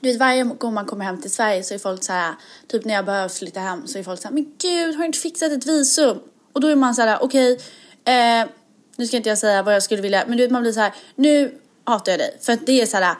Du 0.00 0.08
vet 0.08 0.18
varje 0.18 0.44
gång 0.44 0.74
man 0.74 0.86
kommer 0.86 1.04
hem 1.04 1.20
till 1.20 1.30
Sverige 1.30 1.62
så 1.62 1.74
är 1.74 1.78
folk 1.78 2.04
så 2.04 2.12
här, 2.12 2.34
typ 2.68 2.84
när 2.84 2.94
jag 2.94 3.04
behöver 3.04 3.28
flytta 3.28 3.60
hem 3.60 3.86
så 3.86 3.98
är 3.98 4.02
folk 4.02 4.20
så 4.20 4.28
här, 4.28 4.34
men 4.34 4.52
gud 4.58 4.94
har 4.94 5.00
du 5.00 5.06
inte 5.06 5.18
fixat 5.18 5.52
ett 5.52 5.66
visum? 5.66 6.18
Och 6.52 6.60
då 6.60 6.68
är 6.68 6.76
man 6.76 6.94
så 6.94 7.02
här, 7.02 7.22
okej, 7.22 7.60
eh, 8.04 8.48
nu 8.96 9.06
ska 9.06 9.16
inte 9.16 9.28
jag 9.28 9.38
säga 9.38 9.62
vad 9.62 9.74
jag 9.74 9.82
skulle 9.82 10.02
vilja, 10.02 10.24
men 10.26 10.36
du 10.36 10.44
vet 10.44 10.50
man 10.50 10.62
blir 10.62 10.72
så 10.72 10.80
här, 10.80 10.94
nu 11.14 11.58
hatar 11.84 12.12
jag 12.12 12.18
dig. 12.18 12.38
För 12.40 12.52
att 12.52 12.66
det 12.66 12.82
är 12.82 12.86
så 12.86 12.96
här, 12.96 13.16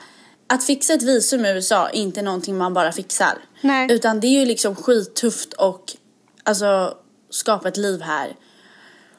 att 0.46 0.64
fixa 0.64 0.94
ett 0.94 1.02
visum 1.02 1.44
i 1.44 1.50
USA 1.50 1.88
är 1.88 1.96
inte 1.96 2.22
någonting 2.22 2.56
man 2.56 2.74
bara 2.74 2.92
fixar. 2.92 3.38
Nej. 3.60 3.92
Utan 3.92 4.20
det 4.20 4.26
är 4.26 4.40
ju 4.40 4.44
liksom 4.46 4.76
skittufft 4.76 5.52
och 5.52 5.96
alltså 6.42 6.94
skapa 7.30 7.68
ett 7.68 7.76
liv 7.76 8.00
här. 8.00 8.36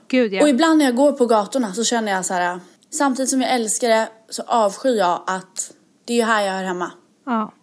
Gud 0.07 0.33
ja. 0.33 0.41
Och 0.41 0.49
ibland 0.49 0.77
när 0.77 0.85
jag 0.85 0.95
går 0.95 1.11
på 1.11 1.25
gatorna 1.25 1.73
så 1.73 1.83
känner 1.83 2.11
jag 2.11 2.25
så 2.25 2.33
här, 2.33 2.59
samtidigt 2.89 3.29
som 3.29 3.41
jag 3.41 3.51
älskar 3.51 3.89
det 3.89 4.09
så 4.29 4.43
avskyr 4.47 4.97
jag 4.97 5.23
att 5.27 5.73
det 6.05 6.13
är 6.13 6.17
ju 6.17 6.23
här 6.23 6.41
jag 6.41 6.53
hör 6.53 6.63
hemma. 6.63 6.91
ja. 7.25 7.53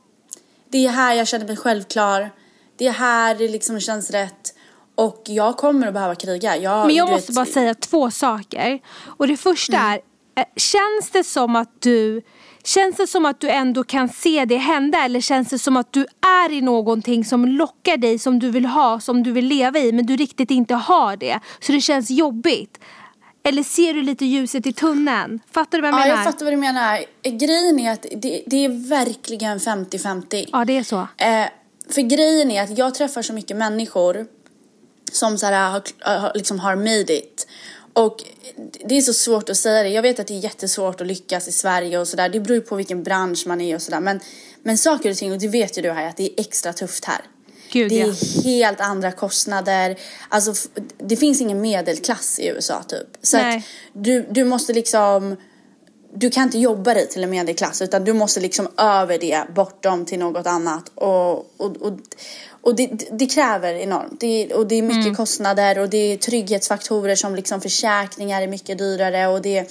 Det 0.75 0.87
är 0.87 0.91
här 0.91 1.15
jag 1.15 1.29
känner 1.29 1.47
mig 1.47 1.57
självklar. 1.57 2.31
Det 2.79 2.87
är 2.87 2.93
här 2.93 3.35
det 3.35 3.49
liksom 3.49 3.81
känns 3.81 4.11
rätt. 4.11 4.55
Och 4.95 5.23
jag 5.27 5.57
kommer 5.57 5.87
att 5.87 5.95
behöva 5.95 6.15
kriga. 6.15 6.57
Jag, 6.57 6.87
Men 6.87 6.97
jag 6.97 7.11
måste 7.11 7.33
vet- 7.33 7.37
bara 7.37 7.47
säga 7.47 7.75
två 7.75 8.11
saker. 8.11 8.81
Och 9.17 9.29
det 9.29 9.37
första 9.37 9.77
Mm. 9.77 9.93
är, 9.93 9.97
eh, 10.43 10.47
känns 10.57 11.11
det 11.13 11.25
som 11.25 11.57
att 11.57 11.81
du 11.83 12.23
Känns 12.67 12.97
det 12.97 13.07
som 13.07 13.25
att 13.27 13.41
du 13.41 13.51
ändå 13.51 13.85
kan 13.85 14.09
se 14.09 14.45
det 14.45 14.57
hända 14.57 14.99
eller 15.05 15.21
känns 15.21 15.49
det 15.49 15.59
som 15.59 15.77
att 15.77 15.93
du 15.93 16.07
är 16.27 16.53
i 16.53 16.61
någonting 16.61 17.25
som 17.25 17.45
lockar 17.47 17.97
dig, 17.97 18.19
som 18.19 18.39
du 18.39 18.51
vill 18.51 18.67
ha, 18.67 19.01
som 19.01 19.23
du 19.23 19.33
vill 19.33 19.47
leva 19.47 19.79
i 19.79 19.93
men 19.93 20.07
du 20.07 20.17
riktigt 20.17 20.51
inte 20.51 20.75
har 20.75 21.17
det? 21.17 21.41
Så 21.61 21.73
det 21.73 21.81
känns 21.81 22.11
jobbigt. 22.11 22.79
Eller 23.48 23.62
ser 23.62 23.94
du 23.94 24.02
lite 24.02 24.24
ljuset 24.24 24.66
i 24.66 24.72
tunneln? 24.72 25.40
Fattar 25.52 25.78
du 25.78 25.83
vad 25.83 25.88
jag 25.88 26.00
Ja, 26.00 26.04
menar? 26.04 26.16
jag 26.16 26.24
fattar 26.24 26.44
vad 26.44 26.52
du 26.52 26.57
menar. 26.57 27.04
Grejen 27.22 27.78
är 27.78 27.92
att 27.92 28.07
det, 28.16 28.42
det 28.46 28.64
är 28.64 28.88
verkligen 28.88 29.59
50-50. 29.59 30.48
Ja, 30.52 30.64
det 30.64 30.76
är 30.78 30.83
så. 30.83 31.09
Eh, 31.16 31.46
för 31.90 32.02
grejen 32.02 32.50
är 32.50 32.62
att 32.62 32.78
jag 32.78 32.94
träffar 32.94 33.22
så 33.22 33.33
mycket 33.33 33.57
människor 33.57 34.26
som 35.12 35.38
så 35.38 35.46
här, 35.46 35.70
har, 35.70 35.83
har, 36.20 36.33
liksom 36.35 36.59
har 36.59 36.76
made 36.76 37.18
it. 37.18 37.46
Och 37.92 38.16
det 38.85 38.96
är 38.96 39.00
så 39.00 39.12
svårt 39.12 39.48
att 39.50 39.57
säga 39.57 39.83
det. 39.83 39.88
Jag 39.88 40.02
vet 40.02 40.20
att 40.20 40.26
det 40.26 40.35
är 40.35 40.38
jättesvårt 40.38 41.00
att 41.00 41.07
lyckas 41.07 41.48
i 41.48 41.52
Sverige 41.52 41.98
och 41.98 42.09
sådär. 42.09 42.28
Det 42.28 42.40
beror 42.40 42.54
ju 42.54 42.61
på 42.61 42.76
vilken 42.76 43.02
bransch 43.02 43.44
man 43.46 43.61
är 43.61 43.74
och 43.74 43.83
sådär. 43.83 44.00
Men, 44.00 44.20
men 44.62 44.78
saker 44.78 45.11
och 45.11 45.16
ting, 45.16 45.33
och 45.33 45.38
det 45.38 45.48
vet 45.48 45.78
ju 45.78 45.83
du 45.83 45.90
här, 45.90 46.09
att 46.09 46.16
det 46.16 46.22
är 46.22 46.40
extra 46.40 46.72
tufft 46.72 47.04
här. 47.04 47.20
Gud, 47.75 47.91
det 47.91 48.01
är 48.01 48.07
ja. 48.07 48.15
helt 48.45 48.81
andra 48.81 49.13
kostnader. 49.13 49.97
Alltså, 50.29 50.69
det 50.99 51.17
finns 51.17 51.41
ingen 51.41 51.61
medelklass 51.61 52.39
i 52.39 52.49
USA 52.49 52.83
typ. 52.83 53.09
Så 53.23 53.37
Nej. 53.37 53.57
att 53.57 53.65
du, 53.93 54.27
du 54.31 54.45
måste 54.45 54.73
liksom 54.73 55.37
du 56.17 56.31
kan 56.31 56.43
inte 56.43 56.59
jobba 56.59 56.95
dig 56.95 57.09
till 57.09 57.25
en 57.25 57.31
medelklass 57.31 57.83
utan 57.83 58.05
du 58.05 58.13
måste 58.13 58.41
liksom 58.41 58.69
över 58.77 59.19
det 59.19 59.45
bortom 59.55 60.05
till 60.05 60.19
något 60.19 60.47
annat 60.47 60.91
och, 60.95 61.37
och, 61.37 61.77
och, 61.81 61.99
och 62.61 62.77
det, 62.77 62.91
det 63.13 63.27
kräver 63.27 63.75
enormt. 63.75 64.21
Det, 64.21 64.55
och 64.55 64.67
det 64.67 64.75
är 64.75 64.83
mycket 64.83 65.17
kostnader 65.17 65.79
och 65.79 65.89
det 65.89 66.13
är 66.13 66.17
trygghetsfaktorer 66.17 67.15
som 67.15 67.35
liksom 67.35 67.61
försäkringar 67.61 68.43
är 68.43 68.47
mycket 68.47 68.79
dyrare 68.79 69.27
och 69.27 69.43
det 69.43 69.71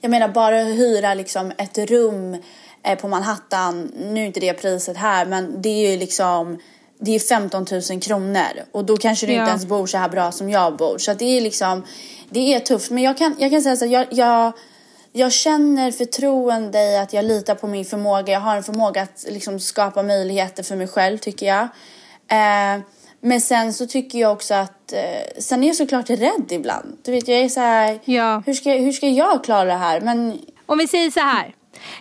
jag 0.00 0.10
menar 0.10 0.28
bara 0.28 0.60
att 0.60 0.66
hyra 0.66 1.14
liksom 1.14 1.52
ett 1.58 1.78
rum 1.78 2.36
eh, 2.82 2.98
på 2.98 3.08
Manhattan, 3.08 3.92
nu 3.96 4.22
är 4.22 4.26
inte 4.26 4.40
det 4.40 4.54
priset 4.54 4.96
här 4.96 5.26
men 5.26 5.62
det 5.62 5.68
är 5.68 5.90
ju 5.90 5.98
liksom 5.98 6.58
det 7.04 7.14
är 7.14 7.18
15 7.18 7.66
000 7.90 8.00
kronor 8.00 8.40
och 8.72 8.84
då 8.84 8.96
kanske 8.96 9.26
du 9.26 9.32
Ja. 9.32 9.40
inte 9.40 9.50
ens 9.50 9.66
bor 9.66 9.86
så 9.86 9.98
här 9.98 10.08
bra 10.08 10.32
som 10.32 10.50
jag 10.50 10.76
bor. 10.76 10.98
Så 10.98 11.14
det 11.14 11.24
är 11.24 11.40
liksom, 11.40 11.82
det 12.30 12.54
är 12.54 12.60
tufft. 12.60 12.90
Men 12.90 13.02
jag 13.02 13.18
kan, 13.18 13.36
jag 13.38 13.50
kan 13.50 13.62
säga 13.62 13.76
så 13.76 13.84
här, 13.84 13.92
jag, 13.92 14.06
jag, 14.10 14.52
jag 15.12 15.32
känner 15.32 15.90
förtroende 15.90 16.78
i 16.82 16.96
att 16.96 17.12
jag 17.12 17.24
litar 17.24 17.54
på 17.54 17.66
min 17.66 17.84
förmåga. 17.84 18.32
Jag 18.32 18.40
har 18.40 18.56
en 18.56 18.62
förmåga 18.62 19.02
att 19.02 19.24
liksom 19.28 19.60
skapa 19.60 20.02
möjligheter 20.02 20.62
för 20.62 20.76
mig 20.76 20.88
själv 20.88 21.18
tycker 21.18 21.46
jag. 21.46 21.62
Eh, 22.28 22.80
men 23.20 23.40
sen 23.40 23.72
så 23.72 23.86
tycker 23.86 24.18
jag 24.18 24.32
också 24.32 24.54
att, 24.54 24.92
eh, 24.92 25.00
sen 25.38 25.62
är 25.62 25.66
jag 25.66 25.76
såklart 25.76 26.10
rädd 26.10 26.46
ibland. 26.50 26.96
Du 27.02 27.12
vet 27.12 27.28
jag 27.28 27.38
är 27.38 27.48
så 27.48 27.60
här, 27.60 28.00
Ja. 28.04 28.42
hur, 28.46 28.54
ska, 28.54 28.70
hur 28.70 28.92
ska 28.92 29.08
jag 29.08 29.44
klara 29.44 29.64
det 29.64 29.72
här? 29.72 30.00
Men 30.00 30.38
Om 30.66 30.78
vi 30.78 30.86
säger 30.88 31.10
så 31.10 31.20
här. 31.20 31.54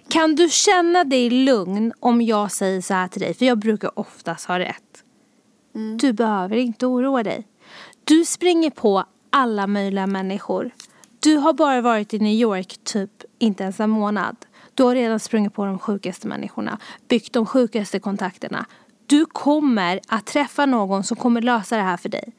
Kan 0.09 0.35
du 0.35 0.49
känna 0.49 1.03
dig 1.03 1.29
lugn 1.29 1.93
om 1.99 2.21
jag 2.21 2.51
säger 2.51 2.81
så 2.81 2.93
här 2.93 3.07
till 3.07 3.21
dig? 3.21 3.33
För 3.33 3.45
jag 3.45 3.57
brukar 3.59 3.99
oftast 3.99 4.45
ha 4.45 4.59
rätt. 4.59 4.82
Mm. 5.75 5.97
Du 5.97 6.13
behöver 6.13 6.57
inte 6.57 6.85
oroa 6.85 7.23
dig. 7.23 7.47
Du 8.03 8.25
springer 8.25 8.69
på 8.69 9.03
alla 9.29 9.67
möjliga 9.67 10.07
människor. 10.07 10.71
Du 11.19 11.35
har 11.35 11.53
bara 11.53 11.81
varit 11.81 12.13
i 12.13 12.19
New 12.19 12.33
York 12.33 12.77
typ 12.83 13.23
inte 13.39 13.63
ens 13.63 13.79
en 13.79 13.89
månad. 13.89 14.35
Du 14.73 14.83
har 14.83 14.95
redan 14.95 15.19
sprungit 15.19 15.53
på 15.53 15.65
de 15.65 15.79
sjukaste 15.79 16.27
människorna. 16.27 16.77
Byggt 17.07 17.33
de 17.33 17.45
sjukaste 17.45 17.99
kontakterna. 17.99 18.65
Du 19.07 19.25
kommer 19.25 19.99
att 20.07 20.25
träffa 20.25 20.65
någon 20.65 21.03
som 21.03 21.17
kommer 21.17 21.41
lösa 21.41 21.77
det 21.77 21.83
här 21.83 21.97
för 21.97 22.09
dig. 22.09 22.33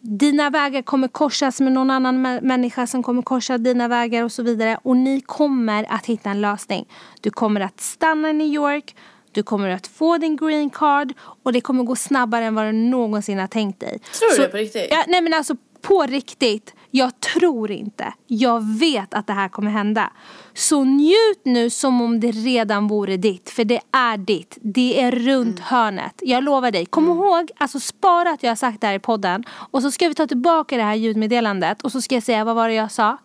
Dina 0.00 0.50
vägar 0.50 0.82
kommer 0.82 1.08
korsas 1.08 1.60
med 1.60 1.72
någon 1.72 1.90
annan 1.90 2.22
människa 2.22 2.86
som 2.86 3.02
kommer 3.02 3.22
korsa 3.22 3.58
dina 3.58 3.88
vägar 3.88 4.24
och 4.24 4.32
så 4.32 4.42
vidare. 4.42 4.78
Och 4.82 4.96
ni 4.96 5.20
kommer 5.20 5.86
att 5.92 6.06
hitta 6.06 6.30
en 6.30 6.40
lösning. 6.40 6.88
Du 7.20 7.30
kommer 7.30 7.60
att 7.60 7.80
stanna 7.80 8.30
i 8.30 8.32
New 8.32 8.46
York. 8.46 8.96
Du 9.34 9.42
kommer 9.42 9.68
att 9.68 9.86
få 9.86 10.18
din 10.18 10.36
green 10.36 10.70
card 10.70 11.12
och 11.42 11.52
det 11.52 11.60
kommer 11.60 11.84
gå 11.84 11.96
snabbare 11.96 12.44
än 12.44 12.54
vad 12.54 12.64
du 12.64 12.72
någonsin 12.72 13.38
har 13.38 13.46
tänkt 13.46 13.80
dig. 13.80 13.98
Tror 13.98 14.36
du 14.36 14.42
det 14.42 14.48
på 14.48 14.56
riktigt? 14.56 14.86
Ja, 14.90 15.04
nej 15.08 15.20
men 15.22 15.34
alltså 15.34 15.56
på 15.82 16.02
riktigt. 16.02 16.74
Jag 16.90 17.20
tror 17.20 17.70
inte. 17.70 18.14
Jag 18.26 18.78
vet 18.78 19.14
att 19.14 19.26
det 19.26 19.32
här 19.32 19.48
kommer 19.48 19.70
hända. 19.70 20.12
Så 20.54 20.84
njut 20.84 21.40
nu 21.44 21.70
som 21.70 22.00
om 22.00 22.20
det 22.20 22.30
redan 22.30 22.88
vore 22.88 23.16
ditt. 23.16 23.50
För 23.50 23.64
det 23.64 23.80
är 23.92 24.16
ditt. 24.16 24.58
Det 24.60 25.02
är 25.02 25.10
runt 25.10 25.60
hörnet. 25.60 26.14
Jag 26.22 26.44
lovar 26.44 26.70
dig. 26.70 26.86
Kom 26.86 27.10
ihåg, 27.10 27.50
alltså 27.58 27.80
spara 27.80 28.30
att 28.30 28.42
jag 28.42 28.50
har 28.50 28.56
sagt 28.56 28.80
det 28.80 28.86
här 28.86 28.94
i 28.94 28.98
podden. 28.98 29.44
Och 29.70 29.82
så 29.82 29.90
ska 29.90 30.08
vi 30.08 30.14
ta 30.14 30.26
tillbaka 30.26 30.76
det 30.76 30.82
här 30.82 30.94
ljudmeddelandet. 30.94 31.82
Och 31.82 31.92
så 31.92 32.00
ska 32.00 32.14
jag 32.14 32.24
säga, 32.24 32.44
vad 32.44 32.56
var 32.56 32.68
det 32.68 32.74
jag 32.74 32.92
sa? 32.92 33.18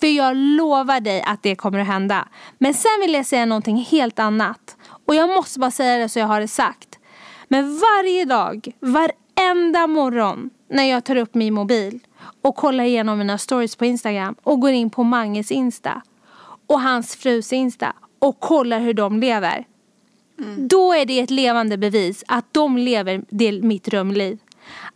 För 0.00 0.06
jag 0.06 0.36
lovar 0.36 1.00
dig 1.00 1.22
att 1.22 1.42
det 1.42 1.54
kommer 1.54 1.78
att 1.78 1.86
hända. 1.86 2.28
Men 2.58 2.74
sen 2.74 3.00
vill 3.00 3.14
jag 3.14 3.26
säga 3.26 3.46
någonting 3.46 3.76
helt 3.76 4.18
annat. 4.18 4.76
Och 5.06 5.14
jag 5.14 5.28
måste 5.28 5.58
bara 5.58 5.70
säga 5.70 5.98
det 5.98 6.08
så 6.08 6.18
jag 6.18 6.26
har 6.26 6.40
det 6.40 6.48
sagt. 6.48 6.98
Men 7.48 7.78
varje 7.78 8.24
dag, 8.24 8.68
varenda 8.80 9.86
morgon 9.86 10.50
när 10.70 10.84
jag 10.84 11.04
tar 11.04 11.16
upp 11.16 11.34
min 11.34 11.54
mobil 11.54 12.00
och 12.42 12.56
kollar 12.56 12.84
igenom 12.84 13.18
mina 13.18 13.38
stories 13.38 13.76
på 13.76 13.84
Instagram 13.84 14.34
och 14.42 14.60
går 14.60 14.70
in 14.70 14.90
på 14.90 15.02
Manges 15.02 15.50
Insta 15.50 16.02
och 16.66 16.80
hans 16.80 17.16
frus 17.16 17.52
Insta 17.52 17.92
och 18.18 18.40
kollar 18.40 18.80
hur 18.80 18.94
de 18.94 19.20
lever. 19.20 19.66
Då 20.56 20.92
är 20.92 21.04
det 21.04 21.20
ett 21.20 21.30
levande 21.30 21.78
bevis 21.78 22.24
att 22.28 22.44
de 22.52 22.78
lever 22.78 23.24
det, 23.28 23.62
mitt 23.62 23.84
drömliv. 23.84 24.38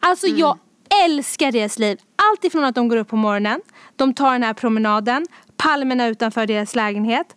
Alltså 0.01 0.27
jag 0.27 0.59
älskar 1.05 1.53
deras 1.53 1.79
liv. 1.79 1.99
Allt 2.17 2.45
ifrån 2.45 2.65
att 2.65 2.75
de 2.75 2.89
går 2.89 2.97
upp 2.97 3.09
på 3.09 3.17
morgonen, 3.17 3.61
de 3.97 4.15
tar 4.15 4.33
den 4.33 4.43
här 4.43 4.55
promenaden, 4.55 5.27
palmerna 5.57 6.07
utanför 6.07 6.47
deras 6.47 6.75
lägenhet, 6.75 7.35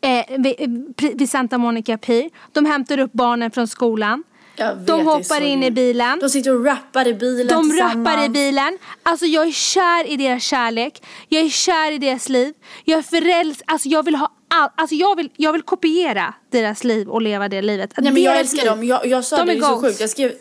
eh, 0.00 0.38
vid, 0.38 1.14
vid 1.18 1.30
Santa 1.30 1.58
Monica 1.58 1.98
Pier. 1.98 2.30
De 2.52 2.66
hämtar 2.66 2.98
upp 2.98 3.12
barnen 3.12 3.50
från 3.50 3.68
skolan. 3.68 4.22
Vet, 4.58 4.86
de 4.86 5.06
hoppar 5.06 5.40
in 5.40 5.62
i 5.62 5.70
bilen. 5.70 6.18
De 6.20 6.28
sitter 6.30 6.54
och 6.54 6.64
rappar 6.64 7.08
i 7.08 7.14
bilen 7.14 7.46
De 7.46 7.70
tillsammans. 7.70 8.08
rappar 8.08 8.24
i 8.24 8.28
bilen. 8.28 8.78
Alltså 9.02 9.26
jag 9.26 9.46
är 9.48 9.52
kär 9.52 10.10
i 10.10 10.16
deras 10.16 10.42
kärlek. 10.42 11.02
Jag 11.28 11.42
är 11.42 11.48
kär 11.48 11.92
i 11.92 11.98
deras 11.98 12.28
liv. 12.28 12.54
Jag 12.84 12.98
är 12.98 13.02
förälskad. 13.02 13.64
Alltså 13.72 13.88
jag 13.88 14.02
vill 14.02 14.14
ha 14.14 14.32
allt. 14.48 14.72
Alltså 14.76 14.94
jag 14.94 15.16
vill, 15.16 15.30
jag 15.36 15.52
vill 15.52 15.62
kopiera 15.62 16.34
deras 16.50 16.84
liv 16.84 17.08
och 17.08 17.22
leva 17.22 17.48
det 17.48 17.62
livet. 17.62 17.92
Nej 17.98 18.12
men 18.12 18.22
jag 18.22 18.38
älskar 18.40 18.56
liv. 18.62 18.66
dem. 18.66 18.84
Jag, 18.84 19.06
jag 19.06 19.24
sa 19.24 19.36
De 19.36 19.46
det, 19.46 19.52
är 19.52 19.60
det 19.60 19.66
är 19.66 19.68
så 19.70 19.80
sjukt. 19.80 20.00
Jag 20.00 20.10
skrev, 20.10 20.32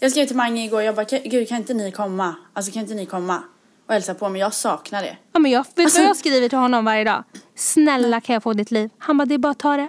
jag 0.00 0.10
skrev 0.10 0.26
till 0.26 0.36
Mange 0.36 0.64
igår, 0.64 0.82
jag 0.82 0.94
bara, 0.94 1.04
"Kan- 1.06 1.20
gud 1.24 1.48
kan 1.48 1.56
inte 1.56 1.74
ni 1.74 1.92
komma? 1.92 2.34
Alltså 2.52 2.72
kan 2.72 2.82
inte 2.82 2.94
ni 2.94 3.06
komma 3.06 3.42
och 3.86 3.92
hälsa 3.94 4.14
på 4.14 4.28
mig? 4.28 4.40
Jag 4.40 4.54
saknar 4.54 5.02
det. 5.02 5.16
Ja, 5.32 5.38
men 5.38 5.50
jag, 5.50 5.66
vet 5.74 5.84
Alltså- 5.84 6.00
vad 6.00 6.08
jag 6.08 6.16
skriver 6.16 6.48
till 6.48 6.58
honom 6.58 6.84
varje 6.84 7.04
dag? 7.04 7.24
Snälla 7.56 8.20
kan 8.20 8.34
jag 8.34 8.42
få 8.42 8.52
ditt 8.52 8.70
liv? 8.70 8.90
Han 8.98 9.18
bara, 9.18 9.24
det 9.24 9.34
är 9.34 9.38
bara 9.38 9.52
att 9.52 9.58
ta 9.58 9.76
det. 9.76 9.88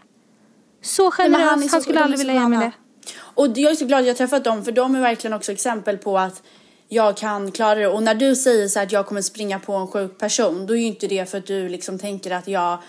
Så 0.81 1.11
generös. 1.11 1.49
han, 1.49 1.69
så- 1.69 1.81
skulle 1.81 1.99
aldrig 1.99 2.17
vilja 2.17 2.33
ge 2.33 2.47
mig 2.47 2.59
det. 2.59 2.71
Och 3.19 3.47
jag 3.55 3.71
är 3.71 3.75
så 3.75 3.85
glad 3.85 3.99
att 4.01 4.07
jag 4.07 4.17
träffat 4.17 4.43
dem 4.43 4.65
för 4.65 4.71
de 4.71 4.95
är 4.95 5.01
verkligen 5.01 5.33
också 5.33 5.51
exempel 5.51 5.97
på 5.97 6.17
att 6.17 6.43
jag 6.89 7.17
kan 7.17 7.51
klara 7.51 7.75
det. 7.75 7.87
Och 7.87 8.03
när 8.03 8.15
du 8.15 8.35
säger 8.35 8.67
så 8.67 8.79
här 8.79 8.85
att 8.85 8.91
jag 8.91 9.05
kommer 9.05 9.21
springa 9.21 9.59
på 9.59 9.73
en 9.73 9.87
sjuk 9.87 10.17
person, 10.17 10.67
då 10.67 10.73
är 10.73 10.77
ju 10.77 10.85
inte 10.85 11.07
det 11.07 11.29
för 11.29 11.37
att 11.37 11.45
du 11.45 11.69
liksom 11.69 11.99
tänker 11.99 12.31
att 12.31 12.47
jag 12.47 12.79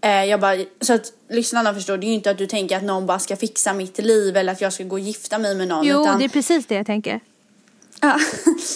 eh, 0.00 0.24
jag 0.24 0.40
bara, 0.40 0.56
så 0.80 0.92
att 0.92 1.12
lyssnarna 1.30 1.74
förstår, 1.74 1.98
det 1.98 2.06
är 2.06 2.08
ju 2.08 2.14
inte 2.14 2.30
att 2.30 2.38
du 2.38 2.46
tänker 2.46 2.76
att 2.76 2.82
någon 2.82 3.06
bara 3.06 3.18
ska 3.18 3.36
fixa 3.36 3.72
mitt 3.72 3.98
liv 3.98 4.36
eller 4.36 4.52
att 4.52 4.60
jag 4.60 4.72
ska 4.72 4.84
gå 4.84 4.96
och 4.96 5.00
gifta 5.00 5.38
mig 5.38 5.54
med 5.54 5.68
någon. 5.68 5.86
Jo, 5.86 6.02
utan, 6.02 6.18
det 6.18 6.24
är 6.24 6.28
precis 6.28 6.66
det 6.66 6.74
jag 6.74 6.86
tänker. 6.86 7.20
Ja. 8.00 8.20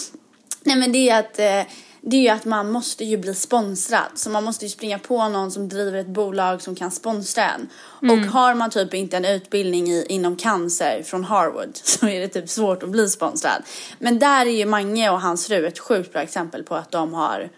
Nej 0.63 0.75
men 0.75 0.91
det 0.91 1.09
är 1.09 1.19
att 1.19 1.39
eh, 1.39 1.73
det 2.05 2.15
är 2.15 2.21
ju 2.21 2.29
att 2.29 2.45
man 2.45 2.71
måste 2.71 3.05
ju 3.05 3.17
bli 3.17 3.33
sponsrad. 3.33 4.11
Så 4.15 4.29
man 4.29 4.43
måste 4.43 4.65
ju 4.65 4.69
springa 4.69 4.99
på 4.99 5.29
någon 5.29 5.51
som 5.51 5.69
driver 5.69 5.97
ett 5.97 6.07
bolag 6.07 6.61
som 6.61 6.75
kan 6.75 6.91
sponsra 6.91 7.43
en. 7.43 7.69
Och 8.11 8.17
har 8.17 8.55
man 8.55 8.69
typ 8.69 8.93
inte 8.93 9.17
en 9.17 9.25
utbildning 9.25 9.87
i, 9.87 10.05
inom 10.09 10.35
cancer 10.35 11.03
från 11.05 11.23
Harvard 11.23 11.69
så 11.83 12.07
är 12.07 12.19
det 12.19 12.27
typ 12.27 12.49
svårt 12.49 12.83
att 12.83 12.89
bli 12.89 13.09
sponsrad. 13.09 13.63
Men 13.99 14.19
där 14.19 14.45
är 14.45 14.49
ju 14.49 14.65
Mange 14.65 15.09
och 15.09 15.21
hans 15.21 15.47
fru 15.47 15.67
ett 15.67 15.79
sjukt 15.79 16.13
bra 16.13 16.21
exempel 16.21 16.63
på 16.63 16.75
att 16.75 16.91
de 16.91 17.13
har 17.13 17.49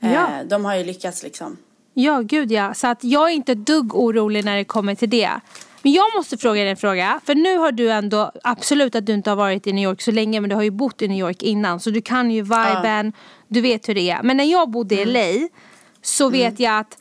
eh, 0.00 0.12
Ja. 0.12 0.28
de 0.46 0.64
har 0.64 0.74
ju 0.74 0.84
lyckats 0.84 1.22
liksom. 1.22 1.56
Ja, 1.94 2.20
gud 2.20 2.52
ja. 2.52 2.74
Så 2.74 2.86
att 2.86 3.04
jag 3.04 3.30
är 3.30 3.34
inte 3.34 3.54
dugg 3.54 3.94
orolig 3.94 4.44
när 4.44 4.56
det 4.56 4.64
kommer 4.64 4.94
till 4.94 5.10
det. 5.10 5.30
Men 5.84 5.92
jag 5.92 6.04
måste 6.16 6.38
fråga 6.38 6.60
dig 6.60 6.70
en 6.70 6.76
fråga. 6.76 7.20
För 7.24 7.34
nu 7.34 7.58
har 7.58 7.72
du 7.72 7.90
ändå, 7.90 8.32
absolut 8.44 8.94
att 8.94 9.06
du 9.06 9.12
inte 9.12 9.30
har 9.30 9.36
varit 9.36 9.66
i 9.66 9.72
New 9.72 9.84
York 9.84 10.02
så 10.02 10.10
länge 10.10 10.40
men 10.40 10.50
du 10.50 10.56
har 10.56 10.62
ju 10.62 10.70
bott 10.70 11.02
i 11.02 11.08
New 11.08 11.18
York 11.18 11.42
innan. 11.42 11.80
Så 11.80 11.90
du 11.90 12.02
kan 12.02 12.30
ju 12.30 12.42
viben, 12.42 13.12
du 13.48 13.60
vet 13.60 13.88
hur 13.88 13.94
det 13.94 14.10
är. 14.10 14.22
Men 14.22 14.36
när 14.36 14.44
jag 14.44 14.70
bodde 14.70 14.94
i 14.94 15.04
LA 15.04 15.48
så 16.02 16.30
vet 16.30 16.60
jag 16.60 16.78
att 16.78 16.98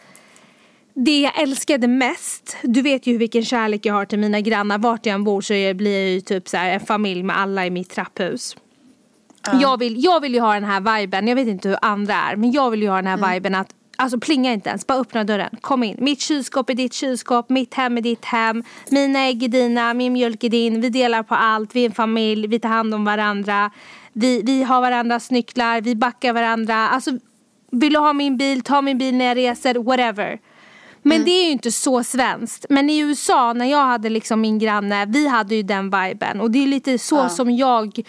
det 0.94 1.22
jag 1.22 1.42
älskade 1.42 1.88
mest, 1.88 2.58
du 2.64 2.82
vet 2.82 3.08
ju 3.08 3.18
vilken 3.18 3.46
kärlek 3.46 3.86
jag 3.86 3.94
har 3.94 4.06
till 4.06 4.20
mina 4.20 4.42
grannar. 4.42 4.78
Vart 4.78 5.06
jag 5.06 5.14
än 5.14 5.24
bor 5.24 5.42
så 5.42 5.54
blir 5.54 6.00
jag 6.00 6.10
ju 6.10 6.22
typ 6.22 6.50
så 6.50 6.58
en 6.58 6.80
familj 6.80 7.24
med 7.24 7.38
alla 7.40 7.66
i 7.66 7.70
mitt 7.70 7.90
trapphus. 7.90 8.56
Jag, 9.62 9.80
vill, 9.80 10.04
jag 10.04 10.22
vill 10.22 10.34
ju 10.34 10.40
ha 10.40 10.54
den 10.54 10.64
här 10.64 11.00
viben, 11.00 11.28
jag 11.28 11.36
vet 11.36 11.48
inte 11.48 11.70
hur 11.70 11.78
andra 11.82 12.14
är, 12.14 12.36
men 12.36 12.52
jag 12.52 12.72
vill 12.72 12.82
ju 12.82 12.90
ha 12.90 12.96
den 12.96 13.08
här 13.08 13.34
viben 13.34 13.56
att 13.56 13.70
Alltså 13.98 14.20
plinga 14.20 14.54
inte 14.54 14.70
ens, 14.70 14.88
bara 14.88 15.00
öppna 15.00 15.24
dörren. 15.24 15.56
Kom 15.62 15.84
in. 15.84 15.98
Mitt 16.00 16.22
kylskåp 16.22 16.70
är 16.70 16.74
ditt 16.74 16.94
kylskåp, 16.94 17.50
mitt 17.50 17.74
hem 17.74 17.98
är 17.98 18.02
ditt 18.02 18.26
hem. 18.26 18.64
Mina 18.90 19.20
ägg 19.20 19.44
är 19.44 19.48
dina, 19.48 19.94
min 19.94 20.14
mjölk 20.14 20.44
är 20.44 20.50
din. 20.50 20.82
Vi 20.82 20.90
delar 20.90 21.24
på 21.24 21.36
allt, 21.36 21.76
vi 21.76 21.82
är 21.82 21.86
en 21.86 21.96
familj, 21.96 22.48
vi 22.48 22.60
tar 22.60 22.70
hand 22.70 22.94
om 22.94 23.06
varandra. 23.06 23.72
Vi, 24.14 24.42
vi 24.42 24.64
har 24.64 24.82
varandras 24.82 25.32
nycklar, 25.32 25.82
vi 25.82 25.96
backar 25.96 26.34
varandra. 26.34 26.76
Alltså, 26.76 27.12
vill 27.72 27.94
du 27.94 28.00
ha 28.00 28.14
min 28.14 28.38
bil, 28.38 28.62
ta 28.62 28.82
min 28.82 28.98
bil 28.98 29.16
när 29.16 29.26
jag 29.26 29.38
reser, 29.38 29.76
whatever. 29.76 30.40
Men 31.04 31.26
det 31.26 31.32
är 31.32 31.46
ju 31.46 31.52
inte 31.52 31.72
så 31.72 32.04
svenskt. 32.04 32.66
Men 32.70 32.90
i 32.90 33.00
USA 33.00 33.54
när 33.54 33.66
jag 33.66 33.86
hade 33.86 34.10
liksom 34.10 34.42
min 34.42 34.60
granne, 34.60 35.06
vi 35.06 35.28
hade 35.28 35.56
ju 35.56 35.64
den 35.64 35.90
viben. 35.90 36.42
Och 36.42 36.52
det 36.52 36.64
är 36.64 36.68
lite 36.68 36.98
så 36.98 37.30
som 37.30 37.52
jag, 37.52 38.00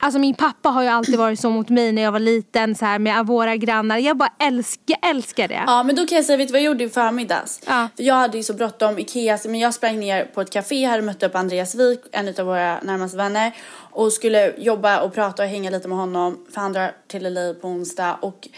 alltså 0.00 0.18
min 0.18 0.34
pappa 0.34 0.68
har 0.68 0.82
ju 0.82 0.88
alltid 0.88 1.18
varit 1.18 1.40
så 1.40 1.50
mot 1.50 1.68
mig 1.68 1.92
när 1.92 2.02
jag 2.02 2.12
var 2.12 2.18
liten 2.18 2.74
så 2.74 2.84
här 2.84 2.98
med 2.98 3.26
våra 3.26 3.56
grannar. 3.56 3.98
Jag 3.98 4.16
bara 4.16 4.32
älskar, 4.38 4.96
älskar 5.02 5.48
det. 5.48 5.62
Ja 5.66 5.82
men 5.82 5.96
då 5.96 6.06
kan 6.06 6.16
jag 6.16 6.24
säga, 6.24 6.36
vet 6.36 6.48
du 6.48 6.52
vad 6.52 6.60
jag 6.60 6.66
gjorde 6.66 6.84
i 6.84 6.88
förmiddags? 6.88 7.60
Ja. 7.66 7.88
För 7.96 8.02
jag 8.02 8.14
hade 8.14 8.36
ju 8.36 8.42
så 8.42 8.54
bråttom, 8.54 8.98
Ikea, 8.98 9.38
men 9.44 9.60
jag 9.60 9.74
sprang 9.74 10.00
ner 10.00 10.24
på 10.24 10.40
ett 10.40 10.50
café, 10.50 10.84
hade 10.84 11.02
mött 11.02 11.22
upp 11.22 11.34
Andreas 11.34 11.74
Wik, 11.74 12.00
en 12.12 12.28
av 12.28 12.46
våra 12.46 12.80
närmaste 12.80 13.16
vänner. 13.16 13.52
Och 13.90 14.12
skulle 14.12 14.52
jobba 14.58 15.00
och 15.00 15.14
prata 15.14 15.42
och 15.42 15.48
hänga 15.48 15.70
lite 15.70 15.88
med 15.88 15.98
honom, 15.98 16.38
för 16.52 16.60
han 16.60 16.72
drar 16.72 16.92
till 17.06 17.34
LA 17.34 17.54
på 17.54 17.68
onsdag. 17.68 18.18
Och 18.20 18.48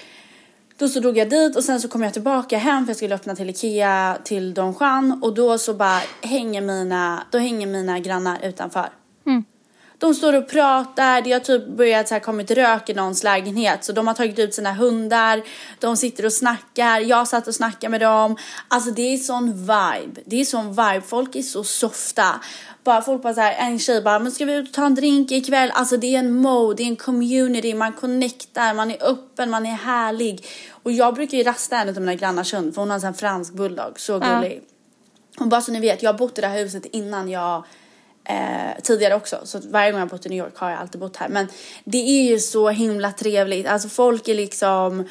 då 0.78 0.88
så 0.88 1.00
drog 1.00 1.18
jag 1.18 1.30
dit 1.30 1.56
och 1.56 1.64
sen 1.64 1.80
så 1.80 1.88
kom 1.88 2.02
jag 2.02 2.12
tillbaka 2.12 2.58
hem 2.58 2.84
för 2.84 2.90
jag 2.90 2.96
skulle 2.96 3.14
öppna 3.14 3.36
till 3.36 3.50
Ikea 3.50 4.18
till 4.24 4.54
Don 4.54 4.74
Juan. 4.80 5.20
Och 5.22 5.34
då 5.34 5.58
så 5.58 5.74
bara 5.74 6.00
hänger 6.22 6.60
mina, 6.60 7.22
då 7.30 7.38
hänger 7.38 7.66
mina 7.66 7.98
grannar 7.98 8.38
utanför. 8.42 8.88
Mm. 9.26 9.44
De 9.98 10.14
står 10.14 10.32
och 10.32 10.48
pratar, 10.48 11.20
det 11.22 11.32
har 11.32 11.40
typ 11.40 11.66
börjat 11.68 12.08
så 12.08 12.14
här 12.14 12.20
kommit 12.20 12.50
rök 12.50 12.88
i 12.90 12.94
någons 12.94 13.22
lägenhet 13.24 13.84
så 13.84 13.92
de 13.92 14.06
har 14.06 14.14
tagit 14.14 14.38
ut 14.38 14.54
sina 14.54 14.72
hundar, 14.72 15.42
de 15.78 15.96
sitter 15.96 16.26
och 16.26 16.32
snackar, 16.32 17.00
jag 17.00 17.28
satt 17.28 17.46
och 17.46 17.54
snackade 17.54 17.90
med 17.90 18.00
dem. 18.00 18.36
Alltså 18.68 18.90
det 18.90 19.02
är 19.14 19.16
sån 19.16 19.52
vibe, 19.52 20.20
det 20.26 20.40
är 20.40 20.44
sån 20.44 20.68
vibe, 20.68 21.02
folk 21.06 21.36
är 21.36 21.42
så 21.42 21.64
softa. 21.64 22.40
Bara 22.84 23.02
folk 23.02 23.22
bara 23.22 23.34
så 23.34 23.40
här, 23.40 23.54
en 23.54 23.78
tjej 23.78 24.02
bara, 24.02 24.18
men 24.18 24.32
ska 24.32 24.44
vi 24.44 24.54
ut 24.54 24.68
och 24.68 24.74
ta 24.74 24.86
en 24.86 24.94
drink 24.94 25.32
ikväll? 25.32 25.70
Alltså 25.74 25.96
det 25.96 26.14
är 26.14 26.18
en 26.18 26.34
mode, 26.34 26.76
det 26.76 26.82
är 26.82 26.86
en 26.86 26.96
community, 26.96 27.74
man 27.74 27.92
connectar, 27.92 28.74
man 28.74 28.90
är 28.90 29.02
öppen, 29.10 29.50
man 29.50 29.66
är 29.66 29.74
härlig. 29.74 30.46
Och 30.82 30.92
jag 30.92 31.14
brukar 31.14 31.38
ju 31.38 31.44
rasta 31.44 31.76
en 31.76 31.88
av 31.88 31.94
mina 31.94 32.14
grannars 32.14 32.54
hund 32.54 32.74
för 32.74 32.82
hon 32.82 32.90
har 32.90 32.94
en 32.94 33.00
sån 33.00 33.14
fransk 33.14 33.52
bulldog, 33.52 34.00
så 34.00 34.12
Ja. 34.12 34.18
gullig. 34.18 34.62
Och 35.40 35.46
bara 35.48 35.60
så 35.60 35.72
ni 35.72 35.80
vet, 35.80 36.02
jag 36.02 36.12
har 36.12 36.18
bott 36.18 36.38
i 36.38 36.40
det 36.40 36.46
här 36.48 36.58
huset 36.58 36.86
innan 36.86 37.28
jag 37.28 37.64
eh, 38.28 38.82
tidigare 38.82 39.14
också. 39.14 39.40
Så 39.44 39.60
varje 39.70 39.90
gång 39.90 40.00
jag 40.00 40.06
har 40.06 40.10
bott 40.10 40.26
i 40.26 40.28
New 40.28 40.38
York 40.38 40.56
har 40.56 40.70
jag 40.70 40.80
alltid 40.80 41.00
bott 41.00 41.16
här. 41.16 41.28
Men 41.28 41.46
det 41.84 41.98
är 41.98 42.30
ju 42.30 42.38
så 42.38 42.68
himla 42.68 43.12
trevligt. 43.12 43.66
Alltså 43.66 43.88
folk 43.88 44.28
är 44.28 44.34
liksom... 44.34 45.08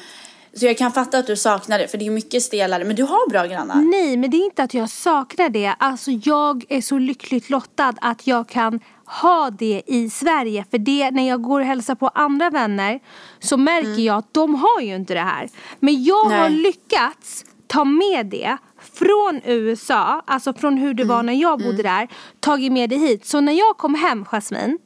Så 0.52 0.66
jag 0.66 0.78
kan 0.78 0.92
fatta 0.92 1.18
att 1.18 1.26
du 1.26 1.36
saknar 1.36 1.78
det 1.78 1.88
för 1.88 1.98
det 1.98 2.06
är 2.06 2.10
mycket 2.10 2.42
stelare. 2.42 2.84
Men 2.84 2.96
du 2.96 3.02
har 3.02 3.30
bra 3.30 3.46
grannar. 3.46 3.76
Nej, 3.76 4.16
men 4.16 4.30
det 4.30 4.36
är 4.36 4.44
inte 4.44 4.62
att 4.62 4.74
jag 4.74 4.90
saknar 4.90 5.48
det. 5.48 5.74
Alltså 5.78 6.10
jag 6.10 6.64
är 6.68 6.80
så 6.80 6.98
lyckligt 6.98 7.50
lottad 7.50 7.94
att 8.00 8.26
jag 8.26 8.48
kan 8.48 8.80
ha 9.04 9.50
det 9.50 9.82
i 9.86 10.10
Sverige. 10.10 10.64
För 10.70 10.78
det, 10.78 11.10
när 11.10 11.28
jag 11.28 11.42
går 11.42 11.60
och 11.60 11.66
hälsar 11.66 11.94
på 11.94 12.08
andra 12.08 12.50
vänner 12.50 13.00
så 13.40 13.56
märker 13.56 14.02
jag 14.02 14.16
att 14.16 14.34
de 14.34 14.54
har 14.54 14.80
ju 14.80 14.94
inte 14.94 15.14
det 15.14 15.20
här. 15.20 15.48
Men 15.80 16.04
jag 16.04 16.24
har 16.24 16.48
Nej. 16.48 16.50
lyckats 16.50 17.44
ta 17.66 17.84
med 17.84 18.26
det 18.26 18.56
från 18.98 19.40
USA, 19.44 20.22
alltså 20.26 20.54
från 20.54 20.78
hur 20.78 20.94
det 20.94 21.04
var 21.04 21.22
när 21.22 21.32
jag 21.32 21.58
bodde 21.58 21.82
där, 21.82 22.08
tagit 22.40 22.72
med 22.72 22.90
det 22.90 22.96
hit. 22.96 23.26
Så 23.26 23.40
när 23.40 23.52
jag 23.52 23.76
kom 23.76 23.94
hem, 23.94 24.24
Jasmine, 24.24 24.78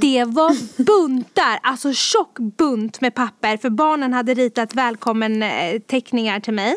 det 0.00 0.24
var 0.24 0.82
buntar, 0.84 1.58
alltså 1.62 1.92
tjock 1.92 2.38
bunt 2.38 3.00
med 3.00 3.14
papper 3.14 3.56
för 3.56 3.70
barnen 3.70 4.12
hade 4.12 4.34
ritat 4.34 4.74
välkommen 4.74 5.42
eh, 5.42 5.80
teckningar 5.80 6.40
till 6.40 6.54
mig. 6.54 6.76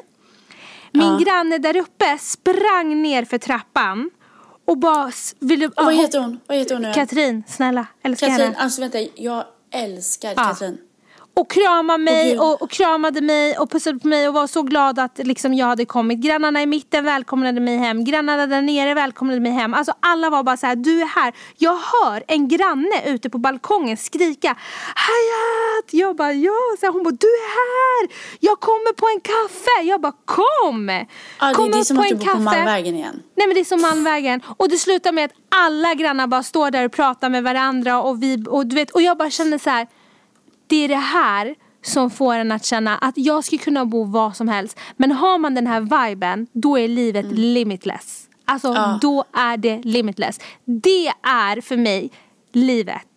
Min 0.91 1.17
granne 1.17 1.57
där 1.57 1.77
uppe 1.77 2.17
sprang 2.17 3.01
ner 3.01 3.25
för 3.25 3.37
trappan 3.37 4.09
Och 4.65 4.77
bara 4.77 5.11
ville... 5.39 5.67
Och 5.67 5.73
vad 5.75 5.95
heter 5.95 6.19
hon? 6.19 6.39
Vad 6.47 6.57
heter 6.57 6.75
hon 6.75 6.81
nu? 6.81 6.93
Katrin, 6.93 7.43
snälla. 7.47 7.85
Älskar 8.03 8.27
Katrin, 8.27 8.45
henne. 8.45 8.57
alltså 8.59 8.81
vänta, 8.81 8.97
jag 9.15 9.43
älskar 9.71 10.33
Ja. 10.37 10.43
Katrin. 10.43 10.77
Och 11.35 11.49
kramade 11.49 12.03
mig 12.03 12.39
och, 12.39 12.61
och 12.61 12.71
kramade 12.71 13.21
mig 13.21 13.57
och 13.57 13.71
pussade 13.71 13.99
på 13.99 14.07
mig 14.07 14.27
och 14.27 14.33
var 14.33 14.47
så 14.47 14.61
glad 14.61 14.99
att 14.99 15.17
liksom, 15.17 15.53
jag 15.53 15.65
hade 15.65 15.85
kommit. 15.85 16.19
Grannarna 16.19 16.61
i 16.61 16.65
mitten 16.65 17.05
välkomnade 17.05 17.59
mig 17.59 17.77
hem. 17.77 18.03
Grannarna 18.03 18.47
där 18.47 18.61
nere 18.61 18.93
välkomnade 18.93 19.39
mig 19.39 19.51
hem. 19.51 19.73
Alltså 19.73 19.93
alla 19.99 20.29
var 20.29 20.43
bara 20.43 20.57
så 20.57 20.67
här, 20.67 20.75
du 20.75 21.01
är 21.01 21.05
här. 21.05 21.33
Jag 21.57 21.73
hör 21.77 22.23
en 22.27 22.47
granne 22.47 23.03
ute 23.05 23.29
på 23.29 23.37
balkongen 23.37 23.97
skrika 23.97 24.57
Hayat! 24.95 25.93
Jag 25.93 26.15
bara 26.15 26.33
ja. 26.33 26.51
Så 26.79 26.85
här, 26.85 26.93
hon 26.93 27.03
bara 27.03 27.17
du 27.19 27.27
är 27.27 27.49
här. 27.55 28.15
Jag 28.39 28.59
kommer 28.59 28.93
på 28.93 29.07
en 29.07 29.21
kaffe. 29.21 29.87
Jag 29.89 30.01
bara 30.01 30.13
kom. 30.25 30.89
Ja, 31.39 31.47
det, 31.47 31.53
kom 31.53 31.71
det 31.71 31.77
är 31.77 31.79
upp 31.79 31.85
som 31.85 31.97
på 31.97 32.03
att 32.03 32.09
du 32.09 32.15
bor 32.15 32.25
på 32.25 32.31
kaffe. 32.31 32.39
Malmvägen 32.43 32.95
igen. 32.95 33.21
Nej 33.35 33.47
men 33.47 33.55
det 33.55 33.59
är 33.59 33.65
som 33.65 33.81
Malmvägen. 33.81 34.41
Och 34.57 34.69
det 34.69 34.77
slutar 34.77 35.11
med 35.11 35.25
att 35.25 35.31
alla 35.49 35.93
grannar 35.93 36.27
bara 36.27 36.43
står 36.43 36.71
där 36.71 36.85
och 36.85 36.91
pratar 36.91 37.29
med 37.29 37.43
varandra 37.43 38.01
och 38.01 38.23
vi, 38.23 38.45
och 38.47 38.65
du 38.67 38.75
vet, 38.75 38.91
och 38.91 39.01
jag 39.01 39.17
bara 39.17 39.29
känner 39.29 39.57
så 39.57 39.69
här. 39.69 39.87
Det 40.67 40.75
är 40.75 40.87
det 40.87 40.95
här 40.95 41.55
som 41.81 42.09
får 42.09 42.33
en 42.35 42.51
att 42.51 42.65
känna 42.65 42.97
att 42.97 43.17
jag 43.17 43.43
skulle 43.43 43.59
kunna 43.63 43.85
bo 43.85 44.03
var 44.05 44.31
som 44.31 44.47
helst. 44.47 44.79
Men 44.97 45.11
har 45.11 45.37
man 45.37 45.55
den 45.55 45.67
här 45.67 46.07
viben, 46.09 46.47
då 46.53 46.79
är 46.79 46.87
livet 46.87 47.25
limitless. 47.31 48.27
Alltså 48.45 48.67
Ja. 48.67 48.99
då 49.01 49.23
är 49.33 49.57
det 49.57 49.81
limitless. 49.83 50.39
Det 50.65 51.07
är 51.23 51.61
för 51.61 51.77
mig 51.77 52.11
livet. 52.53 53.07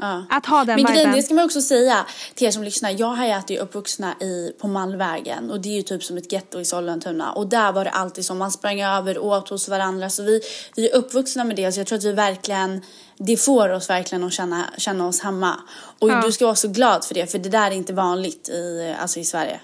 Ja. 0.00 0.24
Att 0.30 0.46
ha 0.46 0.64
den 0.64 0.82
Men 0.82 0.92
grejen, 0.92 1.12
det 1.12 1.22
ska 1.22 1.34
man 1.34 1.44
också 1.44 1.60
säga 1.60 2.06
till 2.34 2.46
er 2.46 2.50
som 2.50 2.62
lyssnar. 2.62 2.90
Jag 2.90 3.18
är 3.18 3.42
ju 3.48 3.58
uppvuxna 3.58 4.14
i, 4.20 4.52
på 4.58 4.68
Malmvägen 4.68 5.50
och 5.50 5.60
det 5.60 5.68
är 5.68 5.74
ju 5.74 5.82
typ 5.82 6.04
som 6.04 6.16
ett 6.16 6.32
getto 6.32 6.60
i 6.60 6.64
Sollentuna. 6.64 7.32
Och 7.32 7.46
där 7.46 7.72
var 7.72 7.84
det 7.84 7.90
alltid 7.90 8.24
som 8.24 8.38
man 8.38 8.50
sprang 8.50 8.80
över 8.80 9.18
och 9.18 9.26
åt 9.26 9.48
hos 9.48 9.68
varandra. 9.68 10.10
Så 10.10 10.22
vi, 10.22 10.40
vi 10.76 10.90
är 10.90 10.96
uppvuxna 10.96 11.44
med 11.44 11.56
det. 11.56 11.72
Så 11.72 11.80
jag 11.80 11.86
tror 11.86 11.98
att 11.98 12.04
vi 12.04 12.12
verkligen, 12.12 12.82
det 13.18 13.36
får 13.36 13.68
oss 13.68 13.90
verkligen 13.90 14.24
att 14.24 14.32
känna, 14.32 14.64
känna 14.76 15.06
oss 15.06 15.20
hemma. 15.20 15.60
Och 15.98 16.10
Ja. 16.10 16.22
du 16.24 16.32
ska 16.32 16.44
vara 16.44 16.56
så 16.56 16.68
glad 16.68 17.04
för 17.04 17.14
det, 17.14 17.30
för 17.30 17.38
det 17.38 17.48
där 17.48 17.70
är 17.70 17.74
inte 17.74 17.92
vanligt 17.92 18.48
i, 18.48 18.94
alltså 19.00 19.20
i 19.20 19.24
Sverige. 19.24 19.60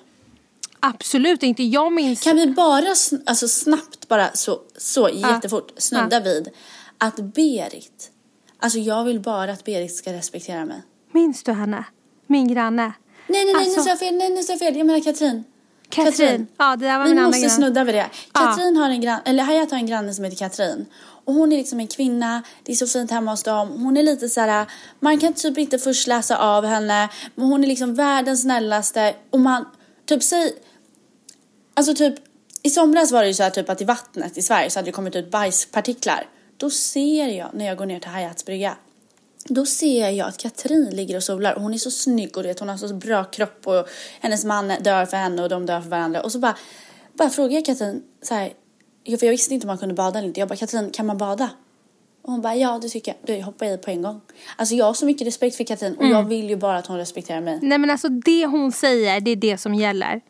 Absolut 0.80 1.42
inte. 1.42 1.62
Jag 1.62 1.92
minns... 1.92 2.22
Kan 2.22 2.36
vi 2.36 2.46
bara 2.46 2.94
alltså 3.26 3.48
snabbt, 3.48 4.08
bara 4.08 4.30
så, 4.34 4.60
så 4.76 5.08
jättefort 5.08 5.72
snudda 5.76 6.20
vid 6.20 6.48
att 6.98 7.16
Berit, 7.16 8.10
alltså 8.60 8.78
jag 8.78 9.04
vill 9.04 9.20
bara 9.20 9.52
att 9.52 9.64
Berit 9.64 9.96
ska 9.96 10.12
respektera 10.12 10.64
mig. 10.64 10.82
Minns 11.12 11.42
du 11.42 11.52
henne? 11.52 11.84
Min 12.26 12.48
granne. 12.48 12.92
Nej, 13.26 13.44
nej, 13.44 13.44
nej, 13.44 13.54
Alltså- 13.54 13.76
nu 13.80 13.84
sa 13.84 13.88
jag 13.88 13.98
fel, 13.98 14.14
nej, 14.14 14.30
nu 14.30 14.42
sa 14.42 14.52
jag 14.52 14.58
fel, 14.58 14.76
jag 14.76 14.86
menar 14.86 15.00
Katrin. 15.00 15.44
Katrin. 15.88 16.46
Ja, 16.56 16.76
det 16.76 16.86
där 16.86 16.98
var 16.98 17.04
Vi 17.04 17.14
min 17.14 17.22
måste 17.22 17.50
snudda 17.50 17.84
vid 17.84 17.94
det. 17.94 18.06
Ja. 18.34 18.40
Katrin 18.40 18.76
har 18.76 18.90
en 18.90 19.00
granne, 19.00 19.22
eller 19.24 19.42
Hayat 19.42 19.70
har 19.70 19.78
en 19.78 19.86
granne 19.86 20.14
som 20.14 20.24
heter 20.24 20.36
Katrin. 20.36 20.86
Och 21.24 21.34
hon 21.34 21.52
är 21.52 21.56
liksom 21.56 21.80
en 21.80 21.86
kvinna, 21.86 22.42
det 22.64 22.72
är 22.72 22.76
så 22.76 22.86
fint 22.86 23.10
hemma 23.10 23.30
hos 23.30 23.42
dem. 23.42 23.68
Hon 23.84 23.96
är 23.96 24.02
lite 24.02 24.28
så 24.28 24.40
här, 24.40 24.66
man 25.00 25.18
kan 25.18 25.32
typ 25.32 25.58
inte 25.58 25.78
först 25.78 26.06
läsa 26.06 26.38
av 26.38 26.64
henne, 26.66 27.08
men 27.34 27.46
hon 27.46 27.64
är 27.64 27.68
liksom 27.68 27.94
världens 27.94 28.42
snällaste. 28.42 29.14
Och 29.30 29.40
man, 29.40 29.64
typ 30.06 30.22
säg, 30.22 30.52
alltså 31.74 31.94
typ, 31.94 32.14
i 32.62 32.70
somras 32.70 33.12
var 33.12 33.22
det 33.22 33.28
ju 33.28 33.34
så 33.34 33.42
här 33.42 33.50
typ 33.50 33.68
att 33.70 33.80
i 33.80 33.84
vattnet 33.84 34.38
i 34.38 34.42
Sverige 34.42 34.70
så 34.70 34.78
hade 34.78 34.88
det 34.88 34.92
kommit 34.92 35.16
ut 35.16 35.30
bajspartiklar. 35.30 36.26
Då 36.60 36.70
ser 36.70 37.26
jag, 37.28 37.48
när 37.54 37.66
jag 37.66 37.76
går 37.78 37.86
ner 37.86 38.00
till 38.00 38.10
Hayats 38.10 38.44
brygga, 38.44 38.76
då 39.44 39.66
ser 39.66 40.10
jag 40.10 40.28
att 40.28 40.36
Katrin 40.36 40.90
ligger 40.90 41.16
och 41.16 41.22
solar 41.22 41.54
och 41.54 41.62
hon 41.62 41.74
är 41.74 41.78
så 41.78 41.90
snygg 41.90 42.36
och 42.36 42.44
vet, 42.44 42.60
hon 42.60 42.68
har 42.68 42.76
så 42.76 42.94
bra 42.94 43.24
kropp 43.24 43.66
och 43.66 43.88
hennes 44.20 44.44
man 44.44 44.68
dör 44.68 45.06
för 45.06 45.16
henne 45.16 45.42
och 45.42 45.48
de 45.48 45.66
dör 45.66 45.80
för 45.80 45.88
varandra. 45.88 46.20
Och 46.22 46.32
så 46.32 46.38
bara, 46.38 46.56
bara 47.12 47.30
frågar 47.30 47.54
jag 47.54 47.64
Katrin 47.64 48.02
så 48.22 48.34
här, 48.34 48.52
för 49.18 49.26
jag 49.26 49.30
visste 49.30 49.54
inte 49.54 49.64
om 49.64 49.68
man 49.68 49.78
kunde 49.78 49.94
bada 49.94 50.18
eller 50.18 50.28
inte. 50.28 50.40
Jag 50.40 50.48
bara, 50.48 50.56
Katrin 50.56 50.90
kan 50.90 51.06
man 51.06 51.18
bada? 51.18 51.50
Och 52.22 52.32
hon 52.32 52.40
bara, 52.42 52.54
ja 52.56 52.78
det 52.82 52.88
tycker 52.88 53.14
jag. 53.26 53.36
Du 53.36 53.42
hoppar 53.42 53.66
i 53.66 53.78
på 53.78 53.90
en 53.90 54.02
gång. 54.02 54.20
Alltså 54.56 54.74
jag 54.74 54.84
har 54.84 54.94
så 54.94 55.06
mycket 55.06 55.26
respekt 55.26 55.56
för 55.56 55.64
Katrin 55.64 55.94
och 55.96 56.06
jag 56.06 56.22
vill 56.22 56.50
ju 56.50 56.56
bara 56.56 56.78
att 56.78 56.86
hon 56.86 56.96
respekterar 56.96 57.40
mig. 57.40 57.58
Nej 57.62 57.78
men 57.78 57.90
alltså 57.90 58.08
det 58.08 58.46
hon 58.46 58.72
säger, 58.72 59.20
det 59.20 59.30
är 59.30 59.36
det 59.36 59.58
som 59.58 59.74
gäller. 59.74 60.20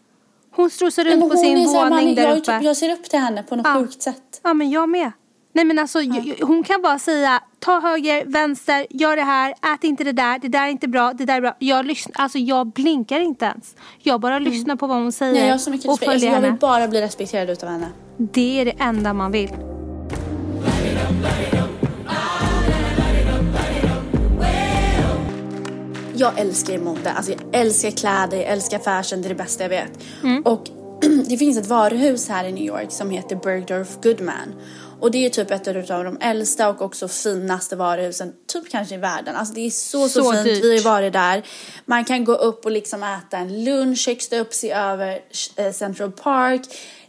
Hon 0.52 0.70
strosar 0.70 1.04
runt 1.04 1.20
hon 1.20 1.30
på 1.30 1.36
sin 1.36 1.66
våning 1.66 2.14
där 2.14 2.22
jag, 2.22 2.32
är 2.32 2.36
uppe. 2.36 2.52
typ, 2.52 2.62
jag 2.62 2.76
ser 2.76 2.92
upp 2.92 3.04
till 3.04 3.18
henne 3.18 3.42
på 3.42 3.56
något 3.56 3.66
Ja. 3.66 3.74
sjukt 3.80 4.02
sätt. 4.02 4.40
Ja 4.42 4.54
men 4.54 4.70
jag 4.70 4.88
med. 4.88 5.12
Nej 5.52 5.64
men 5.64 5.78
alltså 5.78 6.00
jag- 6.02 6.46
hon 6.46 6.62
kan 6.64 6.82
bara 6.82 6.98
säga 6.98 7.42
ta 7.58 7.80
höger, 7.80 8.24
vänster, 8.26 8.86
gör 8.90 9.16
det 9.16 9.22
här, 9.22 9.50
ät 9.74 9.84
inte 9.84 10.04
det 10.04 10.12
där, 10.12 10.38
det 10.38 10.48
där 10.48 10.62
är 10.66 10.68
inte 10.68 10.88
bra, 10.88 11.12
det 11.12 11.24
där 11.24 11.36
är 11.36 11.40
bra. 11.40 11.56
Jag, 11.58 11.86
lyssnar, 11.86 12.14
alltså, 12.22 12.38
jag 12.38 12.66
blinkar 12.66 13.20
inte 13.20 13.44
ens. 13.44 13.74
Jag 13.98 14.20
bara 14.20 14.38
lyssnar 14.38 14.76
på 14.76 14.86
vad 14.86 14.96
hon 14.96 15.12
säger 15.12 15.32
Nej, 15.32 15.42
jag 15.46 15.50
har 15.54 15.58
så 15.58 15.70
mycket 15.70 15.86
och. 15.86 15.90
Alltså, 15.92 16.04
följer 16.06 16.26
jag 16.30 16.36
vill 16.36 16.44
henne. 16.44 16.58
bara 16.60 16.88
bli 16.88 17.00
respekterad 17.00 17.50
utav 17.50 17.68
henne. 17.68 17.88
Det 18.16 18.60
är 18.60 18.64
det 18.64 18.74
enda 18.78 19.12
man 19.14 19.32
vill. 19.32 19.50
Jag 26.14 26.38
älskar 26.38 26.78
mode, 26.78 27.12
alltså 27.12 27.32
jag 27.32 27.40
älskar 27.60 27.90
kläder, 27.90 28.36
jag 28.36 28.46
älskar 28.46 28.78
fashion, 28.78 29.22
det 29.22 29.26
är 29.26 29.28
det 29.28 29.34
bästa 29.34 29.64
jag 29.64 29.68
vet. 29.70 29.90
Och 30.44 30.68
det 31.28 31.36
finns 31.36 31.58
ett 31.58 31.66
varuhus 31.66 32.28
här 32.28 32.44
i 32.44 32.52
New 32.52 32.64
York 32.64 32.86
som 32.92 33.10
heter 33.10 33.36
Bergdorf 33.36 33.88
Goodman. 34.02 34.54
Och 35.00 35.10
det 35.10 35.26
är 35.26 35.30
typ 35.30 35.50
ett 35.50 35.90
av 35.90 36.04
de 36.04 36.18
äldsta 36.20 36.68
och 36.68 36.82
också 36.82 37.08
finaste 37.08 37.76
varuhusen, 37.76 38.32
typ 38.46 38.70
kanske 38.70 38.94
i 38.94 38.98
världen. 38.98 39.36
Alltså 39.36 39.54
det 39.54 39.60
är 39.60 39.70
så, 39.70 40.08
så, 40.08 40.24
Så 40.24 40.32
fint, 40.32 40.44
dyrt. 40.44 40.64
vi 40.64 40.76
har 40.76 40.84
varit 40.84 41.12
där. 41.12 41.42
Man 41.84 42.04
kan 42.04 42.24
gå 42.24 42.34
upp 42.34 42.64
och 42.64 42.70
liksom 42.70 43.02
äta 43.02 43.38
en 43.38 43.64
lunch 43.64 44.06
högst 44.06 44.32
upp, 44.32 44.54
se 44.54 44.70
över 44.70 45.20
eh, 45.56 45.72
Central 45.72 46.12
Park. 46.12 46.62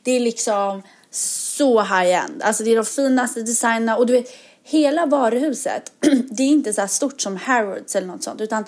Det 0.04 0.12
är 0.12 0.20
liksom 0.20 0.82
så 1.12 1.82
high-end. 1.82 2.42
Alltså 2.44 2.64
det 2.64 2.72
är 2.72 2.76
de 2.76 2.86
finaste 2.86 3.42
designerna 3.42 3.98
och 3.98 4.06
du 4.06 4.14
vet, 4.14 4.28
hela 4.64 5.06
varuhuset, 5.06 5.92
det 6.30 6.44
är 6.44 6.48
inte 6.48 6.74
så 6.74 6.82
här 6.82 6.88
stort 6.88 7.22
som 7.22 7.38
Harrods 7.38 7.96
eller 7.96 8.08
något 8.08 8.24
sånt, 8.24 8.42
utan 8.42 8.66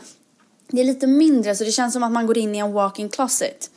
det 0.68 0.82
är 0.82 0.86
lite 0.86 1.08
mindre 1.08 1.56
så 1.56 1.64
det 1.64 1.72
känns 1.72 1.94
som 1.94 2.04
att 2.04 2.12
man 2.12 2.28
går 2.28 2.38
in 2.38 2.56
i 2.56 2.58
en 2.58 2.74
walk-in 2.74 3.10
closet. 3.10 3.70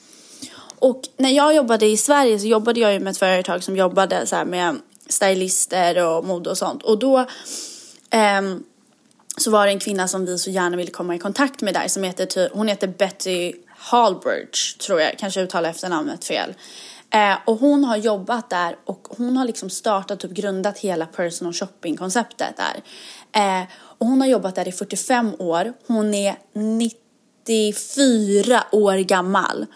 Och 0.78 1.02
när 1.16 1.30
jag 1.30 1.54
jobbade 1.54 1.86
i 1.86 1.96
Sverige 1.96 2.38
så 2.38 2.46
jobbade 2.46 2.80
jag 2.80 2.92
ju 2.92 3.00
med 3.00 3.10
ett 3.10 3.18
företag 3.18 3.62
som 3.64 3.76
jobbade 3.76 4.26
så 4.26 4.36
här 4.36 4.44
med 4.44 4.76
stylister 5.08 6.06
och 6.06 6.24
mode 6.24 6.50
och 6.50 6.58
sånt. 6.58 6.82
Och 6.82 6.98
då 6.98 7.26
um, 8.38 8.64
så 9.36 9.50
var 9.50 9.66
det 9.66 9.72
en 9.72 9.78
kvinna 9.78 10.08
som 10.08 10.26
vi 10.26 10.38
så 10.38 10.50
gärna 10.50 10.76
ville 10.76 10.90
komma 10.90 11.14
i 11.14 11.18
kontakt 11.18 11.60
med 11.60 11.74
där 11.74 11.88
som 11.88 12.02
heter, 12.02 12.50
hon 12.52 12.68
heter 12.68 12.88
Betty 12.88 13.52
Hallbridge 13.68 14.78
tror 14.86 15.00
jag, 15.00 15.18
kanske 15.18 15.40
jag 15.40 15.44
uttalar 15.44 15.70
efternamnet 15.70 16.24
fel. 16.24 16.54
Eh, 17.10 17.36
och 17.44 17.56
hon 17.56 17.84
har 17.84 17.96
jobbat 17.96 18.50
där 18.50 18.76
och 18.84 19.08
hon 19.10 19.36
har 19.36 19.44
liksom 19.44 19.70
startat 19.70 20.24
och 20.24 20.30
grundat 20.30 20.78
hela 20.78 21.06
personal 21.06 21.52
shopping 21.52 21.96
konceptet 21.96 22.54
där. 22.56 22.82
Eh, 23.32 23.62
och 23.74 24.06
hon 24.06 24.20
har 24.20 24.28
jobbat 24.28 24.54
där 24.54 24.68
i 24.68 24.72
45 24.72 25.34
år. 25.38 25.72
Hon 25.86 26.14
är 26.14 26.36
94 26.52 28.64
år 28.72 28.96
gammal. 28.96 29.66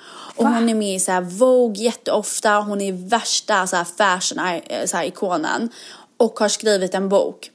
Och 0.40 0.46
hon 0.46 0.68
är 0.68 0.74
med 0.74 0.94
i 0.94 1.00
så 1.00 1.12
här 1.12 1.20
Vogue 1.20 1.85
jätteofta. 1.85 2.61
Hon 2.61 2.81
är 2.81 2.92
värsta 2.92 3.66
så 3.66 3.76
här 3.76 3.85
fashion 3.85 4.38
eh, 4.66 4.87
så 4.87 4.96
här, 4.96 5.05
ikonen. 5.05 5.70
Och 6.16 6.38
har 6.38 6.48
skrivit 6.48 6.94
en 6.94 7.09
bok. 7.09 7.50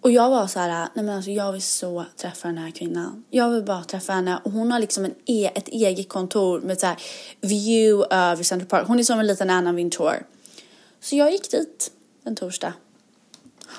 Och 0.00 0.10
jag 0.10 0.30
var 0.30 0.46
så 0.46 0.58
här, 0.58 0.88
nej 0.94 1.04
men 1.04 1.16
alltså 1.16 1.30
jag 1.30 1.52
vill 1.52 1.62
så 1.62 2.04
träffa 2.16 2.48
den 2.48 2.58
här 2.58 2.70
kvinnan. 2.70 3.24
Jag 3.30 3.50
vill 3.50 3.62
bara 3.62 3.84
träffa 3.84 4.12
henne 4.12 4.40
och 4.44 4.50
hon 4.50 4.72
har 4.72 4.78
liksom 4.78 5.04
en 5.04 5.14
e 5.26 5.50
ett 5.54 5.68
eget 5.68 6.08
kontor 6.08 6.60
med 6.60 6.80
så 6.80 6.86
här 6.86 6.96
view 7.40 8.16
över 8.16 8.42
Central 8.42 8.68
Park. 8.68 8.88
Hon 8.88 8.98
är 8.98 9.02
som 9.02 9.20
en 9.20 9.26
liten 9.26 9.50
Anna 9.50 9.72
Wintour. 9.72 10.26
Så 11.00 11.16
jag 11.16 11.32
gick 11.32 11.50
dit 11.50 11.92
en 12.24 12.36
torsdag. 12.36 12.72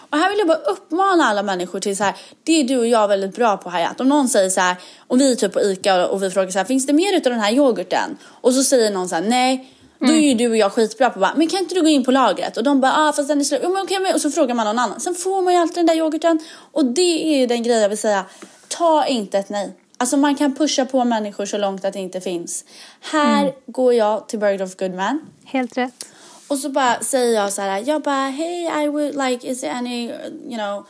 Och 0.10 0.18
här 0.18 0.30
vill 0.30 0.40
jag 0.40 0.48
bara 0.48 0.58
uppmana 0.58 1.24
alla 1.24 1.44
människor 1.44 1.80
till 1.80 1.98
så 1.98 2.04
här, 2.04 2.16
det 2.44 2.60
är 2.60 2.64
du 2.64 2.78
och 2.78 2.88
jag 2.88 3.08
väldigt 3.08 3.36
bra 3.36 3.58
på 3.58 3.70
Hayat. 3.70 4.02
Om 4.02 4.10
någon 4.10 4.30
säger 4.30 4.50
så 4.50 4.62
här, 4.62 4.76
om 5.08 5.20
vi 5.20 5.32
är 5.32 5.36
typ 5.36 5.54
på 5.54 5.62
ICA 5.62 6.08
och 6.08 6.24
vi 6.24 6.32
frågar 6.32 6.52
så 6.52 6.58
här, 6.58 6.66
finns 6.66 6.88
det 6.88 6.94
mer 6.94 7.18
utav 7.18 7.32
den 7.32 7.42
här 7.42 7.54
yoghurten? 7.54 8.18
Och 8.24 8.54
så 8.54 8.64
säger 8.64 8.92
någon 8.92 9.10
så 9.10 9.16
här, 9.16 9.22
nej. 9.22 9.70
Då 10.00 10.14
är 10.14 10.20
ju 10.20 10.34
du 10.34 10.50
och 10.50 10.58
jag 10.58 10.72
skitbra 10.72 11.10
på 11.10 11.20
bara, 11.20 11.34
men 11.36 11.48
kan 11.48 11.60
inte 11.60 11.76
du 11.76 11.82
gå 11.82 11.88
in 11.88 12.04
på 12.04 12.12
lagret? 12.12 12.58
Och 12.58 12.64
de 12.64 12.82
bara, 12.82 12.94
ah 12.98 13.14
fast 13.14 13.28
den 13.28 13.40
är 13.40 13.44
slut. 13.44 13.62
Jo, 13.64 13.74
men 13.74 13.84
okej, 13.84 14.00
men... 14.00 14.14
Och 14.14 14.22
så 14.22 14.32
frågar 14.32 14.56
man 14.56 14.66
någon 14.66 14.80
annan. 14.80 15.00
Sen 15.00 15.16
får 15.16 15.42
man 15.42 15.54
ju 15.54 15.60
alltid 15.60 15.76
den 15.76 15.86
där 15.86 15.96
yoghurten. 15.96 16.40
Och 16.72 16.86
det 16.86 17.36
är 17.36 17.40
ju 17.40 17.48
den 17.48 17.64
grejen 17.64 17.82
jag 17.82 17.90
vill 17.90 17.98
säga. 17.98 18.26
Ta 18.68 19.06
inte 19.06 19.38
ett 19.38 19.50
nej. 19.50 19.74
Alltså 19.98 20.18
man 20.18 20.36
kan 20.36 20.56
pusha 20.56 20.86
på 20.86 21.04
människor 21.04 21.46
så 21.46 21.58
långt 21.58 21.86
att 21.86 21.94
det 21.94 22.00
inte 22.00 22.22
finns. 22.22 22.66
Här 23.02 23.54
går 23.66 23.94
jag 23.94 24.28
till 24.28 24.40
Bergdorf 24.40 24.76
Goodman. 24.76 25.20
Helt 25.46 25.78
rätt. 25.78 26.06
Och 26.54 26.60
så 26.60 26.70
bara 26.70 27.00
säger 27.00 27.34
jag 27.34 27.54
så 27.54 27.62
här, 27.62 27.84
jag 27.88 28.02
bara, 28.02 28.30
hey 28.30 28.84
I 28.84 28.88
would 28.88 29.16
like, 29.16 29.48
is 29.48 29.62
there 29.62 29.74
any, 29.74 30.06
you 30.50 30.58
know, 30.58 30.86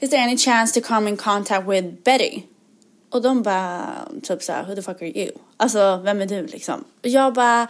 is 0.00 0.10
there 0.10 0.22
any 0.22 0.36
chance 0.36 0.80
to 0.80 0.88
come 0.88 1.10
in 1.10 1.16
contact 1.16 1.68
with 1.68 1.86
Betty? 2.04 2.42
Och 3.10 3.22
de 3.22 3.42
bara, 3.42 4.08
typ 4.22 4.42
så 4.42 4.52
här, 4.52 4.64
who 4.64 4.74
the 4.74 4.82
fuck 4.82 5.02
are 5.02 5.18
you? 5.18 5.30
Alltså, 5.56 6.00
vem 6.04 6.20
är 6.20 6.26
du 6.26 6.46
liksom? 6.46 6.84
Och 7.02 7.08
jag 7.08 7.34
bara, 7.34 7.68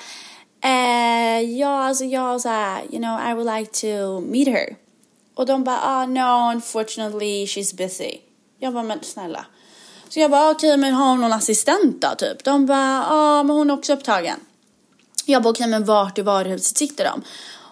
eh, 0.64 1.40
ja, 1.40 1.84
alltså 1.84 2.04
jag 2.04 2.40
så 2.40 2.48
här, 2.48 2.82
you 2.82 2.98
know, 2.98 3.30
I 3.30 3.34
would 3.34 3.58
like 3.58 3.70
to 3.72 4.20
meet 4.20 4.48
her. 4.48 4.76
Och 5.34 5.46
de 5.46 5.64
bara, 5.64 5.80
ah 5.82 6.06
no, 6.06 6.52
unfortunately 6.54 7.46
she's 7.46 7.76
busy. 7.76 8.18
Jag 8.58 8.72
bara, 8.72 8.82
men 8.82 9.02
snälla. 9.02 9.46
Så 10.08 10.20
jag 10.20 10.30
bara, 10.30 10.42
ah, 10.42 10.50
okej, 10.50 10.76
men 10.76 10.94
har 10.94 11.10
hon 11.10 11.20
någon 11.20 11.32
assistent 11.32 12.02
då, 12.02 12.14
typ? 12.18 12.44
De 12.44 12.66
bara, 12.66 12.76
ja, 12.76 13.06
ah, 13.10 13.42
men 13.42 13.56
hon 13.56 13.70
är 13.70 13.74
också 13.74 13.92
upptagen. 13.92 14.40
Jag 15.26 15.42
bara, 15.42 15.50
okej 15.50 15.66
men 15.66 15.84
vart 15.84 16.18
i 16.18 16.22
varuhuset 16.22 16.76
sitter 16.76 17.04
de? 17.04 17.22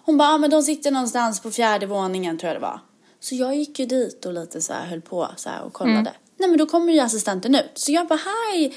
Hon 0.05 0.17
bara, 0.17 0.29
ah, 0.29 0.39
men 0.39 0.51
de 0.51 0.63
sitter 0.63 0.91
någonstans 0.91 1.41
på 1.41 1.51
fjärde 1.51 1.87
våningen 1.87 2.39
tror 2.39 2.53
jag 2.53 2.57
det 2.57 2.67
var. 2.67 2.81
Så 3.21 3.35
jag 3.35 3.57
gick 3.57 3.79
ju 3.79 3.87
dit 3.87 4.27
och 4.27 4.33
lite 4.33 4.61
så 4.61 4.73
här 4.73 4.87
höll 4.87 5.01
på 5.01 5.29
så 5.37 5.49
här 5.49 5.63
och 5.63 5.73
kollade. 5.73 5.99
Mm. 5.99 6.13
Nej 6.39 6.49
men 6.49 6.59
då 6.59 6.67
kommer 6.67 6.93
ju 6.93 7.01
assistenten 7.01 7.55
ut. 7.55 7.71
Så 7.75 7.93
jag 7.93 8.07
bara, 8.07 8.19
hej! 8.53 8.75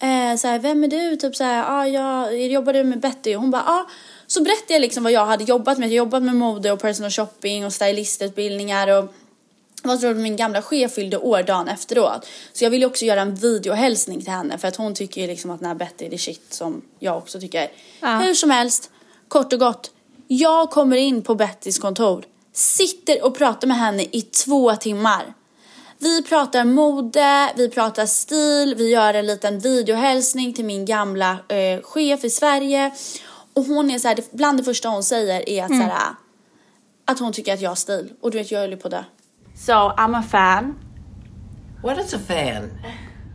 Eh, 0.00 0.36
så 0.36 0.48
här, 0.48 0.58
vem 0.58 0.84
är 0.84 0.88
du? 0.88 1.16
Typ 1.16 1.36
så 1.36 1.44
här, 1.44 1.64
ah, 1.68 1.86
jag 1.86 2.46
jobbade 2.46 2.84
med 2.84 3.00
Betty. 3.00 3.34
Och 3.34 3.40
hon 3.40 3.50
bara, 3.50 3.62
ah. 3.62 3.86
Så 4.26 4.42
berättade 4.42 4.72
jag 4.72 4.80
liksom 4.80 5.02
vad 5.02 5.12
jag 5.12 5.26
hade 5.26 5.44
jobbat 5.44 5.78
med. 5.78 5.88
Jag 5.88 5.94
jobbat 5.94 6.22
med 6.22 6.36
mode 6.36 6.72
och 6.72 6.80
personal 6.80 7.10
shopping 7.10 7.66
och 7.66 7.72
stylistutbildningar 7.72 8.98
och 8.98 9.14
vad 9.88 10.00
tror 10.00 10.14
du 10.14 10.20
min 10.20 10.36
gamla 10.36 10.62
chef 10.62 10.94
fyllde 10.94 11.18
år 11.18 11.42
dagen 11.42 11.68
efteråt. 11.68 12.26
Så 12.52 12.64
jag 12.64 12.70
ville 12.70 12.86
också 12.86 13.04
göra 13.04 13.20
en 13.20 13.34
videohälsning 13.34 14.20
till 14.20 14.32
henne 14.32 14.58
för 14.58 14.68
att 14.68 14.76
hon 14.76 14.94
tycker 14.94 15.20
ju 15.20 15.26
liksom 15.26 15.50
att 15.50 15.60
den 15.60 15.68
här 15.68 15.74
Betty 15.74 16.04
är 16.06 16.10
det 16.10 16.18
shit 16.18 16.54
som 16.54 16.82
jag 16.98 17.16
också 17.16 17.40
tycker. 17.40 17.70
Ja. 18.00 18.18
Hur 18.18 18.34
som 18.34 18.50
helst, 18.50 18.90
kort 19.28 19.52
och 19.52 19.58
gott. 19.58 19.90
Jag 20.26 20.70
kommer 20.70 20.96
in 20.96 21.22
på 21.22 21.34
Bettys 21.34 21.78
kontor, 21.78 22.24
sitter 22.52 23.24
och 23.24 23.38
pratar 23.38 23.68
med 23.68 23.76
henne 23.76 24.02
i 24.02 24.22
två 24.22 24.76
timmar. 24.76 25.34
Vi 25.98 26.22
pratar 26.22 26.64
mode, 26.64 27.52
vi 27.56 27.68
pratar 27.68 28.06
stil, 28.06 28.74
vi 28.74 28.90
gör 28.90 29.14
en 29.14 29.26
liten 29.26 29.58
videohälsning 29.58 30.54
till 30.54 30.64
min 30.64 30.84
gamla 30.84 31.38
eh, 31.48 31.82
chef 31.82 32.24
i 32.24 32.30
Sverige. 32.30 32.90
Och 33.54 33.64
hon 33.64 33.90
är 33.90 33.98
så 33.98 34.08
här, 34.08 34.18
bland 34.30 34.58
det 34.58 34.64
första 34.64 34.88
hon 34.88 35.04
säger 35.04 35.48
är 35.48 35.64
att, 35.64 35.68
så 35.68 35.74
här, 35.74 36.14
att 37.04 37.18
hon 37.18 37.32
tycker 37.32 37.54
att 37.54 37.60
jag 37.60 37.70
har 37.70 37.76
stil. 37.76 38.12
Och 38.20 38.30
du 38.30 38.38
vet, 38.38 38.50
jag 38.50 38.60
höll 38.60 38.70
ju 38.70 38.76
på 38.76 38.88
det. 38.88 39.04
So, 39.60 39.92
I'm 39.98 40.14
a 40.14 40.22
fan. 40.22 40.78
What 41.80 41.98
is 41.98 42.12
a 42.12 42.18
fan? 42.18 42.78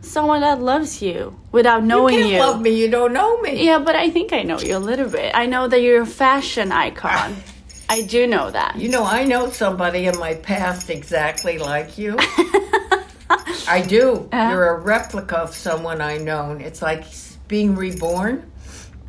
Someone 0.00 0.40
that 0.40 0.58
loves 0.62 1.02
you 1.02 1.38
without 1.52 1.84
knowing 1.84 2.14
You 2.14 2.20
can't 2.20 2.32
you. 2.32 2.38
love 2.38 2.60
me. 2.62 2.70
You 2.70 2.90
don't 2.90 3.12
know 3.12 3.40
me. 3.42 3.62
Yeah, 3.62 3.78
but 3.78 3.94
I 3.94 4.08
think 4.08 4.32
I 4.32 4.42
know 4.42 4.58
you 4.58 4.74
a 4.74 4.78
little 4.78 5.08
bit. 5.08 5.32
I 5.34 5.44
know 5.44 5.68
that 5.68 5.82
you're 5.82 6.00
a 6.00 6.06
fashion 6.06 6.72
icon. 6.72 7.36
I 7.90 8.00
do 8.02 8.26
know 8.26 8.50
that. 8.50 8.76
You 8.76 8.88
know, 8.88 9.04
I 9.04 9.24
know 9.24 9.50
somebody 9.50 10.06
in 10.06 10.18
my 10.18 10.34
past 10.36 10.88
exactly 10.88 11.58
like 11.58 11.98
you. 11.98 12.16
I 13.68 13.84
do. 13.86 14.26
Uh-huh. 14.32 14.50
You're 14.50 14.76
a 14.76 14.80
replica 14.80 15.36
of 15.36 15.54
someone 15.54 16.00
I 16.00 16.16
known. 16.16 16.62
It's 16.62 16.80
like 16.80 17.04
being 17.48 17.76
reborn. 17.76 18.50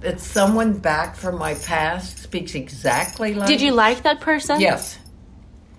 It's 0.01 0.23
someone 0.28 0.78
back 0.78 1.15
from 1.15 1.39
my 1.39 1.54
past 1.54 2.19
speaks 2.19 2.56
exactly 2.56 3.34
like. 3.34 3.47
Did 3.47 3.62
you 3.62 3.71
like 3.71 4.04
that 4.04 4.19
person? 4.19 4.60
Yes. 4.60 4.99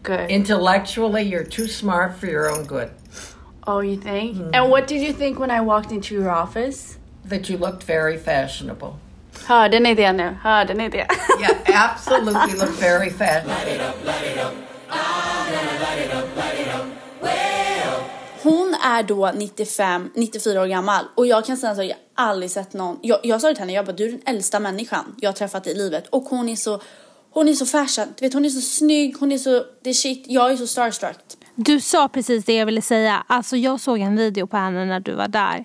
Good. 0.07 0.31
Intellectually, 0.31 1.23
you're 1.25 1.43
too 1.45 1.67
smart 1.67 2.17
for 2.21 2.27
your 2.27 2.49
own 2.49 2.65
good. 2.65 2.91
oh, 3.67 3.81
you 3.81 3.97
think? 3.97 4.37
And 4.55 4.71
what 4.71 4.87
did 4.87 5.03
you 5.03 5.13
think 5.13 5.39
when 5.41 5.51
I 5.51 5.61
walked 5.61 5.91
into 5.91 6.15
your 6.15 6.31
office? 6.31 6.97
That 7.25 7.49
you 7.51 7.59
looked 7.59 7.83
very 7.83 8.17
fashionable. 8.17 8.95
Hörde 9.47 9.81
ni 9.81 9.95
det 9.95 10.13
nu? 10.13 10.37
Hörde 10.43 10.75
ni 10.75 10.89
det? 10.89 11.07
Yeah, 11.41 11.91
absolutely 11.91 12.55
look 12.59 12.81
very 12.81 13.11
fashionable. 13.11 13.83
Hon 18.43 18.75
är 18.75 19.03
då 19.03 19.31
95, 19.35 20.11
94 20.15 20.63
år 20.63 20.67
gammal 20.67 21.05
och 21.15 21.27
jag 21.27 21.45
kan 21.47 21.57
säga 21.57 21.75
så, 21.75 21.83
jag 21.83 21.97
aldrig 22.15 22.51
sett 22.51 22.73
någon, 22.73 22.99
jag, 23.03 23.21
jag 23.23 23.41
sa 23.41 23.49
det 23.49 23.55
till 23.55 23.61
henne, 23.63 23.73
jag 23.73 23.87
bara 23.87 23.93
du 23.93 24.05
är 24.07 24.11
den 24.11 24.21
äldsta 24.27 24.61
människan 24.61 25.17
jag 25.21 25.29
har 25.29 25.35
träffat 25.35 25.67
i 25.67 25.75
livet 25.75 26.07
och 26.11 26.23
hon 26.23 26.49
är 26.49 26.57
så, 26.57 26.81
hon 27.37 27.49
är 27.49 27.53
så 27.53 27.67
fashion, 27.67 28.07
du 28.19 28.27
vet 28.27 28.35
hon 28.35 28.45
är 28.45 28.49
så 28.49 28.61
snygg, 28.61 29.17
hon 29.21 29.33
är 29.33 29.39
så, 29.39 29.65
det 29.83 29.91
är 29.91 29.95
shit, 29.95 30.25
jag 30.27 30.53
är 30.53 30.57
så 30.57 30.67
starstruck. 30.67 31.19
Du 31.55 31.81
sa 31.81 32.09
precis 32.09 32.45
det 32.45 32.55
jag 32.55 32.67
ville 32.67 32.83
säga. 32.83 33.25
Alltså 33.27 33.57
jag 33.57 33.81
såg 33.81 33.99
en 33.99 34.17
video 34.17 34.47
på 34.47 34.57
henne 34.57 34.85
när 34.85 35.01
du 35.01 35.13
var 35.13 35.29
där. 35.29 35.65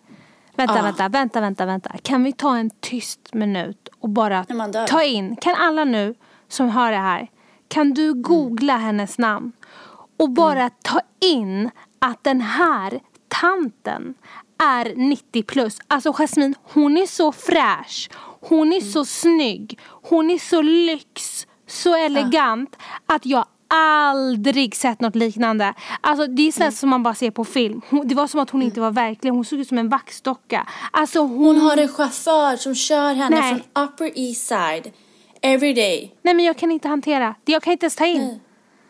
Vänta, 0.55 0.75
Ja. 0.77 0.83
vänta, 0.83 1.09
vänta, 1.09 1.41
vänta, 1.41 1.65
vänta. 1.65 1.91
Kan 2.03 2.23
vi 2.23 2.33
ta 2.33 2.57
en 2.57 2.69
tyst 2.79 3.33
minut 3.33 3.89
och 3.99 4.09
bara 4.09 4.45
ta 4.87 5.03
in, 5.03 5.35
kan 5.35 5.55
alla 5.55 5.83
nu 5.83 6.15
som 6.47 6.69
hör 6.69 6.91
det 6.91 6.97
här, 6.97 7.27
kan 7.67 7.93
du 7.93 8.13
googla 8.13 8.77
hennes 8.77 9.17
namn 9.17 9.51
och 10.17 10.29
bara 10.29 10.69
ta 10.69 11.01
in 11.19 11.69
att 11.99 12.23
den 12.23 12.41
här 12.41 12.99
tanten 13.27 14.13
är 14.63 14.93
90 14.95 15.43
plus. 15.43 15.77
Alltså 15.87 16.13
Jasmine, 16.13 16.53
hon 16.63 16.97
är 16.97 17.05
så 17.05 17.31
fräsch, 17.31 18.09
hon 18.41 18.73
är 18.73 18.81
så 18.81 19.05
snygg, 19.05 19.79
hon 19.85 20.31
är 20.31 20.37
så 20.39 20.61
lyx, 20.61 21.47
så 21.71 21.95
elegant 21.95 22.75
att 23.05 23.25
jag 23.25 23.45
aldrig 23.73 24.75
sett 24.75 25.01
något 25.01 25.15
liknande. 25.15 25.73
Alltså 26.01 26.27
det 26.27 26.47
är 26.47 26.51
sånt 26.51 26.75
som 26.75 26.89
man 26.89 27.03
bara 27.03 27.15
ser 27.15 27.31
på 27.31 27.45
film. 27.45 27.81
Hon, 27.89 28.07
det 28.07 28.15
var 28.15 28.27
som 28.27 28.39
att 28.39 28.49
hon 28.49 28.61
inte 28.61 28.79
var 28.81 28.91
verklig, 28.91 29.31
hon 29.31 29.45
såg 29.45 29.59
ut 29.59 29.67
som 29.67 29.77
en 29.77 29.89
vaxdocka. 29.89 30.67
Alltså 30.91 31.19
hon, 31.19 31.31
Hon 31.45 31.57
har 31.61 31.77
en 31.77 31.87
chaufför 31.87 32.57
som 32.57 32.75
kör 32.75 33.13
henne 33.13 33.39
Nej. 33.39 33.49
från 33.73 33.83
Upper 33.83 34.19
East 34.19 34.47
Side 34.47 34.91
every 35.41 35.73
day. 35.73 36.15
Nej 36.21 36.33
men 36.33 36.45
jag 36.45 36.57
kan 36.57 36.71
inte 36.71 36.87
hantera, 36.87 37.35
det 37.43 37.51
jag 37.51 37.63
kan 37.63 37.73
inte 37.73 37.83
ens 37.85 37.95
ta 37.95 38.05
in. 38.05 38.39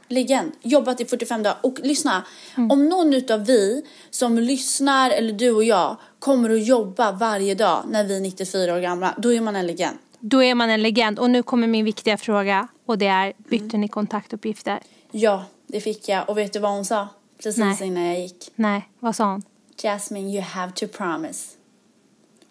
Legend. 0.08 0.52
Jobbat 0.62 1.02
i 1.02 1.06
45 1.06 1.44
dagar. 1.44 1.58
Och 1.64 1.80
lyssna, 1.84 2.24
Mm. 2.56 2.72
om 2.72 2.90
någon 2.90 3.14
utav 3.14 3.46
vi 3.46 3.84
som 4.10 4.38
lyssnar, 4.40 5.10
eller 5.12 5.34
du 5.34 5.52
och 5.52 5.64
jag, 5.64 5.98
kommer 6.20 6.50
att 6.50 6.68
jobba 6.68 7.12
varje 7.12 7.56
dag 7.56 7.84
när 7.90 8.04
vi 8.04 8.18
är 8.18 8.22
94 8.22 8.74
år 8.76 8.80
gamla, 8.80 9.14
då 9.18 9.34
är 9.34 9.42
man 9.42 9.56
en 9.56 9.68
legend. 9.68 9.98
Då 10.22 10.44
är 10.44 10.56
man 10.56 10.70
en 10.70 10.82
legend. 10.82 11.20
Och 11.20 11.30
nu 11.30 11.44
kommer 11.44 11.68
min 11.68 11.86
viktiga 11.86 12.18
fråga 12.18 12.68
och 12.86 12.98
det 12.98 13.08
är, 13.08 13.34
bytte 13.38 13.78
ni 13.78 13.88
kontaktuppgifter? 13.88 14.80
Ja, 15.12 15.46
det 15.68 15.82
fick 15.82 16.10
jag. 16.10 16.30
Och 16.30 16.38
vet 16.38 16.54
du 16.54 16.60
vad 16.60 16.72
hon 16.72 16.86
sa? 16.86 17.08
Precis 17.44 17.58
Nej. 17.58 17.88
innan 17.88 18.04
jag 18.04 18.20
gick. 18.20 18.52
Nej, 18.56 18.90
vad 19.00 19.16
sa 19.16 19.32
hon? 19.32 19.42
Jasmine, 19.84 20.30
you 20.34 20.42
have 20.42 20.72
to 20.72 20.88
promise. 20.88 21.58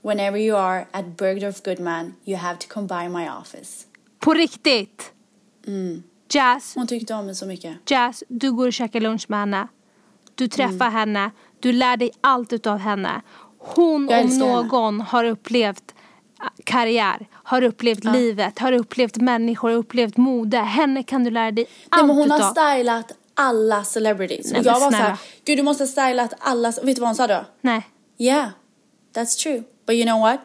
Whenever 0.02 0.38
you 0.38 0.58
are 0.58 0.86
at 0.90 1.04
Bergdorf 1.16 1.62
Goodman, 1.62 2.14
you 2.24 2.36
have 2.38 2.58
to 2.58 2.66
come 2.68 2.86
by 2.86 3.08
my 3.08 3.28
office. 3.40 3.84
På 4.18 4.34
riktigt! 4.34 5.12
Mm. 5.66 6.02
Jazz, 6.30 6.74
Hon 6.74 6.86
tyckte 6.86 7.14
om 7.14 7.26
mig 7.26 7.34
så 7.34 7.46
mycket. 7.46 7.76
Jazz, 7.90 8.24
du 8.28 8.52
går 8.52 8.66
och 8.66 8.72
käkar 8.72 9.00
lunch 9.00 9.24
med 9.28 9.38
henne. 9.40 9.68
Du 10.34 10.48
träffar 10.48 10.86
Mm. 10.86 10.92
henne, 10.92 11.30
du 11.60 11.72
lär 11.72 11.96
dig 11.96 12.10
allt 12.20 12.52
utav 12.52 12.78
henne. 12.78 13.22
Hon 13.58 14.08
om 14.08 14.14
älskar 14.14 14.46
henne. 14.46 14.62
någon 14.62 15.00
har 15.00 15.24
upplevt 15.24 15.94
karriär, 16.64 17.26
har 17.32 17.62
upplevt 17.62 18.04
livet, 18.04 18.58
har 18.58 18.72
upplevt 18.72 19.16
människor, 19.16 19.68
har 19.70 19.76
upplevt 19.76 20.16
mode. 20.16 20.58
Henne 20.58 21.02
kan 21.02 21.24
du 21.24 21.30
lära 21.30 21.50
dig 21.50 21.64
Nej, 21.64 21.88
allt 21.88 22.06
men 22.06 22.16
hon 22.16 22.26
utav. 22.26 22.40
har 22.40 22.50
stylat 22.74 23.12
alla 23.34 23.84
celebrities. 23.84 24.50
Nej, 24.52 24.60
och 24.60 24.66
jag 24.66 24.80
var 24.80 24.90
såhär, 24.90 25.16
gud 25.44 25.58
du 25.58 25.62
måste 25.62 25.82
ha 25.84 25.88
stylat 25.88 26.32
alla. 26.38 26.70
Vet 26.70 26.96
du 26.96 27.00
vad 27.00 27.08
hon 27.08 27.14
sa 27.16 27.26
då? 27.26 27.44
Nej. 27.60 27.82
Yeah, 28.18 28.48
that's 29.14 29.42
true. 29.42 29.62
But 29.86 29.94
you 29.96 30.04
know 30.04 30.20
what? 30.20 30.40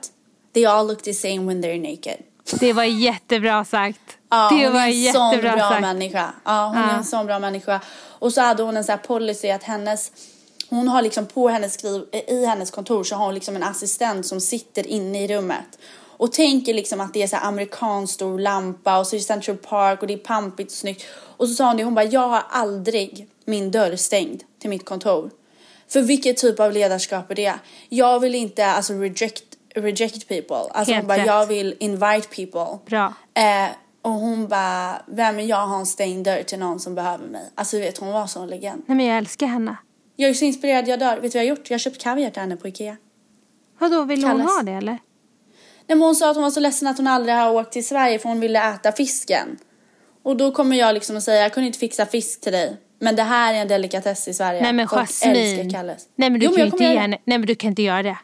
They 0.54 0.65
all 0.65 0.88
look 0.88 1.01
the 1.01 1.13
same 1.13 1.39
when 1.39 1.63
they're 1.63 1.91
naked. 1.91 2.17
Det 2.60 2.73
var 2.73 2.84
jättebra 2.84 3.65
sagt. 3.65 4.17
Ja, 4.30 4.49
det 4.49 4.65
hon 4.65 4.73
var 4.73 4.82
är 4.82 4.88
en 5.08 5.13
sån 5.13 5.30
jättebra 5.32 5.56
bra 5.56 5.69
sagt. 5.69 5.82
människa. 5.82 6.34
Ja, 6.45 6.65
hon 6.67 6.78
är 6.78 6.88
Ja. 6.88 6.97
en 6.97 7.04
sån 7.06 7.25
bra 7.25 7.39
människa. 7.39 7.80
Och 8.19 8.34
så 8.34 8.41
hade 8.41 8.63
hon 8.63 8.78
en 8.78 8.84
sån 8.84 8.93
här 8.93 8.97
policy 9.08 9.49
att 9.49 9.63
hennes, 9.63 10.12
hon 10.69 10.88
har 10.88 11.01
liksom 11.01 11.25
på 11.25 11.49
hennes 11.49 11.73
skriv, 11.73 12.06
i 12.28 12.45
hennes 12.45 12.71
kontor 12.71 13.04
så 13.04 13.15
har 13.15 13.25
hon 13.25 13.34
liksom 13.34 13.56
en 13.56 13.63
assistent 13.63 14.25
som 14.25 14.41
sitter 14.41 14.88
inne 14.88 15.23
i 15.23 15.28
rummet. 15.28 15.80
Och 16.17 16.32
tänker 16.32 16.73
liksom 16.73 17.01
att 17.01 17.13
det 17.13 17.23
är 17.23 17.28
så 17.28 17.36
amerikansk 17.38 18.13
stor 18.13 18.39
lampa 18.39 18.99
och 18.99 19.08
så 19.08 19.15
är 19.15 19.17
det 19.17 19.23
Central 19.23 19.58
Park 19.58 20.01
och 20.01 20.08
det 20.08 20.13
är 20.13 20.17
pampigt 20.17 20.71
och 20.71 20.78
snyggt. 20.78 21.06
Och 21.38 21.47
så 21.47 21.54
sa 21.54 21.67
hon 21.67 21.78
det, 21.78 21.84
hon 21.84 21.95
bara, 21.95 22.06
jag 22.06 22.28
har 22.28 22.43
aldrig 22.49 23.28
min 23.45 23.71
dörr 23.71 23.95
stängd 23.95 24.43
till 24.60 24.69
mitt 24.69 24.86
kontor. 24.86 25.30
För 25.88 26.01
vilket 26.01 26.38
typ 26.38 26.60
av 26.60 26.71
ledarskap 26.71 27.32
är 27.32 27.36
det? 27.36 27.54
Jag 27.89 28.19
vill 28.19 28.36
inte 28.36 28.65
alltså 28.65 28.93
reject, 28.93 29.43
reject 29.75 30.28
people. 30.28 30.56
Alltså 30.56 30.93
Helt 30.93 31.04
hon 31.04 31.08
bara, 31.08 31.17
rätt. 31.17 31.25
jag 31.25 31.45
vill 31.45 31.75
invite 31.80 32.28
people. 32.36 32.78
Bra. 32.86 33.13
Eh, 33.34 33.69
och 34.01 34.12
hon 34.12 34.47
bara, 34.47 35.01
vem 35.08 35.39
är 35.39 35.43
jag 35.43 35.67
har 35.67 35.80
en 35.80 35.86
stängd 35.86 36.25
dörr 36.25 36.43
till 36.43 36.60
någon 36.60 36.80
som 36.80 36.95
behöver 36.95 37.28
mig. 37.28 37.49
Alltså 37.56 37.78
du 37.78 37.82
vet, 37.84 37.97
hon 37.97 38.12
var 38.12 38.28
sån 38.28 38.47
legend. 38.47 38.84
Nej 38.86 38.97
men 38.97 39.06
jag 39.06 39.17
älskar 39.17 39.47
henne. 39.47 39.78
Jag 40.15 40.30
är 40.30 40.34
så 40.34 40.45
inspirerad, 40.45 40.88
jag 40.88 40.99
dör. 40.99 41.19
Vet 41.19 41.32
du 41.32 41.38
vad 41.38 41.45
jag 41.45 41.51
har 41.51 41.58
gjort? 41.58 41.69
Jag 41.69 41.73
har 41.73 41.80
köpt 41.80 42.01
kaviar 42.01 42.30
till 42.30 42.41
henne 42.41 42.56
på 42.58 42.67
Ikea. 42.67 42.97
Vadå, 43.80 44.04
vill 44.04 44.23
hon 44.23 44.32
Kalles. 44.32 44.47
ha 44.56 44.63
det 44.63 44.71
eller? 44.71 44.97
Nej, 45.88 45.98
hon 46.00 46.15
sa 46.15 46.30
att 46.30 46.36
hon 46.36 46.43
var 46.43 46.52
så 46.52 46.60
ledsen 46.60 46.88
att 46.88 46.98
hon 46.98 47.08
aldrig 47.08 47.36
har 47.36 47.52
åkt 47.54 47.71
till 47.74 47.88
Sverige 47.88 48.19
för 48.19 48.30
hon 48.30 48.39
ville 48.39 48.69
äta 48.74 48.91
fisken. 48.91 49.58
Och 50.24 50.38
då 50.38 50.52
kommer 50.52 50.76
jag 50.76 50.93
liksom 50.93 51.17
att 51.17 51.24
säga, 51.24 51.41
jag 51.41 51.54
kunde 51.54 51.67
inte 51.67 51.80
fixa 51.80 52.06
fisk 52.06 52.41
till 52.41 52.52
dig. 52.52 52.78
Men 53.00 53.15
det 53.15 53.24
här 53.24 53.54
är 53.54 53.58
en 53.58 53.67
delikatess 53.67 54.28
i 54.28 54.34
Sverige. 54.34 54.62
Nej 54.62 54.74
men 54.74 54.88
Folk 54.88 55.02
Jasmine. 55.02 55.69
Kalles. 55.71 56.04
Nej 56.15 56.30
men 56.30 56.39
du 56.39 56.45
Jo, 56.45 56.52
kan 56.52 56.60
ju 56.60 56.65
inte 56.65 56.78
ge 56.84 56.89
göra 56.89 56.93
det. 56.95 57.02
henne. 57.02 57.17
Nej 57.26 57.38
men 57.38 57.48
du 57.48 57.56
kan 57.56 57.69
inte 57.69 57.82
göra 57.82 58.04
det. 58.04 58.17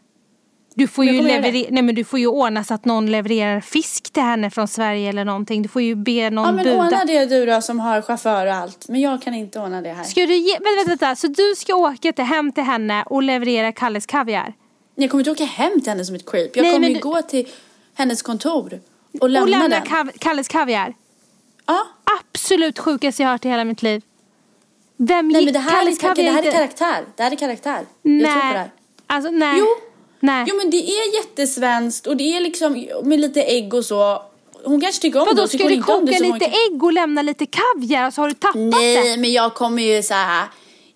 Du 0.75 0.87
får 0.87 1.03
Men 1.05 1.13
ju 1.15 1.21
leverera, 1.21 1.67
nej 1.69 1.83
men 1.83 1.95
du 1.95 2.03
får 2.03 2.19
ju 2.19 2.27
ordna 2.27 2.63
så 2.63 2.73
att 2.73 2.85
någon 2.85 3.11
levererar 3.11 3.61
fisk 3.61 4.13
till 4.13 4.23
henne 4.23 4.49
från 4.49 4.67
Sverige 4.67 5.09
eller 5.09 5.25
någonting. 5.25 5.61
Du 5.61 5.69
får 5.69 5.81
ju 5.81 5.95
be 5.95 6.29
någon 6.29 6.45
Ja 6.45 6.51
men 6.51 6.63
buda. 6.65 6.77
ordna 6.77 7.05
det 7.05 7.25
du 7.25 7.45
då 7.45 7.61
som 7.61 7.79
har 7.79 8.01
chaufför 8.01 8.47
och 8.47 8.53
allt. 8.53 8.85
Men 8.89 9.01
jag 9.01 9.21
kan 9.21 9.33
inte 9.33 9.59
ordna 9.59 9.81
det 9.81 9.93
här. 9.93 10.03
Ska 10.03 10.21
du 10.25 10.35
ge, 10.35 10.53
vänta, 10.53 10.69
vänta, 10.77 10.89
vänta, 11.05 11.15
så 11.15 11.27
du 11.27 11.53
ska 11.57 11.75
åka 11.75 12.11
till, 12.13 12.25
hem 12.25 12.51
till 12.51 12.63
henne 12.63 13.03
och 13.05 13.23
leverera 13.23 13.71
Kalles 13.71 14.05
kaviar? 14.05 14.53
Jag 15.01 15.11
kommer 15.11 15.21
inte 15.21 15.31
åka 15.31 15.45
hem 15.45 15.81
till 15.81 15.89
henne 15.89 16.05
som 16.05 16.15
ett 16.15 16.31
creep. 16.31 16.55
Jag 16.55 16.63
Nej, 16.63 16.73
kommer 16.73 16.87
ju 16.87 16.93
du- 16.93 16.99
gå 16.99 17.21
till 17.21 17.47
hennes 17.93 18.21
kontor 18.21 18.79
och 19.21 19.29
lämna, 19.29 19.43
och 19.43 19.49
lämna 19.49 19.67
den. 19.69 19.81
kav, 19.87 20.11
Kalles 20.19 20.47
kaviar? 20.47 20.93
ja. 21.65 21.87
Absolut 22.33 22.79
sjukaste 22.79 23.23
jag 23.23 23.29
hört 23.29 23.45
i 23.45 23.49
hela 23.49 23.63
mitt 23.63 23.81
liv. 23.81 24.01
Vem 24.97 25.27
Nej 25.27 25.45
men 25.45 25.53
det 25.53 25.59
här, 25.59 25.71
är, 25.71 25.75
Kalles 25.75 25.99
det 25.99 26.07
här 26.31 26.43
är 26.47 26.51
karaktär. 26.51 27.05
Det 27.15 27.23
här 27.23 27.31
är 27.31 27.35
karaktär. 27.35 27.71
Jag 27.71 27.85
tror 27.85 27.87
på 28.01 28.01
det 28.03 28.11
Nej. 28.11 28.53
här. 28.53 28.71
Alltså 29.07 29.31
nej. 29.31 29.59
Jo. 29.59 29.65
Nej. 30.19 30.45
Jo 30.49 30.55
men 30.57 30.69
det 30.69 30.77
är 30.77 31.15
jättesvenskt 31.15 32.07
och 32.07 32.17
det 32.17 32.23
är 32.37 32.39
liksom 32.41 32.87
med 33.03 33.19
lite 33.19 33.43
ägg 33.43 33.73
och 33.73 33.85
så. 33.85 34.21
hon 34.63 34.81
kanske 34.81 35.01
tycker 35.01 35.19
om 35.19 35.25
Vadå, 35.25 35.41
det. 35.41 35.47
ska 35.47 35.57
Tycker 35.57 35.69
hon 35.69 35.77
du 35.77 35.83
koka 35.83 36.23
hon 36.23 36.33
lite 36.33 36.45
kan- 36.45 36.53
ägg 36.75 36.83
och 36.83 36.93
lämna 36.93 37.21
lite 37.21 37.45
kaviar 37.45 38.11
så 38.11 38.21
har 38.21 38.27
du 38.29 38.33
tappat 38.33 38.53
det? 38.53 38.69
Nej, 38.71 39.17
men 39.17 39.31
jag 39.33 39.53
kommer 39.53 39.83
ju 39.83 40.03
så 40.03 40.13
här. 40.13 40.47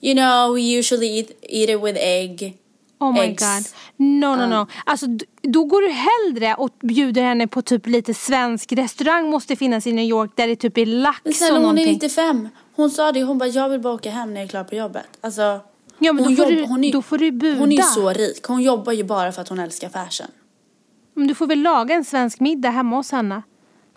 You 0.01 0.16
know, 0.16 0.56
we 0.56 0.62
usually 0.80 1.18
eat, 1.20 1.28
eat 1.41 1.70
it 1.70 1.84
with 1.84 1.99
egg. 1.99 2.58
Oh 3.00 3.14
my 3.14 3.20
eggs. 3.20 3.43
god. 3.43 3.66
No, 4.08 4.36
no, 4.36 4.46
no. 4.48 4.68
Alltså 4.86 5.06
då 5.41 5.64
går 5.66 5.82
du 5.82 5.88
hellre 5.89 6.56
och 6.56 6.70
bjuder 6.82 7.22
henne 7.24 7.48
på 7.48 7.62
typ 7.62 7.88
lite 7.88 8.14
svensk 8.14 8.72
restaurang 8.72 9.30
måste 9.30 9.56
finnas 9.56 9.88
i 9.88 9.91
New 9.93 10.06
York 10.06 10.32
där 10.36 10.48
det 10.48 10.56
typ 10.56 10.78
är 10.78 10.86
Men 10.86 11.02
lax 11.02 11.22
och 11.26 11.34
snälla, 11.36 11.54
hon 11.54 11.60
är 11.62 11.64
någonting. 11.64 11.93
95. 11.93 12.50
Hon 12.76 12.89
sa 12.89 13.12
det, 13.12 13.24
hon 13.24 13.38
bara 13.38 13.50
jag 13.50 13.70
vill 13.70 13.80
bara 13.80 13.93
åka 13.93 14.10
hem 14.12 14.34
när 14.34 14.41
jag 14.41 14.46
är 14.46 14.50
klar 14.50 14.64
på 14.64 14.76
jobbet. 14.76 15.06
Alltså, 15.22 15.60
Ja, 16.00 16.14
men 16.14 16.24
då 16.24 16.30
hon 16.30 16.38
får 16.38 16.46
du- 16.46 16.88
är- 16.88 16.91
då 16.91 17.02
får 17.02 17.18
du 17.18 17.32
buda. 17.32 17.60
Hon 17.60 17.72
är 17.72 17.76
ju 17.76 17.82
så 17.84 18.10
rik. 18.10 18.43
Hon 18.48 18.62
jobbar 18.62 18.93
ju 18.93 19.04
bara 19.04 19.32
för 19.32 19.41
att 19.41 19.50
hon 19.50 19.60
älskar 19.60 19.89
fashion. 19.89 20.28
Men 21.14 21.28
du 21.28 21.36
får 21.36 21.48
väl 21.48 21.62
laga 21.62 21.96
en 21.96 22.06
svensk 22.06 22.39
middag 22.39 22.70
hemma 22.70 22.96
hos 22.96 23.12
henne. 23.12 23.41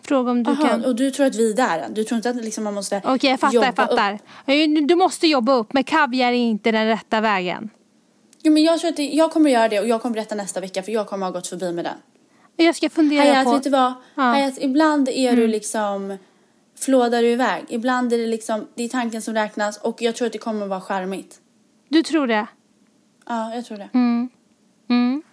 Fråga 0.03 0.31
om 0.31 0.43
du 0.43 0.51
Jaha, 0.59 0.69
kan. 0.69 0.85
och 0.85 0.95
du 0.95 1.11
tror 1.11 1.25
att 1.25 1.35
vi 1.35 1.51
är 1.51 1.55
där 1.55 1.79
än? 1.79 1.93
Du 1.93 2.03
tror 2.03 2.15
inte 2.15 2.29
att 2.29 2.35
liksom 2.35 2.63
man 2.63 2.73
måste 2.73 3.01
Okej, 3.05 3.29
jag 3.29 3.39
fattar, 3.39 3.55
jag 3.55 3.75
fattar. 3.75 4.13
Upp? 4.13 4.87
Du 4.87 4.95
måste 4.95 5.27
jobba 5.27 5.53
upp, 5.53 5.73
men 5.73 5.83
kaviar 5.83 6.27
är 6.31 6.33
inte 6.33 6.71
den 6.71 6.87
rätta 6.87 7.21
vägen. 7.21 7.69
Jo, 8.41 8.53
men 8.53 8.63
jag 8.63 8.79
tror 8.79 8.89
att 8.89 8.97
det, 8.97 9.07
jag 9.07 9.31
kommer 9.31 9.49
göra 9.49 9.67
det 9.67 9.79
och 9.79 9.87
jag 9.87 10.01
kommer 10.01 10.13
berätta 10.13 10.35
nästa 10.35 10.59
vecka 10.59 10.83
för 10.83 10.91
jag 10.91 11.07
kommer 11.07 11.25
ha 11.25 11.33
gått 11.33 11.47
förbi 11.47 11.71
med 11.71 11.85
den. 11.85 11.97
Jag 12.55 12.75
ska 12.75 12.89
fundera 12.89 13.21
Hayat, 13.21 13.45
på... 13.45 13.51
vet 13.51 13.63
du 13.63 13.69
vad? 13.69 13.93
Ja. 14.15 14.23
Mm. 14.23 14.33
Hayat, 14.33 14.57
ibland 14.57 15.09
är 15.09 15.35
du 15.35 15.47
liksom 15.47 16.17
flådar 16.79 17.21
du 17.21 17.27
iväg. 17.27 17.65
Ibland 17.69 18.13
är 18.13 18.17
det 18.17 18.27
liksom, 18.27 18.67
det 18.75 18.83
är 18.83 18.89
tanken 18.89 19.21
som 19.21 19.33
räknas 19.33 19.77
och 19.77 20.01
jag 20.01 20.15
tror 20.15 20.25
att 20.25 20.33
det 20.33 20.39
kommer 20.39 20.63
att 20.63 20.69
vara 20.69 20.81
charmigt. 20.81 21.41
Du 21.89 22.03
tror 22.03 22.27
det? 22.27 22.47
Ja, 23.27 23.55
jag 23.55 23.65
tror 23.65 23.77
det. 23.77 23.89
Mm. 23.93 24.29
Mm. 24.89 25.23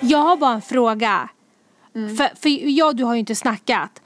Jag 0.00 0.18
har 0.18 0.36
bara 0.36 0.54
en 0.54 0.62
fråga. 0.62 1.28
För, 1.92 2.36
för 2.36 2.48
jag 2.68 2.88
och 2.88 2.96
du 2.96 3.04
har 3.04 3.14
ju 3.14 3.20
inte 3.20 3.34
snackat. 3.34 4.02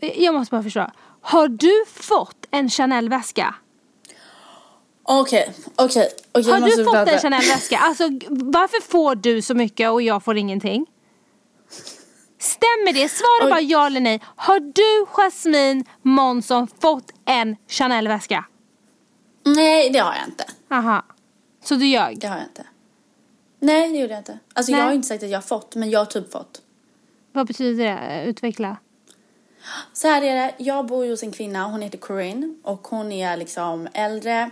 Jag 0.00 0.34
måste 0.34 0.50
bara 0.50 0.62
förstå. 0.62 0.90
Har 1.20 1.48
du 1.48 1.84
fått 1.86 2.35
en 2.50 2.70
Chanel-väska? 2.70 3.54
Okej, 5.02 5.54
okej, 5.76 6.08
okej. 6.32 6.44
Har 6.44 6.58
jag 6.58 6.60
måste 6.60 6.80
du 6.80 6.84
fått 6.84 6.94
prata. 6.94 7.12
en 7.12 7.18
Chanel-väska? 7.20 7.78
Alltså 7.78 8.04
varför 8.28 8.82
får 8.82 9.14
du 9.14 9.42
så 9.42 9.54
mycket 9.54 9.90
och 9.90 10.02
jag 10.02 10.24
får 10.24 10.36
ingenting? 10.36 10.86
Stämmer 12.38 12.92
det? 12.92 13.08
Svara 13.08 13.44
Oj. 13.44 13.50
bara 13.50 13.60
ja 13.60 13.86
eller 13.86 14.00
nej. 14.00 14.20
Har 14.36 14.60
du, 14.60 15.06
Jasmine 15.06 15.84
Månsson, 16.02 16.68
fått 16.80 17.12
en 17.24 17.56
Chanel-väska? 17.68 18.44
Nej, 19.44 19.90
det 19.90 19.98
har 19.98 20.14
jag 20.14 20.28
inte. 20.28 20.44
Aha. 20.70 21.04
Så 21.64 21.74
du 21.74 21.86
ljög? 21.86 22.18
Det 22.20 22.26
har 22.26 22.36
jag 22.36 22.44
inte. 22.46 22.66
Nej, 23.60 23.92
det 23.92 23.98
gjorde 23.98 24.12
jag 24.12 24.20
inte. 24.20 24.38
Alltså 24.54 24.72
Nej. 24.72 24.80
jag 24.80 24.86
har 24.86 24.92
inte 24.94 25.08
sagt 25.08 25.22
att 25.22 25.30
jag 25.30 25.36
har 25.36 25.42
fått, 25.42 25.74
men 25.74 25.90
jag 25.90 26.00
har 26.00 26.06
typ 26.06 26.32
fått. 26.32 26.62
Vad 27.32 27.46
betyder 27.46 27.84
det? 27.84 28.24
Utveckla. 28.26 28.76
Så 29.92 30.08
här 30.08 30.22
är 30.22 30.34
det, 30.34 30.54
jag 30.58 30.86
bor 30.86 31.04
ju 31.04 31.10
hos 31.10 31.22
en 31.22 31.32
kvinna, 31.32 31.64
hon 31.64 31.82
heter 31.82 31.98
Corinne 31.98 32.54
och 32.62 32.88
hon 32.88 33.12
är 33.12 33.36
liksom 33.36 33.88
äldre. 33.92 34.50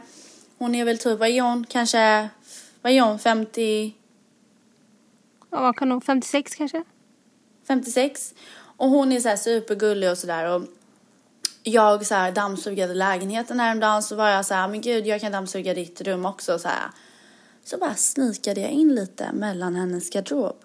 Hon 0.58 0.74
är 0.74 0.84
väl 0.84 0.98
typ, 0.98 1.18
vad 1.18 1.28
är 1.28 1.40
hon? 1.40 1.66
Kanske, 1.68 2.28
vad 2.82 2.92
är 2.92 3.00
hon? 3.00 3.18
50, 3.18 3.94
Ja, 5.54 5.60
vad 5.60 5.76
kan 5.76 5.90
hon? 5.90 6.00
56 6.00 6.54
kanske? 6.54 6.84
56. 7.66 8.34
Och 8.76 8.88
hon 8.88 9.12
är 9.12 9.20
så 9.20 9.28
här 9.28 9.36
supergullig 9.36 10.10
och 10.10 10.18
sådär 10.18 10.54
och 10.54 10.62
jag 11.62 12.06
så 12.06 12.14
här 12.14 12.32
dammsugade 12.32 12.94
lägenheten 12.94 13.60
häromdagen 13.60 14.02
så 14.02 14.16
var 14.16 14.28
jag 14.28 14.46
så 14.46 14.54
här, 14.54 14.68
men 14.68 14.80
gud 14.80 15.06
jag 15.06 15.20
kan 15.20 15.32
dammsuga 15.32 15.74
ditt 15.74 16.00
rum 16.00 16.26
också 16.26 16.58
så 16.58 16.68
här. 16.68 16.90
Så 17.64 17.78
bara 17.78 17.94
snikade 17.94 18.60
jag 18.60 18.70
in 18.70 18.94
lite 18.94 19.32
mellan 19.32 19.74
hennes 19.74 20.10
garderob. 20.10 20.56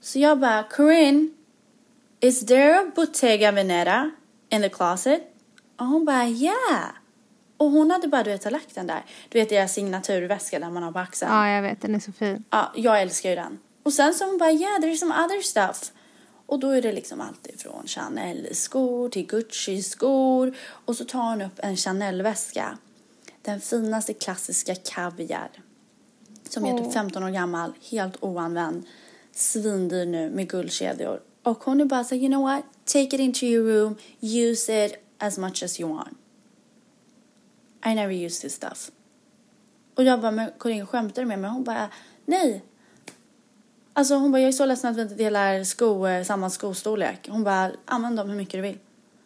Så 0.00 0.18
jag 0.18 0.38
bara, 0.38 0.62
Corinne, 0.62 1.28
is 2.24 2.46
there 2.46 2.80
a 2.80 2.90
Bottega 2.94 3.52
Veneta 3.52 4.10
in 4.48 4.62
the 4.62 4.68
closet? 4.68 5.22
Och 5.76 5.86
hon 5.86 6.04
bara, 6.04 6.26
yeah. 6.26 6.90
Och 7.56 7.70
hon 7.70 7.90
hade 7.90 8.08
bara, 8.08 8.22
du 8.22 8.30
vet, 8.30 8.52
lagt 8.52 8.74
den 8.74 8.86
där. 8.86 9.04
Du 9.28 9.38
vet 9.38 9.48
deras 9.48 9.72
signaturväska 9.72 10.58
där 10.58 10.70
man 10.70 10.82
har 10.82 10.92
på 10.92 10.98
axeln. 10.98 11.32
Ja, 11.32 11.50
jag 11.50 11.62
vet. 11.62 11.80
Den 11.80 11.94
är 11.94 11.98
så 11.98 12.12
fin. 12.12 12.44
Ja, 12.50 12.72
jag 12.76 13.02
älskar 13.02 13.30
ju 13.30 13.36
den. 13.36 13.58
Och 13.82 13.92
sen 13.92 14.14
så 14.14 14.24
hon 14.24 14.38
bara, 14.38 14.52
yeah, 14.52 14.80
there's 14.80 14.96
some 14.96 15.14
other 15.24 15.40
stuff. 15.40 15.92
Och 16.46 16.58
då 16.58 16.70
är 16.70 16.82
det 16.82 16.92
liksom 16.92 17.20
allt 17.20 17.46
ifrån 17.46 17.86
Chanel-skor 17.86 19.08
till 19.08 19.26
Gucci-skor. 19.26 20.56
Och 20.66 20.96
så 20.96 21.04
tar 21.04 21.30
hon 21.30 21.42
upp 21.42 21.58
en 21.62 21.76
Chanel-väska. 21.76 22.78
Den 23.42 23.60
finaste 23.60 24.14
klassiska 24.14 24.74
kaviar. 24.74 25.50
Som 26.48 26.64
är 26.64 26.78
typ 26.78 26.92
15 26.92 27.24
år 27.24 27.30
gammal, 27.30 27.72
helt 27.90 28.16
oanvänd. 28.20 28.86
Svindyr 29.32 30.06
nu 30.06 30.30
med 30.30 30.48
guldkedjor. 30.48 31.20
Och 31.44 31.64
hon 31.64 31.80
är 31.80 31.84
bara 31.84 32.04
så 32.04 32.14
you 32.14 32.28
know 32.28 32.42
what? 32.42 32.64
Take 32.84 33.16
it 33.16 33.20
into 33.20 33.46
your 33.46 33.68
room, 33.68 33.96
use 34.20 34.84
it 34.84 34.94
as 35.18 35.38
much 35.38 35.62
as 35.62 35.80
you 35.80 35.94
want. 35.94 36.16
I 37.86 37.94
never 37.94 38.26
use 38.26 38.42
this 38.42 38.54
stuff. 38.54 38.90
Och 39.94 40.04
jag 40.04 40.20
bara, 40.20 40.30
men 40.30 40.50
Corinne 40.58 40.86
skämtar 40.86 41.22
du 41.22 41.28
med 41.28 41.38
mig? 41.38 41.50
Hon 41.50 41.64
bara, 41.64 41.88
nej. 42.26 42.62
Alltså 43.92 44.14
hon 44.14 44.32
bara, 44.32 44.40
jag 44.40 44.48
är 44.48 44.52
så 44.52 44.66
ledsen 44.66 44.90
att 44.90 44.96
vi 44.96 45.02
inte 45.02 45.14
delar 45.14 45.64
sko, 45.64 46.06
eh, 46.06 46.24
samma 46.24 46.50
skostorlek. 46.50 47.28
Hon 47.28 47.44
bara, 47.44 47.70
använd 47.84 48.16
dem 48.16 48.28
hur 48.28 48.36
mycket 48.36 48.52
du 48.52 48.60
vill. 48.60 48.78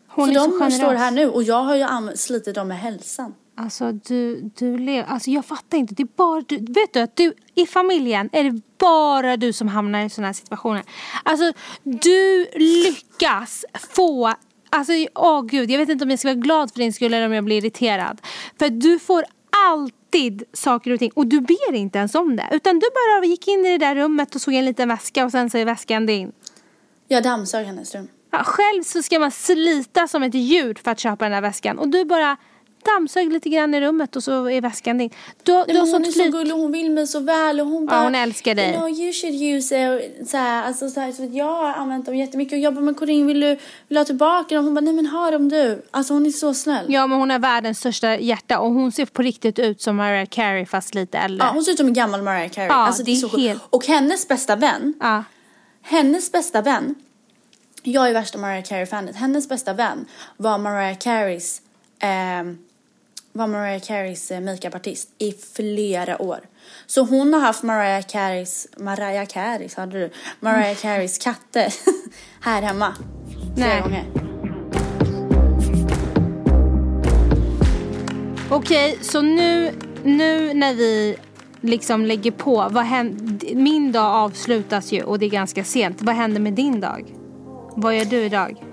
Hon 0.08 0.26
så 0.26 0.30
är 0.30 0.34
så 0.34 0.50
de 0.50 0.58
generös. 0.58 0.76
står 0.76 0.94
här 0.94 1.10
nu 1.10 1.28
och 1.28 1.42
jag 1.42 1.62
har 1.62 1.76
ju 1.76 2.16
slitit 2.16 2.54
dem 2.54 2.68
med 2.68 2.78
hälsan. 2.78 3.34
Alltså 3.60 3.92
du, 3.92 4.50
du 4.56 4.78
lever, 4.78 5.08
alltså 5.08 5.30
jag 5.30 5.44
fattar 5.44 5.78
inte. 5.78 5.94
Det 5.94 6.02
är 6.02 6.16
bara 6.16 6.40
du, 6.40 6.56
vet 6.56 6.92
du 6.92 7.00
att 7.00 7.16
du 7.16 7.32
i 7.54 7.66
familjen 7.66 8.28
är 8.32 8.44
det 8.44 8.60
bara 8.78 9.36
du 9.36 9.52
som 9.52 9.68
hamnar 9.68 10.04
i 10.04 10.10
sådana 10.10 10.28
här 10.28 10.32
situationer. 10.32 10.82
Alltså 11.22 11.52
du 11.82 12.46
lyckas 12.54 13.64
få, 13.94 14.34
alltså 14.70 14.92
åh 15.14 15.42
gud 15.42 15.70
jag 15.70 15.78
vet 15.78 15.88
inte 15.88 16.04
om 16.04 16.10
jag 16.10 16.18
ska 16.18 16.28
vara 16.28 16.34
glad 16.34 16.72
för 16.72 16.78
din 16.78 16.92
skull 16.92 17.14
eller 17.14 17.26
om 17.26 17.32
jag 17.32 17.44
blir 17.44 17.58
irriterad. 17.58 18.20
För 18.58 18.68
du 18.68 18.98
får 18.98 19.24
alltid 19.66 20.42
saker 20.52 20.90
och 20.90 20.98
ting 20.98 21.10
och 21.14 21.26
du 21.26 21.40
ber 21.40 21.74
inte 21.74 21.98
ens 21.98 22.14
om 22.14 22.36
det. 22.36 22.48
Utan 22.52 22.78
du 22.78 22.86
bara 22.94 23.24
gick 23.24 23.48
in 23.48 23.66
i 23.66 23.70
det 23.70 23.78
där 23.78 23.94
rummet 23.94 24.34
och 24.34 24.40
såg 24.40 24.54
en 24.54 24.64
liten 24.64 24.88
väska 24.88 25.24
och 25.24 25.30
sen 25.30 25.50
så 25.50 25.58
är 25.58 25.64
väskan 25.64 26.06
din. 26.06 26.32
Jag 27.08 27.22
dammsög 27.22 27.66
hennes 27.66 27.94
rum. 27.94 28.08
Ja, 28.30 28.44
själv 28.44 28.82
så 28.82 29.02
ska 29.02 29.18
man 29.18 29.30
slita 29.30 30.08
som 30.08 30.22
ett 30.22 30.34
djur 30.34 30.78
för 30.84 30.90
att 30.90 30.98
köpa 30.98 31.24
den 31.24 31.32
här 31.32 31.40
väskan 31.40 31.78
och 31.78 31.88
du 31.88 32.04
bara 32.04 32.36
dammsög 32.94 33.32
lite 33.32 33.48
grann 33.48 33.74
i 33.74 33.80
rummet 33.80 34.16
och 34.16 34.22
så 34.24 34.50
är 34.50 34.60
väskan 34.60 34.98
din. 34.98 35.10
Du, 35.42 35.52
Nej, 35.54 35.64
du 35.68 35.78
har 35.78 35.86
hon 35.92 36.04
är 36.04 36.10
så 36.10 36.24
gullig, 36.30 36.52
hon 36.52 36.72
vill 36.72 36.90
mig 36.90 37.06
så 37.06 37.20
väl 37.20 37.60
och 37.60 37.66
hon 37.66 37.86
bara... 37.86 38.02
hon 38.02 38.14
älskar 38.14 38.54
dig. 38.54 38.70
You 38.70 38.76
know, 38.78 38.90
you 38.90 39.12
should 39.12 39.42
use 39.42 39.98
it. 40.20 40.28
Så 40.30 40.36
här, 40.36 40.62
alltså, 40.66 40.88
så 40.90 41.00
här, 41.00 41.12
så 41.12 41.28
jag 41.32 41.44
har 41.54 41.72
använt 41.72 42.06
dem 42.06 42.16
jättemycket 42.16 42.52
och 42.52 42.58
jag 42.58 42.74
bara, 42.74 42.84
men 42.84 42.94
Corinne 42.94 43.26
vill 43.26 43.40
du, 43.40 43.46
vill 43.48 43.58
du 43.88 43.96
ha 43.98 44.04
tillbaka 44.04 44.54
dem? 44.54 44.64
Hon 44.64 44.74
bara, 44.74 44.80
nej 44.80 44.92
men 44.94 45.06
ha 45.06 45.30
dem 45.30 45.48
du. 45.48 45.82
Alltså 45.90 46.12
hon 46.14 46.26
är 46.26 46.30
så 46.30 46.54
snäll. 46.54 46.86
Ja 46.88 47.06
men 47.06 47.18
hon 47.18 47.30
har 47.30 47.38
världens 47.38 47.78
största 47.78 48.18
hjärta 48.18 48.58
och 48.58 48.72
hon 48.72 48.92
ser 48.92 49.06
på 49.06 49.22
riktigt 49.22 49.58
ut 49.58 49.80
som 49.82 49.96
Mariah 49.96 50.26
Carey 50.26 50.66
fast 50.66 50.94
lite 50.94 51.18
äldre. 51.18 51.46
Ja, 51.46 51.52
hon 51.54 51.64
ser 51.64 51.72
ut 51.72 51.78
som 51.78 51.86
en 51.86 51.92
gammal 51.94 52.22
Mariah 52.22 52.48
Carey. 52.50 52.68
Ja, 52.68 52.74
alltså, 52.74 53.02
det 53.02 53.10
är 53.12 53.16
så 53.16 53.36
helt- 53.36 53.62
Och 53.70 53.86
hennes 53.86 54.28
bästa 54.28 54.56
vän, 54.56 54.94
Ja. 55.00 55.24
hennes 55.82 56.32
bästa 56.32 56.62
vän, 56.62 56.94
jag 57.82 58.08
är 58.08 58.12
värsta 58.12 58.38
Mariah 58.38 58.64
Carey-fanet, 58.64 59.16
hennes 59.16 59.48
bästa 59.48 59.72
vän 59.72 60.06
var 60.36 60.58
Mariah 60.58 60.98
Careys, 60.98 61.62
eh, 62.02 62.08
var 63.38 63.46
Mariah 63.46 63.80
Careys 63.80 64.30
eh, 64.30 64.40
makeupartist 64.40 65.08
i 65.18 65.32
flera 65.56 66.22
år. 66.22 66.40
Så 66.86 67.02
hon 67.02 67.32
har 67.32 67.40
haft 67.40 67.62
Mariah 67.62 68.02
Careys, 68.02 68.68
Mariah 68.76 69.26
Careys, 69.26 69.74
hade 69.74 69.98
du? 69.98 70.10
Mariah 70.40 70.76
Careys 70.76 71.18
katter 71.18 71.74
här 72.40 72.62
hemma. 72.62 72.94
Flera 73.56 73.68
Nej. 73.68 73.82
gånger. 73.82 74.04
Okej 78.50 78.98
så 79.00 79.22
nu, 79.22 79.72
nu 80.04 80.54
när 80.54 80.74
vi 80.74 81.16
liksom 81.60 82.04
lägger 82.04 82.30
på, 82.30 82.68
vad 82.70 82.84
händer, 82.84 83.54
min 83.54 83.92
dag 83.92 84.14
avslutas 84.14 84.92
ju 84.92 85.02
och 85.02 85.18
det 85.18 85.26
är 85.26 85.30
ganska 85.30 85.64
sent. 85.64 86.02
Vad 86.02 86.14
händer 86.14 86.40
med 86.40 86.52
din 86.52 86.80
dag? 86.80 87.14
Vad 87.76 87.96
gör 87.96 88.04
du 88.04 88.16
idag? 88.16 88.67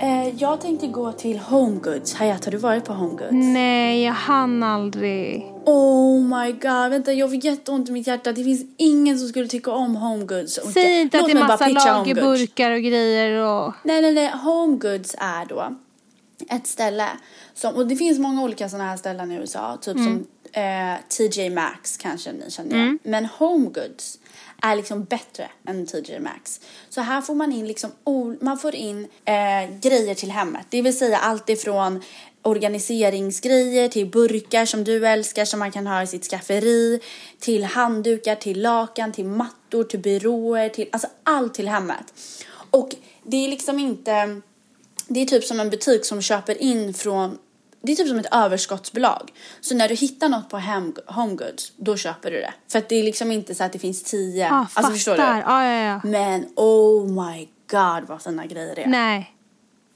Eh, 0.00 0.28
jag 0.36 0.60
tänkte 0.60 0.86
gå 0.86 1.12
till 1.12 1.38
Home 1.38 1.80
Goods. 1.80 2.14
Hayat, 2.14 2.44
har 2.44 2.52
du 2.52 2.58
varit 2.58 2.84
på 2.84 2.92
Home 2.92 3.10
Goods? 3.10 3.32
Nej 3.32 4.04
jag 4.04 4.12
hann 4.12 4.62
aldrig. 4.62 5.52
Oh 5.64 6.22
my 6.22 6.52
god, 6.52 6.90
vänta 6.90 7.12
jag 7.12 7.30
fick 7.30 7.44
jätteont 7.44 7.88
i 7.88 7.92
mitt 7.92 8.06
hjärta. 8.06 8.32
Det 8.32 8.44
finns 8.44 8.64
ingen 8.76 9.18
som 9.18 9.28
skulle 9.28 9.48
tycka 9.48 9.70
om 9.70 9.96
Home 9.96 10.24
Goods. 10.24 10.54
så 10.54 10.60
mycket. 10.60 10.82
Säg 10.82 11.00
inte 11.00 11.20
att 11.20 11.26
det 11.26 11.32
är 11.32 11.38
massa 11.48 11.68
lagerburkar 11.68 12.70
och 12.70 12.82
grejer 12.82 13.44
och... 13.44 13.74
Nej, 13.84 14.02
nej, 14.02 14.12
nej. 14.12 14.30
Home 14.44 14.76
Goods 14.76 15.14
är 15.18 15.46
då 15.46 15.76
ett 16.50 16.66
ställe 16.66 17.08
som, 17.54 17.74
och 17.74 17.86
det 17.86 17.96
finns 17.96 18.18
många 18.18 18.42
olika 18.42 18.68
sådana 18.68 18.90
här 18.90 18.96
ställen 18.96 19.32
i 19.32 19.34
USA, 19.34 19.78
typ 19.80 19.96
som 19.96 20.26
eh, 20.52 20.98
TJ 21.08 21.50
Maxx 21.50 21.96
kanske 21.96 22.32
ni 22.32 22.50
känner 22.50 22.76
igen. 22.76 22.98
Men 23.02 23.26
Home 23.26 23.64
Goods 23.64 24.18
är 24.62 24.76
liksom 24.76 25.04
bättre 25.04 25.50
än 25.66 25.86
TJ 25.86 26.20
Maxx. 26.20 26.60
Så 26.88 27.00
här 27.00 27.20
får 27.20 27.34
man 27.34 27.52
in 27.52 27.66
liksom, 27.66 27.90
man 28.40 28.58
får 28.58 28.74
in 28.74 29.08
eh, 29.24 29.78
grejer 29.80 30.14
till 30.14 30.30
hemmet. 30.30 30.66
Det 30.70 30.82
vill 30.82 30.98
säga 30.98 31.18
allt 31.18 31.48
ifrån 31.48 32.02
organiseringsgrejer, 32.42 33.88
till 33.88 34.06
burkar 34.06 34.66
som 34.66 34.84
du 34.84 35.06
älskar 35.06 35.44
som 35.44 35.58
man 35.58 35.70
kan 35.70 35.86
ha 35.86 36.02
i 36.02 36.06
sitt 36.06 36.24
skafferi, 36.24 37.00
till 37.38 37.64
handdukar, 37.64 38.34
till 38.34 38.62
lakan, 38.62 39.12
till 39.12 39.24
mattor, 39.24 39.84
till 39.84 40.00
byråer, 40.00 40.68
till 40.68 40.88
alltså 40.92 41.08
allt 41.22 41.54
till 41.54 41.68
hemmet. 41.68 42.14
Och 42.70 42.94
det 43.22 43.36
är 43.36 43.48
liksom 43.48 43.78
inte, 43.78 44.40
det 45.08 45.20
är 45.20 45.26
typ 45.26 45.44
som 45.44 45.60
en 45.60 45.70
butik 45.70 46.04
som 46.04 46.22
köper 46.22 46.62
in 46.62 46.94
från 46.94 47.38
det 47.80 47.92
är 47.92 47.96
typ 47.96 48.08
som 48.08 48.18
ett 48.18 48.34
överskottsbolag. 48.34 49.32
Så 49.60 49.74
när 49.74 49.88
du 49.88 49.94
hittar 49.94 50.28
något 50.28 50.50
på 50.50 50.56
hem, 50.56 50.94
HomeGoods, 51.06 51.72
då 51.76 51.96
köper 51.96 52.30
du 52.30 52.36
det. 52.36 52.54
För 52.68 52.78
att 52.78 52.88
det 52.88 52.96
är 52.96 53.02
liksom 53.02 53.32
inte 53.32 53.54
så 53.54 53.64
att 53.64 53.72
det 53.72 53.78
finns 53.78 54.02
tio. 54.02 54.50
Ah, 54.52 54.66
alltså 54.74 54.92
förstår 54.92 55.12
du? 55.12 55.18
fattar. 55.18 55.40
Ja, 55.40 55.64
ja, 55.64 55.82
ja. 55.82 56.00
Men 56.04 56.46
oh 56.56 57.26
my 57.26 57.48
god 57.70 58.08
vad 58.08 58.22
fina 58.22 58.46
grejer 58.46 58.74
det 58.74 58.82
är. 58.82 58.88
Nej. 58.88 59.34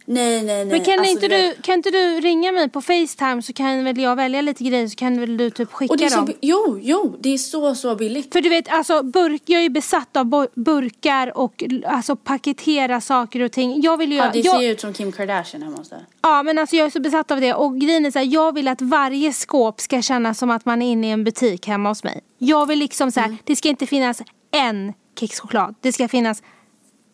Nej, 0.04 0.42
nej. 0.42 0.44
nej. 0.44 0.64
Men 0.64 0.84
kan, 0.84 0.98
Alltså, 0.98 1.12
inte 1.12 1.28
du, 1.28 1.54
kan 1.62 1.74
inte 1.74 1.90
du 1.90 2.20
ringa 2.20 2.52
mig 2.52 2.68
på 2.68 2.80
Facetime 2.80 3.42
så 3.42 3.52
kan 3.52 3.84
väl 3.84 4.00
jag 4.00 4.16
välja 4.16 4.40
lite 4.40 4.64
grejer 4.64 4.88
så 4.88 4.96
kan 4.96 5.20
väl 5.20 5.36
du 5.36 5.50
typ 5.50 5.72
skicka 5.72 5.92
Och 5.92 5.98
det 5.98 6.04
är 6.04 6.08
så, 6.08 6.16
dem. 6.16 6.32
jo, 6.40 6.78
jo, 6.82 7.16
det 7.20 7.34
är 7.34 7.38
så, 7.38 7.74
så 7.74 7.94
billigt. 7.96 8.32
För 8.32 8.40
du 8.40 8.48
vet, 8.48 8.68
alltså 8.68 9.02
burk, 9.02 9.42
jag 9.46 9.64
är 9.64 9.68
besatt 9.68 10.16
av 10.16 10.46
burkar 10.54 11.38
och 11.38 11.64
alltså 11.86 12.16
paketera 12.16 13.00
saker 13.00 13.40
och 13.40 13.52
ting. 13.52 13.80
Jag 13.82 13.96
vill 13.96 14.12
ju 14.12 14.18
Ja, 14.18 14.30
det 14.32 14.42
ser 14.42 14.60
ju 14.60 14.70
ut 14.70 14.80
som 14.80 14.92
Kim 14.92 15.12
Kardashian 15.12 15.62
hemma 15.62 15.76
hos 15.76 15.88
dig. 15.88 16.04
Ja, 16.22 16.42
men 16.42 16.58
alltså 16.58 16.76
jag 16.76 16.86
är 16.86 16.90
så 16.90 17.00
besatt 17.00 17.30
av 17.30 17.40
det. 17.40 17.54
Och 17.54 17.78
grejen 17.80 18.06
är 18.06 18.10
så 18.10 18.18
här, 18.18 18.26
jag 18.26 18.54
vill 18.54 18.68
att 18.68 18.80
varje 18.80 19.32
skåp 19.32 19.80
ska 19.80 20.02
kännas 20.02 20.38
som 20.38 20.50
att 20.50 20.64
man 20.64 20.82
är 20.82 20.92
inne 20.92 21.06
i 21.06 21.10
en 21.10 21.24
butik 21.24 21.66
hemma 21.66 21.88
hos 21.88 22.04
mig. 22.04 22.20
Jag 22.38 22.66
vill 22.66 22.78
liksom 22.78 23.12
så 23.12 23.20
här, 23.20 23.36
det 23.44 23.56
ska 23.56 23.68
inte 23.68 23.86
finnas 23.86 24.22
en 24.50 24.92
kexchoklad. 25.20 25.74
Det 25.80 25.92
ska 25.92 26.08
finnas 26.08 26.42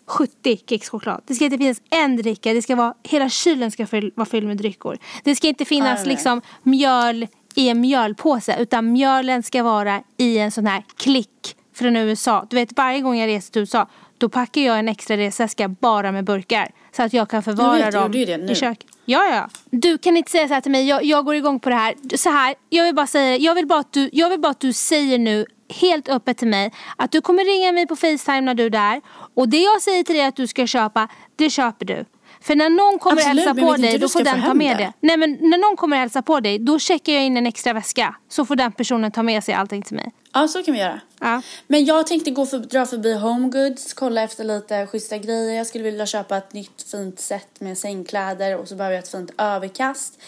70 0.09 0.61
kexchoklad. 0.69 1.23
Det 1.27 1.35
ska 1.35 1.45
inte 1.45 1.59
finnas 1.59 1.83
en 1.91 2.17
dricka. 2.17 2.55
Det 2.55 2.63
ska 2.63 2.77
vara, 2.77 2.95
hela 3.03 3.29
kylen 3.29 3.71
ska 3.71 3.87
fyll, 3.87 4.13
vara 4.15 4.27
fylld 4.27 4.47
med 4.47 4.57
dryckor. 4.57 4.99
Det 5.25 5.37
ska 5.37 5.49
inte 5.49 5.65
finnas 5.65 6.07
liksom 6.07 6.43
mjöl 6.63 7.27
i 7.55 7.69
en 7.69 7.81
mjölpåse. 7.81 8.57
Utan 8.59 8.93
mjölen 8.93 9.43
ska 9.43 9.63
vara 9.63 10.03
i 10.17 10.39
en 10.39 10.51
sån 10.51 10.67
här 10.67 10.85
klick 10.97 11.57
från 11.75 11.97
USA. 11.97 12.47
Du 12.51 12.57
vet 12.57 12.77
varje 12.77 13.01
gång 13.01 13.19
jag 13.19 13.27
reser 13.27 13.53
till 13.53 13.61
USA 13.61 13.89
då 14.19 14.29
packar 14.29 14.61
jag 14.61 14.79
en 14.79 14.89
extra 14.89 15.17
resväska 15.17 15.69
bara 15.69 16.13
med 16.13 16.25
burkar. 16.25 16.71
Så 16.97 17.03
att 17.03 17.13
jag 17.13 17.31
kan 17.31 17.43
förvara 17.43 17.91
vet, 17.91 18.13
du 18.13 18.25
dem 18.25 18.49
i 18.49 18.55
köket. 18.55 18.87
Ja, 19.05 19.25
ja. 19.25 19.49
Du 19.71 19.99
kan 19.99 20.17
inte 20.17 20.31
säga 20.31 20.49
så 20.49 20.55
här 20.55 20.61
till 20.61 20.73
mig, 20.73 20.89
jag, 20.89 21.05
jag 21.05 21.25
går 21.25 21.35
igång 21.35 21.61
på 21.61 21.69
det 21.69 21.75
här. 21.75 22.17
Så 22.17 22.31
här, 22.31 22.55
jag 22.69 22.85
vill 22.85 22.95
bara 22.95 23.07
säga 23.07 23.37
jag 23.37 23.55
vill 23.55 23.67
bara, 23.67 23.81
att 23.81 23.93
du, 23.93 24.11
jag 24.13 24.31
vill 24.31 24.41
bara 24.41 24.51
att 24.51 24.61
du 24.61 24.73
säger 24.73 25.19
nu 25.19 25.47
helt 25.69 26.09
öppet 26.09 26.39
till 26.39 26.49
mig 26.49 26.73
att 26.97 27.13
du 27.13 27.21
kommer 27.21 27.45
ringa 27.45 27.73
mig 27.73 27.87
på 27.87 27.97
Facetime 27.97 28.41
när 28.41 28.55
du 28.55 28.67
är 28.67 28.71
där. 28.71 29.01
Och 29.35 29.49
det 29.49 29.59
jag 29.63 29.83
säger 29.83 30.03
till 30.05 30.15
dig 30.15 30.25
att 30.25 30.37
du 30.37 30.47
ska 30.47 30.67
köpa, 30.67 31.09
det 31.37 31.51
köper 31.51 31.87
du. 31.87 32.05
För 32.41 32.55
när 32.57 32.71
någon 32.71 32.99
kommer 32.99 33.17
Absolut, 33.17 33.45
hälsa 33.47 33.67
på 33.67 33.77
dig, 33.77 33.99
då 33.99 34.09
får 34.09 34.21
få 34.21 34.25
den 34.25 34.43
ta 34.43 34.55
med 34.55 34.77
det. 34.77 34.85
det. 34.85 34.93
Nej 35.01 35.17
men 35.17 35.39
när 35.41 35.59
någon 35.59 35.77
kommer 35.77 35.97
hälsa 35.97 36.23
på 36.23 36.41
dig, 36.41 36.59
då 36.59 36.79
checkar 36.79 37.13
jag 37.13 37.25
in 37.25 37.37
en 37.37 37.47
extra 37.47 37.73
väska. 37.73 38.15
Så 38.29 38.45
får 38.45 38.57
den 38.57 38.73
personen 38.73 39.11
ta 39.13 39.23
med 39.23 39.45
sig 39.45 39.55
allting 39.55 39.83
till 39.83 39.97
mig. 39.97 40.13
Ja, 40.33 40.49
så 40.49 40.63
kan 40.63 40.75
vi 40.75 40.81
göra. 40.81 41.01
Ja. 41.21 41.43
Men 41.67 41.85
jag 41.85 42.07
tänkte 42.07 42.31
gå 42.31 42.47
för, 42.47 42.59
dra 42.59 42.87
förbi 42.87 43.15
HomeGoods, 43.15 43.95
kolla 43.95 44.23
efter 44.23 44.45
lite 44.45 44.87
schyssta 44.87 45.19
grejer. 45.19 45.57
Jag 45.57 45.67
skulle 45.67 45.85
vilja 45.85 46.07
köpa 46.07 46.37
ett 46.37 46.53
nytt 46.53 46.91
fint 46.91 47.21
set 47.21 47.61
med 47.61 47.79
sängkläder 47.79 48.57
och 48.59 48.69
så 48.69 48.75
behöver 48.75 48.97
jag 48.97 49.03
ett 49.03 49.11
fint 49.11 49.31
överkast. 49.39 50.19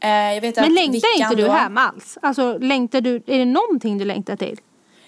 Eh, 0.00 0.08
Men 0.56 0.74
längtar 0.74 1.16
inte 1.16 1.34
du 1.36 1.48
hem 1.48 1.76
alls? 1.76 2.18
Alltså 2.22 2.58
längtar 2.58 3.00
du, 3.00 3.16
är 3.26 3.38
det 3.38 3.44
någonting 3.44 3.98
du 3.98 4.04
längtar 4.04 4.36
till? 4.36 4.60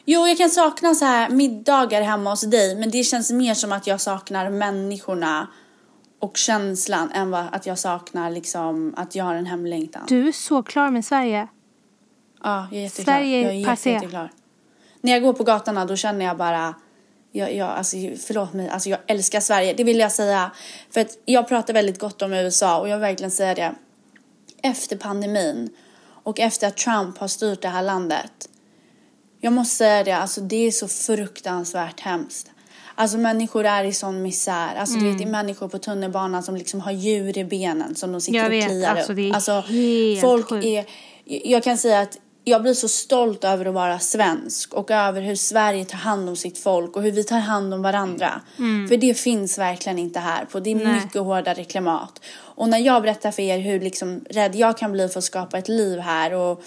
Jo, 0.05 0.27
jag 0.27 0.39
kan 0.39 0.51
sakna 0.51 0.95
så 0.95 1.05
här 1.05 1.31
middagar 1.31 2.03
hemma 2.03 2.31
hos 2.31 2.41
dig, 2.41 2.77
men 2.77 2.91
det 2.91 3.05
känns 3.05 3.31
mer 3.31 3.55
som 3.55 3.73
att 3.73 3.87
jag 3.87 4.01
saknar 4.01 4.51
människorna 4.51 5.47
och 6.19 6.37
känslan 6.37 7.11
än 7.13 7.31
vad 7.31 7.45
att 7.53 7.67
jag 7.67 7.79
saknar 7.79 8.31
liksom 8.31 8.95
att 8.97 9.15
jag 9.15 9.25
har 9.25 9.35
en 9.35 9.47
hemlängtan. 9.47 10.03
Du 10.09 10.29
är 10.29 10.33
så 10.33 10.63
klar 10.63 10.91
med 10.91 11.05
Sverige. 11.05 11.49
Ja, 12.43 12.69
jag 12.71 12.79
är 12.79 12.83
jätteklar. 12.83 13.15
Sverige 13.15 13.43
jag 13.43 13.55
är 13.55 13.65
passé. 13.65 13.91
jätteklar. 13.91 14.33
När 15.01 15.13
jag 15.13 15.23
går 15.23 15.33
på 15.33 15.45
gatorna 15.45 15.85
då 15.85 15.97
känner 15.97 16.25
jag 16.25 16.37
bara 16.37 16.75
jag, 17.33 17.55
jag, 17.55 17.69
alltså, 17.69 17.97
förlåt 18.27 18.53
mig, 18.53 18.69
alltså 18.69 18.89
jag 18.89 18.99
älskar 19.07 19.41
Sverige. 19.41 19.75
Det 19.75 19.85
vill 19.85 19.99
jag 19.99 20.13
säga. 20.13 20.51
För 20.91 21.01
att 21.01 21.19
jag 21.25 21.49
pratar 21.49 21.75
väldigt 21.75 21.99
gott 21.99 22.23
om 22.23 22.33
USA 22.33 22.81
och 22.81 22.89
jag 22.89 22.97
vill 22.97 23.01
verkligen 23.01 23.31
säga 23.31 23.55
det. 23.55 23.75
Efter 24.63 24.97
pandemin 24.97 25.71
och 26.23 26.41
efter 26.41 26.69
att 26.69 26.77
Trump 26.77 27.19
har 27.19 27.29
styrt 27.29 27.63
det 27.63 27.69
här 27.69 27.83
landet. 27.83 28.49
Jag 29.45 29.53
måste 29.53 29.77
säga 29.77 30.05
det, 30.05 30.13
alltså 30.13 30.41
det 30.41 30.67
är 30.67 30.71
så 30.71 30.89
fruktansvärt 30.89 32.01
hemskt. 32.01 32.51
Alltså 32.95 33.19
människor 33.19 33.65
är 33.67 33.85
i 33.85 33.93
sån 33.93 34.23
misär. 34.23 34.75
Alltså 34.77 34.99
du 34.99 35.09
vet, 35.09 35.19
det 35.19 35.25
är 35.25 35.29
människor 35.29 35.69
på 35.69 35.79
tunnelbanan 35.79 36.43
som 36.43 36.57
liksom 36.57 36.81
har 36.81 36.93
djur 36.93 37.39
i 37.39 37.45
benen 37.45 37.95
som 37.95 38.13
de 38.13 38.21
sitter 38.21 38.39
Jag 38.39 38.47
och 38.47 38.53
vet, 38.53 38.67
kliar 38.69 38.97
alltså, 38.97 39.13
upp. 39.13 39.17
det 39.17 39.31
är 39.31 39.35
alltså, 39.35 39.61
helt 39.61 40.21
folk 40.21 40.49
sjukt. 40.49 40.65
är, 40.67 40.85
jag 41.25 41.63
kan 41.63 41.79
säga 41.79 42.01
att 42.01 42.19
jag 42.45 42.63
blir 42.63 42.75
så 42.75 42.89
stolt 42.89 43.45
över 43.45 43.65
att 43.67 43.75
vara 43.75 43.99
svensk 43.99 44.75
och 44.75 44.91
över 44.91 45.23
hur 45.23 45.37
Sverige 45.37 45.85
tar 45.85 45.99
hand 45.99 46.29
om 46.29 46.37
sitt 46.37 46.59
folk 46.59 46.97
och 46.97 47.03
hur 47.03 47.11
vi 47.13 47.25
tar 47.25 47.39
hand 47.39 47.75
om 47.75 47.83
varandra. 47.83 48.41
För 48.89 48.97
det 48.97 49.15
finns 49.15 49.59
verkligen 49.59 49.99
inte 49.99 50.19
här 50.21 50.45
på. 50.45 50.61
Det 50.61 50.71
är 50.71 50.75
Mm. 50.75 50.89
Nej. 50.93 51.01
mycket 51.05 51.21
hårdare 51.23 51.65
klimat. 51.65 52.21
Och 52.35 52.69
när 52.69 52.79
jag 52.79 53.03
berättar 53.03 53.31
för 53.31 53.43
er 53.43 53.59
hur 53.59 53.81
liksom 53.81 54.25
rädd 54.31 54.55
jag 54.55 54.79
kan 54.79 54.93
bli 54.93 55.09
för 55.09 55.19
att 55.19 55.25
skapa 55.25 55.59
ett 55.59 55.69
liv 55.69 55.99
här 55.99 56.33
och 56.35 56.63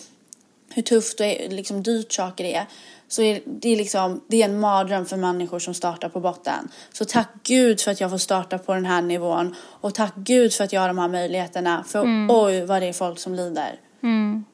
hur 0.69 0.81
tufft 0.81 1.19
och 1.19 1.25
liksom 1.49 1.83
dyrt 1.83 2.11
saker 2.13 2.43
är. 2.43 2.65
Så 3.07 3.21
är 3.21 3.41
det, 3.45 3.75
liksom, 3.75 4.21
det 4.27 4.41
är 4.41 4.45
en 4.45 4.59
mardröm 4.59 5.05
för 5.05 5.17
människor 5.17 5.59
som 5.59 5.73
startar 5.73 6.09
på 6.09 6.19
botten. 6.19 6.69
Så 6.93 7.05
tack 7.05 7.29
Gud 7.43 7.81
för 7.81 7.91
att 7.91 8.01
jag 8.01 8.09
får 8.09 8.17
starta 8.17 8.57
på 8.57 8.73
den 8.73 8.85
här 8.85 9.01
nivån. 9.01 9.55
Och 9.81 9.93
tack 9.93 10.13
Gud 10.15 10.53
för 10.53 10.63
att 10.63 10.73
jag 10.73 10.81
har 10.81 10.87
de 10.87 10.97
här 10.97 11.07
möjligheterna. 11.07 11.83
För 11.87 12.27
oj 12.29 12.65
vad 12.65 12.81
det 12.81 12.87
är 12.87 12.93
folk 12.93 13.19
som 13.19 13.35
lider. 13.35 13.79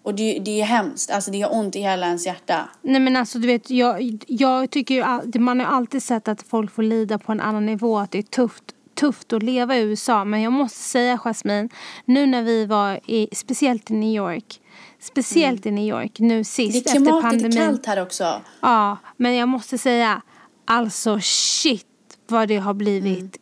Och 0.03 0.15
det, 0.15 0.39
det 0.39 0.61
är 0.61 0.65
hemskt. 0.65 1.11
Alltså 1.11 1.31
det 1.31 1.37
gör 1.37 1.53
ont 1.53 1.75
i 1.75 1.79
hela 1.79 2.07
ens 2.07 2.25
hjärta. 2.25 2.69
Nej 2.81 3.01
men 3.01 3.15
alltså 3.15 3.39
du 3.39 3.47
vet, 3.47 3.69
jag, 3.69 4.23
jag 4.27 4.69
tycker 4.69 4.95
ju 4.95 5.01
all, 5.01 5.39
man 5.39 5.59
har 5.59 5.67
alltid 5.67 6.03
sett 6.03 6.27
att 6.27 6.41
folk 6.41 6.71
får 6.71 6.83
lida 6.83 7.17
på 7.17 7.31
en 7.31 7.41
annan 7.41 7.65
nivå, 7.65 7.99
att 7.99 8.11
det 8.11 8.17
är 8.17 8.23
tufft, 8.23 8.63
tufft 8.95 9.33
att 9.33 9.43
leva 9.43 9.77
i 9.77 9.81
USA. 9.81 10.25
Men 10.25 10.41
jag 10.41 10.53
måste 10.53 10.79
säga 10.79 11.17
Jasmine, 11.17 11.69
nu 12.05 12.25
när 12.25 12.43
vi 12.43 12.65
var 12.65 12.99
i, 13.05 13.27
speciellt 13.31 13.91
i 13.91 13.93
New 13.93 14.15
York, 14.15 14.59
speciellt 15.01 15.65
i 15.65 15.71
New 15.71 15.85
York 15.85 16.19
nu 16.19 16.43
sist 16.43 16.57
Mm. 16.59 16.71
Det 16.71 16.77
är 16.77 16.79
efter 16.79 16.91
klimatet 16.91 17.21
pandemin. 17.31 17.57
är 17.57 17.65
kallt 17.65 17.85
här 17.85 18.01
också. 18.01 18.41
Ja, 18.61 18.97
men 19.17 19.35
jag 19.35 19.49
måste 19.49 19.77
säga, 19.77 20.21
alltså 20.65 21.19
shit 21.21 21.85
vad 22.27 22.47
det 22.47 22.57
har 22.57 22.73
blivit 22.73 23.37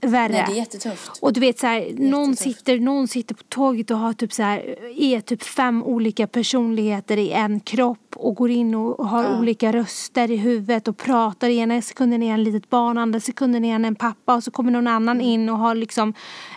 värre. 0.00 0.24
Mm. 0.24 0.32
Nej, 0.32 0.44
det 0.46 0.52
är 0.52 0.56
jättetufft. 0.56 1.18
Och 1.20 1.32
du 1.32 1.40
vet 1.40 1.58
så 1.58 1.66
här, 1.66 1.94
någon 1.96 2.36
sitter, 2.36 2.78
någon 2.78 3.08
sitter 3.08 3.34
på 3.34 3.42
tåget 3.48 3.90
och 3.90 3.98
har 3.98 4.12
typ 4.12 4.32
så 4.32 4.42
här, 4.42 4.58
är 4.98 5.20
typ 5.20 5.42
fem 5.42 5.82
olika 5.82 6.26
personligheter 6.26 7.16
i 7.16 7.30
en 7.30 7.60
kropp 7.60 8.16
och 8.16 8.34
går 8.34 8.50
in 8.50 8.74
och 8.74 9.06
har 9.06 9.38
olika 9.38 9.72
röster 9.72 10.30
i 10.30 10.36
huvudet 10.36 10.88
och 10.88 10.96
pratar. 10.96 11.48
Ena 11.48 11.82
sekunden 11.82 12.22
är 12.22 12.34
en 12.34 12.44
litet 12.44 12.70
barn, 12.70 12.98
andra 12.98 13.20
sekunden 13.20 13.64
är 13.64 13.74
en 13.74 13.84
en 13.84 13.94
pappa 13.94 14.34
och 14.34 14.44
så 14.44 14.50
kommer 14.50 14.72
någon 14.72 14.86
annan 14.86 15.20
in 15.20 15.48
och 15.48 15.58
har 15.58 15.74
liksom 15.74 16.14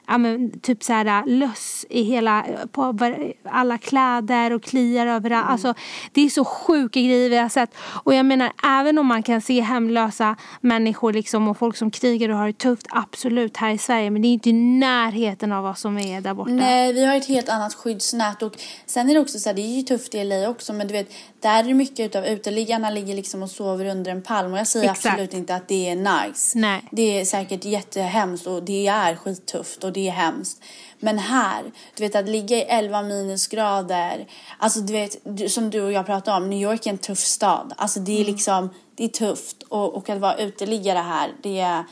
ja, 0.08 0.18
men, 0.18 0.60
typ 0.60 0.84
så 0.84 0.94
här 0.94 1.26
löss 1.26 1.86
i 1.90 2.04
hela, 2.04 2.46
på 2.72 2.98
alla 3.44 3.78
kläder 3.78 4.54
och 4.54 4.64
kliar 4.64 5.08
överallt. 5.08 5.50
Alltså 5.50 5.74
det 6.12 6.22
är 6.22 6.30
så 6.30 6.46
sjuka 6.46 7.00
grejer 7.00 7.30
vi 7.30 7.38
har 7.38 7.50
sett. 7.50 7.76
Och 8.04 8.14
jag 8.14 8.26
menar 8.26 8.52
även 8.64 8.98
om 8.98 9.08
man 9.08 9.24
kan 9.24 9.42
se 9.42 9.62
hemlösa 9.62 10.36
människor 10.62 11.14
liksom 11.14 11.48
och 11.48 11.58
folk 11.58 11.78
som 11.78 11.92
krigar 11.92 12.30
och 12.30 12.38
har 12.38 12.48
det 12.48 12.58
tufft, 12.58 12.88
absolut 12.90 13.31
här 13.58 13.72
i 13.74 13.78
Sverige. 13.78 14.10
Men 14.10 14.22
det 14.22 14.28
är 14.28 14.34
inte 14.34 14.50
i 14.50 14.54
närheten 14.54 15.52
av 15.52 15.64
vad 15.64 15.78
som 15.78 15.98
är 15.98 16.22
där 16.22 16.34
borta. 16.34 16.52
Nej, 16.52 16.94
vi 16.94 17.06
har 17.06 17.16
ett 17.16 17.26
helt 17.28 17.50
annat 17.50 17.74
skyddsnät 17.74 18.42
och 18.42 18.58
sen 18.86 19.10
är 19.10 19.14
det 19.14 19.20
också 19.20 19.40
så 19.40 19.50
här, 19.50 19.54
det 19.54 19.62
är 19.62 19.76
ju 19.76 19.82
tufft 19.82 20.16
i 20.16 20.24
LA 20.24 20.50
också 20.50 20.74
men 20.74 20.88
du 20.88 20.94
vet, 20.94 21.08
där 21.40 21.70
är 21.70 21.74
mycket 21.74 22.00
utav 22.00 22.26
uteliggarna 22.26 22.90
ligger 22.90 23.16
liksom 23.16 23.44
och 23.44 23.50
sover 23.52 23.86
under 23.86 24.12
en 24.12 24.22
palm 24.22 24.54
och 24.54 24.60
jag 24.60 24.68
säger 24.68 24.92
Exakt. 24.92 25.06
absolut 25.06 25.34
inte 25.34 25.56
att 25.56 25.68
det 25.68 25.90
är 25.90 25.96
nice. 25.96 26.58
Nej. 26.58 26.82
Det 26.92 27.20
är 27.20 27.26
säkert 27.26 27.66
jättehemskt 27.66 28.48
och 28.48 28.64
det 28.64 28.88
är 28.88 29.16
skittufft 29.16 29.84
och 29.84 29.94
det 29.94 30.08
är 30.08 30.12
hemskt. 30.12 30.64
Men 31.00 31.20
här, 31.20 31.64
du 31.96 32.04
vet 32.04 32.16
att 32.16 32.30
ligga 32.30 32.58
i 32.58 32.62
11 32.62 33.02
minusgrader, 33.02 34.28
alltså 34.58 34.80
du 34.80 34.94
vet, 34.94 35.18
som 35.52 35.70
du 35.70 35.82
och 35.82 35.92
jag 35.92 36.06
pratade 36.06 36.38
om, 36.38 36.50
New 36.50 36.62
York 36.62 36.86
är 36.86 36.90
en 36.90 36.98
tuff 36.98 37.20
stad. 37.20 37.74
Alltså 37.78 38.00
det 38.00 38.12
är 38.12 38.22
Mm. 38.22 38.32
liksom, 38.34 38.70
det 38.96 39.04
är 39.04 39.08
tufft 39.08 39.64
och, 39.70 39.94
och 39.96 40.10
att 40.10 40.20
vara 40.20 40.36
uteliggare 40.38 40.98
här, 41.00 41.32
det 41.44 41.60
är 41.60 41.84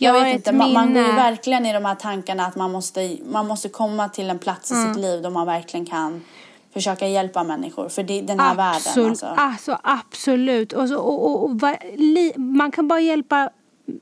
Jag 0.00 0.12
vet 0.12 0.34
inte, 0.34 0.52
man, 0.52 0.72
man 0.72 0.94
går 0.94 1.02
ju 1.02 1.12
verkligen 1.12 1.66
i 1.66 1.72
de 1.72 1.84
här 1.84 1.94
tankarna 1.94 2.46
att 2.46 2.56
man 2.56 2.72
måste, 2.72 3.16
man 3.24 3.46
måste 3.46 3.68
komma 3.68 4.08
till 4.08 4.30
en 4.30 4.38
plats 4.38 4.70
i 4.70 4.74
Mm. 4.74 4.94
sitt 4.94 5.02
liv 5.02 5.22
då 5.22 5.30
man 5.30 5.46
verkligen 5.46 5.86
kan 5.86 6.24
försöka 6.74 7.08
hjälpa 7.08 7.44
människor. 7.44 7.88
För 7.88 8.02
det, 8.02 8.20
den 8.20 8.40
här 8.40 8.54
världen 8.54 8.76
Absolut, 8.76 9.08
alltså. 9.10 9.26
alltså 9.26 9.78
absolut. 9.82 10.72
Och, 10.72 10.88
så, 10.88 10.98
och, 10.98 11.26
och, 11.26 11.44
och 11.44 11.60
var, 11.60 11.96
li, 11.96 12.32
man 12.36 12.70
kan 12.70 12.88
bara 12.88 13.00
hjälpa, 13.00 13.50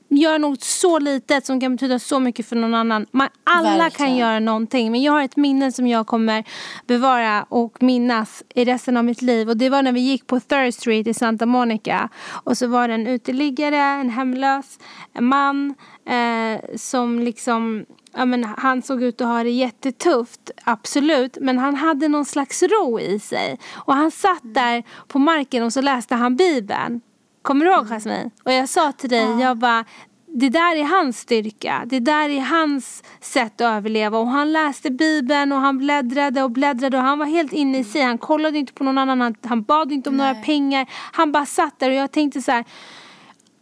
göra 0.09 0.37
något 0.37 0.63
så 0.63 0.99
litet 0.99 1.45
som 1.45 1.59
kan 1.59 1.75
betyda 1.75 1.99
så 1.99 2.19
mycket 2.19 2.45
för 2.45 2.55
någon 2.55 2.73
annan. 2.73 3.05
Man, 3.11 3.29
alla 3.43 3.69
kan 3.69 3.77
Verkligen. 3.77 4.17
göra 4.17 4.39
någonting. 4.39 4.91
Men 4.91 5.01
jag 5.01 5.11
har 5.11 5.23
ett 5.23 5.35
minne 5.35 5.71
som 5.71 5.87
jag 5.87 6.07
kommer 6.07 6.43
bevara 6.87 7.43
och 7.49 7.83
minnas 7.83 8.43
i 8.55 8.65
resten 8.65 8.97
av 8.97 9.05
mitt 9.05 9.21
liv. 9.21 9.49
Och 9.49 9.57
det 9.57 9.69
var 9.69 9.83
när 9.83 9.91
vi 9.91 9.99
gick 9.99 10.27
på 10.27 10.39
Third 10.39 10.73
Street 10.73 11.07
i 11.07 11.13
Santa 11.13 11.45
Monica. 11.45 12.09
Och 12.43 12.57
så 12.57 12.67
var 12.67 12.87
det 12.87 12.93
en 12.93 13.07
uteliggare, 13.07 13.77
en 13.77 14.09
hemlös 14.09 14.79
en 15.13 15.25
man 15.25 15.75
eh, 16.05 16.75
som 16.75 17.19
liksom 17.19 17.85
ja, 18.13 18.25
men 18.25 18.43
han 18.43 18.81
såg 18.81 19.03
ut 19.03 19.21
att 19.21 19.27
ha 19.27 19.43
det 19.43 19.49
jättetufft, 19.49 20.51
absolut. 20.63 21.37
Men 21.41 21.57
han 21.57 21.75
hade 21.75 22.07
någon 22.07 22.25
slags 22.25 22.63
ro 22.63 22.99
i 22.99 23.19
sig. 23.19 23.59
Och 23.75 23.93
han 23.93 24.11
satt 24.11 24.41
där 24.43 24.83
på 25.07 25.19
marken 25.19 25.63
och 25.63 25.73
så 25.73 25.81
läste 25.81 26.15
han 26.15 26.35
Bibeln. 26.35 27.01
Kommer 27.47 27.65
du 27.65 27.71
ihåg 27.71 27.87
Jasmine? 27.87 28.31
Och 28.43 28.51
jag 28.51 28.69
sa 28.69 28.91
till 28.91 29.09
dig, 29.09 29.41
jag 29.41 29.57
bara, 29.57 29.85
det 30.27 30.49
där 30.49 30.75
är 30.75 30.83
hans 30.83 31.19
styrka. 31.19 31.83
Det 31.85 31.99
där 31.99 32.29
är 32.29 32.41
hans 32.41 33.03
sätt 33.21 33.61
att 33.61 33.77
överleva. 33.77 34.17
Och 34.17 34.27
han 34.27 34.53
läste 34.53 34.91
Bibeln 34.91 35.51
och 35.51 35.59
han 35.59 35.77
bläddrade 35.77 36.43
och 36.43 36.51
bläddrade 36.51 36.97
och 36.97 37.03
han 37.03 37.19
var 37.19 37.25
helt 37.25 37.53
inne 37.53 37.77
i 37.77 37.83
sig. 37.83 38.01
Han 38.01 38.17
kollade 38.17 38.57
inte 38.57 38.73
på 38.73 38.83
någon 38.83 38.97
annan, 38.97 39.21
han, 39.21 39.35
han 39.43 39.63
bad 39.63 39.91
inte 39.91 40.09
om 40.09 40.17
några 40.17 40.35
pengar. 40.35 40.87
Han 41.11 41.31
bara 41.31 41.45
satt 41.45 41.79
där 41.79 41.89
och 41.89 41.95
jag 41.95 42.11
tänkte 42.11 42.41
så 42.41 42.51
här, 42.51 42.65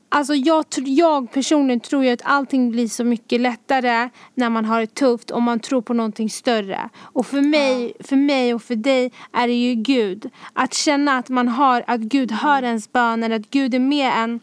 Alltså 0.09 0.35
jag, 0.35 0.65
jag 0.75 1.31
personligen 1.31 1.79
tror 1.79 2.03
ju 2.03 2.09
att 2.09 2.21
allting 2.23 2.71
blir 2.71 2.87
så 2.87 3.03
mycket 3.03 3.41
lättare 3.41 4.09
när 4.33 4.49
man 4.49 4.65
har 4.65 4.79
det 4.79 4.95
tufft 4.95 5.31
om 5.31 5.43
man 5.43 5.59
tror 5.59 5.81
på 5.81 5.93
någonting 5.93 6.29
större. 6.29 6.89
Och 6.97 7.25
för 7.25 7.41
mig, 7.41 7.93
för 7.99 8.15
mig 8.15 8.53
och 8.53 8.63
för 8.63 8.75
dig 8.75 9.11
är 9.31 9.47
det 9.47 9.53
ju 9.53 9.75
Gud. 9.75 10.29
Att 10.53 10.73
känna 10.73 11.17
att 11.17 11.29
man 11.29 11.47
har, 11.47 11.83
att 11.87 12.01
Gud 12.01 12.31
hör 12.31 12.63
ens 12.63 12.91
böner, 12.91 13.29
att 13.29 13.49
Gud 13.49 13.73
är 13.73 13.79
med 13.79 14.11
en 14.15 14.39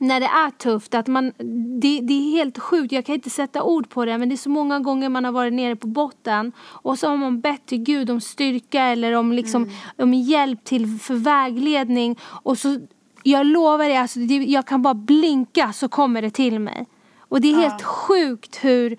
när 0.00 0.20
det 0.20 0.26
är 0.26 0.50
tufft. 0.50 0.94
Att 0.94 1.06
man, 1.06 1.32
det, 1.80 2.00
det 2.00 2.12
är 2.12 2.30
helt 2.30 2.58
sjukt, 2.58 2.92
jag 2.92 3.04
kan 3.04 3.14
inte 3.14 3.30
sätta 3.30 3.62
ord 3.62 3.88
på 3.88 4.04
det 4.04 4.18
men 4.18 4.28
det 4.28 4.34
är 4.34 4.36
så 4.36 4.50
många 4.50 4.80
gånger 4.80 5.08
man 5.08 5.24
har 5.24 5.32
varit 5.32 5.52
nere 5.52 5.76
på 5.76 5.86
botten 5.86 6.52
och 6.60 6.98
så 6.98 7.08
har 7.08 7.16
man 7.16 7.40
bett 7.40 7.66
till 7.66 7.82
Gud 7.82 8.10
om 8.10 8.20
styrka 8.20 8.82
eller 8.82 9.12
om, 9.12 9.32
liksom, 9.32 9.62
mm. 9.62 9.74
om 9.96 10.14
hjälp 10.14 10.64
till 10.64 10.98
för 10.98 11.14
vägledning 11.14 12.18
och 12.22 12.58
så 12.58 12.80
jag 13.22 13.46
lovar 13.46 13.88
dig, 13.88 13.96
alltså, 13.96 14.20
jag 14.20 14.66
kan 14.66 14.82
bara 14.82 14.94
blinka 14.94 15.72
så 15.72 15.88
kommer 15.88 16.22
det 16.22 16.30
till 16.30 16.58
mig. 16.58 16.86
Och 17.18 17.40
det 17.40 17.48
är 17.52 17.56
helt 17.56 17.82
sjukt 17.82 18.64
hur, 18.64 18.96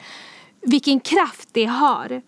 vilken 0.61 0.99
kraft 0.99 1.49
det 1.51 1.65
har. 1.65 2.21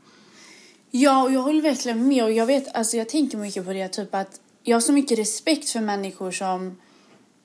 Ja, 0.92 1.24
och 1.24 1.34
jag 1.34 1.42
håller 1.42 1.62
verkligen 1.62 2.08
med. 2.08 2.24
Och 2.24 2.32
jag 2.32 2.46
vet, 2.46 2.76
alltså 2.76 2.98
jag 2.98 3.10
tänker 3.10 3.38
mycket 3.38 3.66
på 3.66 3.74
det, 3.74 3.88
typ 3.88 4.16
att 4.16 4.40
jag 4.64 4.76
har 4.76 4.82
så 4.82 4.94
mycket 4.94 5.20
respekt 5.20 5.70
för 5.70 5.80
människor 5.80 6.32
som, 6.32 6.78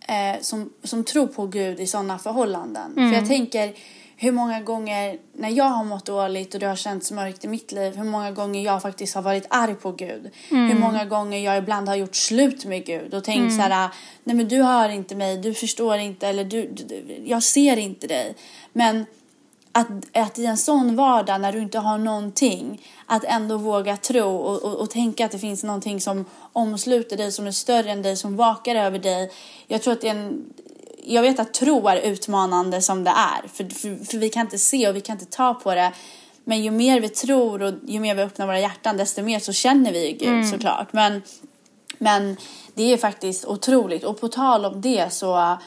eh, 0.01 0.41
som, 0.41 0.73
som 0.85 1.05
tror 1.05 1.27
på 1.27 1.47
Gud 1.47 1.81
i 1.81 1.87
sådana 1.87 2.19
förhållanden. 2.19 2.93
Mm. 2.97 3.11
För 3.11 3.19
jag 3.19 3.29
tänker, 3.29 3.75
hur 4.21 4.33
många 4.33 4.61
gånger 4.61 5.19
när 5.33 5.51
jag 5.51 5.65
har 5.65 5.85
mått 5.85 6.07
dåligt 6.07 6.55
och 6.55 6.61
det 6.61 6.67
har 6.67 6.77
känts 6.77 7.11
mörkt 7.11 7.45
i 7.45 7.49
mitt 7.49 7.73
liv, 7.73 7.97
hur 7.97 8.05
många 8.05 8.31
gånger 8.31 8.65
jag 8.65 8.83
faktiskt 8.83 9.15
har 9.15 9.23
varit 9.23 9.47
arg 9.51 9.75
på 9.75 9.93
Gud. 9.93 10.31
Mm. 10.51 10.69
Hur 10.69 10.79
många 10.79 11.05
gånger 11.05 11.39
jag 11.39 11.59
ibland 11.59 11.89
har 11.89 11.97
gjort 11.97 12.17
slut 12.17 12.65
med 12.65 12.85
Gud 12.87 13.15
och 13.15 13.25
tänkt 13.25 13.39
mm. 13.39 13.57
så 13.57 13.63
här, 13.63 13.89
nej 14.25 14.37
men 14.37 14.49
du 14.49 14.63
hör 14.63 14.89
inte 14.89 15.15
mig, 15.15 15.37
du 15.37 15.55
förstår 15.55 15.99
inte 15.99 16.29
eller 16.29 16.45
du, 16.45 16.67
du 16.67 17.23
jag 17.25 17.43
ser 17.43 17.77
inte 17.77 18.07
dig. 18.07 18.35
Men 18.73 19.07
att, 19.73 19.89
att 20.13 20.39
i 20.39 20.47
en 20.47 20.57
sån 20.57 20.97
vardag 20.97 21.41
när 21.41 21.53
du 21.53 21.59
inte 21.59 21.79
har 21.79 21.99
någonting, 21.99 22.83
att 23.07 23.25
ändå 23.25 23.57
våga 23.57 23.97
tro 23.97 24.37
och, 24.37 24.63
och, 24.63 24.75
och, 24.75 24.91
tänka 24.91 25.25
att 25.25 25.33
det 25.33 25.39
finns 25.39 25.65
någonting 25.65 26.01
som 26.01 26.25
omsluter 26.53 27.17
dig, 27.17 27.33
som 27.33 27.47
är 27.47 27.51
större 27.51 27.91
än 27.91 28.03
dig, 28.03 28.17
som 28.17 28.37
vakar 28.37 28.75
över 28.75 28.99
dig. 28.99 29.31
Jag 29.67 29.83
tror 29.83 29.93
att 29.93 30.01
det 30.01 30.09
är 30.09 30.15
en, 30.15 30.45
jag 31.09 31.23
vet 31.23 31.39
att 31.39 31.55
tro 31.55 31.89
är 31.89 31.97
utmanande 31.97 32.83
som 32.83 33.05
det 33.05 33.11
är. 33.11 33.49
För, 33.49 33.65
för, 33.65 34.05
för, 34.05 34.19
vi 34.19 34.29
kan 34.29 34.41
inte 34.41 34.59
se 34.59 34.89
och 34.89 34.97
vi 34.97 35.01
kan 35.01 35.17
inte 35.17 35.37
ta 35.37 35.55
på 35.55 35.75
det. 35.75 35.93
Men 36.45 36.63
ju 36.63 36.71
mer 36.71 37.01
vi 37.01 37.09
tror 37.09 37.63
och 37.63 37.75
ju 37.87 38.01
mer 38.01 38.15
vi 38.15 38.23
öppnar 38.23 38.47
våra 38.47 38.61
hjärtan 38.61 38.97
desto 38.97 39.23
mer 39.23 39.39
så 39.39 39.53
känner 39.53 39.93
vi 39.93 40.13
Gud 40.13 40.29
mm. 40.29 40.51
såklart. 40.51 40.93
Men, 40.93 41.23
men 41.99 42.37
det 42.75 42.93
är 42.93 42.97
faktiskt 42.97 43.45
otroligt. 43.45 44.05
Och 44.05 44.21
på 44.21 44.29
tal 44.29 44.65
om 44.65 44.81
det 44.81 45.13
så, 45.13 45.59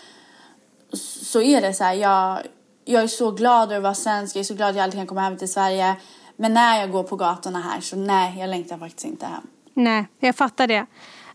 så 1.23 1.41
är 1.41 1.61
det 1.61 1.73
så 1.73 1.83
här. 1.83 1.93
Jag, 1.93 2.39
jag 2.85 3.03
är 3.03 3.07
så 3.07 3.31
glad 3.31 3.63
över 3.63 3.77
att 3.77 3.83
vara 3.83 3.93
svensk. 3.93 4.35
Jag 4.35 4.39
är 4.39 4.43
så 4.43 4.53
glad 4.53 4.69
att 4.69 4.75
jag 4.75 4.83
alltid 4.83 4.99
kan 4.99 5.07
komma 5.07 5.21
hem 5.21 5.37
till 5.37 5.51
Sverige. 5.51 5.95
Men 6.35 6.53
när 6.53 6.79
jag 6.79 6.91
går 6.91 7.03
på 7.03 7.15
gatorna 7.15 7.61
här 7.61 7.81
så 7.81 7.95
nej, 7.95 8.39
jag 8.39 8.49
längtar 8.49 8.77
faktiskt 8.77 9.05
inte 9.05 9.25
hem. 9.25 9.47
Nej, 9.73 10.07
jag 10.19 10.35
fattar 10.35 10.67
det. 10.67 10.85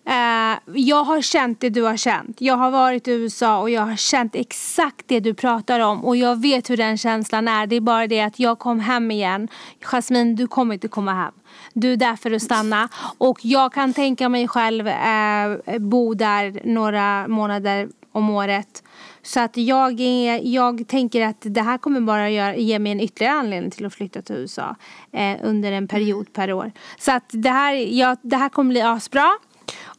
Uh, 0.08 0.78
jag 0.78 1.04
har 1.04 1.22
känt 1.22 1.60
det 1.60 1.70
du 1.70 1.82
har 1.82 1.96
känt. 1.96 2.40
Jag 2.40 2.56
har 2.56 2.70
varit 2.70 3.08
i 3.08 3.10
USA 3.10 3.58
och 3.58 3.70
jag 3.70 3.82
har 3.82 3.96
känt 3.96 4.34
exakt 4.34 5.08
det 5.08 5.20
du 5.20 5.34
pratar 5.34 5.80
om. 5.80 6.04
Och 6.04 6.16
jag 6.16 6.42
vet 6.42 6.70
hur 6.70 6.76
den 6.76 6.98
känslan 6.98 7.48
är. 7.48 7.66
Det 7.66 7.76
är 7.76 7.80
bara 7.80 8.06
det 8.06 8.20
att 8.20 8.38
jag 8.38 8.58
kom 8.58 8.80
hem 8.80 9.10
igen. 9.10 9.48
Jasmine, 9.80 10.34
du 10.34 10.46
kommer 10.46 10.74
inte 10.74 10.88
komma 10.88 11.12
hem. 11.12 11.32
Du 11.72 11.92
är 11.92 11.96
där 11.96 12.16
för 12.16 12.30
att 12.30 12.42
stanna. 12.42 12.88
Och 13.18 13.38
jag 13.42 13.72
kan 13.72 13.92
tänka 13.92 14.28
mig 14.28 14.48
själv 14.48 14.86
uh, 14.86 15.78
bo 15.78 16.14
där 16.14 16.60
några 16.64 17.28
månader 17.28 17.88
om 18.12 18.30
året. 18.30 18.82
Så 19.22 19.40
att 19.40 19.56
jag, 19.56 20.00
är, 20.00 20.40
jag 20.44 20.88
tänker 20.88 21.26
att 21.26 21.36
det 21.40 21.62
här 21.62 21.78
kommer 21.78 22.00
bara 22.00 22.30
göra, 22.30 22.56
ge 22.56 22.78
mig 22.78 22.92
en 22.92 23.00
ytterligare 23.00 23.34
anledning 23.34 23.70
till 23.70 23.86
att 23.86 23.94
flytta 23.94 24.22
till 24.22 24.36
USA 24.36 24.76
eh, 25.12 25.36
under 25.42 25.72
en 25.72 25.88
period 25.88 26.32
per 26.32 26.52
år. 26.52 26.72
Så 26.98 27.12
att 27.12 27.24
det 27.28 27.50
här, 27.50 27.74
ja, 27.74 28.16
det 28.22 28.36
här 28.36 28.48
kommer 28.48 28.70
bli 28.70 28.80
asbra. 28.80 29.30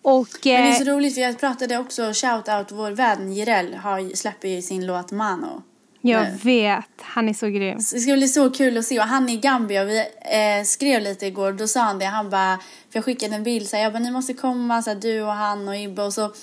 Och, 0.10 0.28
Men 0.44 0.64
det 0.64 0.70
är 0.70 0.74
så 0.74 0.90
eh, 0.90 0.96
roligt 0.96 1.14
för 1.14 1.22
jag 1.22 1.40
pratade 1.40 1.78
också, 1.78 2.02
shout 2.14 2.50
out 2.50 2.72
vår 2.72 2.92
vän 2.92 3.34
Jireel 3.34 3.74
har, 3.74 4.16
släpper 4.16 4.48
ju 4.48 4.62
sin 4.62 4.86
låt 4.86 5.12
Mano. 5.12 5.64
Jag 6.02 6.24
nu. 6.24 6.38
vet, 6.44 6.86
han 7.02 7.30
är 7.30 7.34
så 7.34 7.48
grym. 7.48 7.80
Så 7.80 7.96
det 7.96 8.02
ska 8.02 8.14
bli 8.14 8.28
så 8.28 8.50
kul 8.50 8.78
att 8.78 8.86
se 8.86 9.00
och 9.00 9.06
han 9.06 9.30
är 9.30 9.34
i 9.34 9.38
Gambia 9.38 9.84
vi 9.84 9.98
eh, 10.00 10.64
skrev 10.66 11.02
lite 11.02 11.26
igår 11.26 11.52
då 11.52 11.68
sa 11.68 11.82
han 11.82 12.00
det, 12.00 12.06
han 12.06 12.30
bara, 12.30 12.58
för 12.58 12.98
jag 12.98 13.06
skickade 13.06 13.36
en 13.36 13.44
bild 13.44 13.68
så 13.68 13.76
här, 13.76 13.84
jag 13.84 13.94
bara 13.94 14.00
ni 14.00 14.12
måste 14.12 14.34
komma 14.34 14.82
så 14.82 14.90
här, 14.90 14.98
du 14.98 15.22
och 15.22 15.34
han 15.34 15.68
och 15.68 15.78
Ibbe 15.78 16.04
och 16.04 16.14
så 16.14 16.34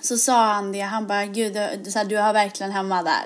så 0.00 0.18
sa 0.18 0.52
han 0.52 0.72
det, 0.72 0.80
han 0.80 1.06
bara 1.06 1.26
gud 1.26 1.52
så 1.86 1.98
här, 1.98 2.04
du 2.04 2.16
har 2.16 2.32
verkligen 2.32 2.72
hemma 2.72 3.02
där. 3.02 3.24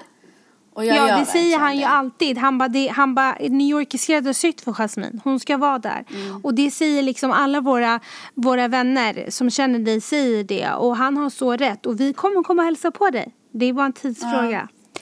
Och 0.75 0.85
jag 0.85 0.97
ja, 0.97 1.19
det 1.19 1.27
säger 1.27 1.59
han 1.59 1.71
det. 1.71 1.77
ju 1.77 1.85
alltid. 1.85 2.39
Han 2.39 2.59
bara, 2.59 2.93
han 2.93 3.15
bara, 3.15 3.37
New 3.41 3.69
York 3.69 3.95
är 3.95 3.99
skräddarsytt 3.99 4.61
för 4.61 4.73
Jasmine. 4.73 5.21
Hon 5.25 5.41
ska 5.41 5.57
vara 5.57 5.79
där. 5.79 6.05
Mm. 6.11 6.41
Och 6.45 6.55
det 6.55 6.71
säger 6.71 7.03
liksom 7.03 7.31
alla 7.33 7.61
våra, 7.61 8.01
våra 8.35 8.69
vänner 8.69 9.31
som 9.31 9.51
känner 9.51 9.79
dig 9.79 10.01
säger 10.01 10.45
det. 10.45 10.71
Och 10.71 10.97
han 10.97 11.17
har 11.17 11.31
så 11.31 11.57
rätt. 11.57 11.87
Och 11.87 12.01
vi 12.01 12.13
kommer 12.13 12.43
komma 12.43 12.63
och 12.63 12.67
hälsa 12.67 12.91
på 12.91 13.11
dig. 13.11 13.35
Det 13.53 13.67
är 13.67 13.73
bara 13.73 13.87
en 13.87 13.93
tidsfråga. 13.93 14.69
Ja. 14.73 15.01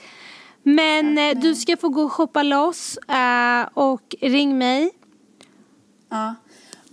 Men 0.63 1.15
Tack, 1.15 1.35
eh, 1.35 1.41
du 1.41 1.55
ska 1.55 1.77
få 1.77 1.89
gå 1.89 2.03
och 2.03 2.11
shoppa 2.11 2.43
loss. 2.43 2.97
Uh, 3.09 3.69
och 3.73 4.15
ring 4.21 4.57
mig. 4.57 4.91
Ja. 6.09 6.35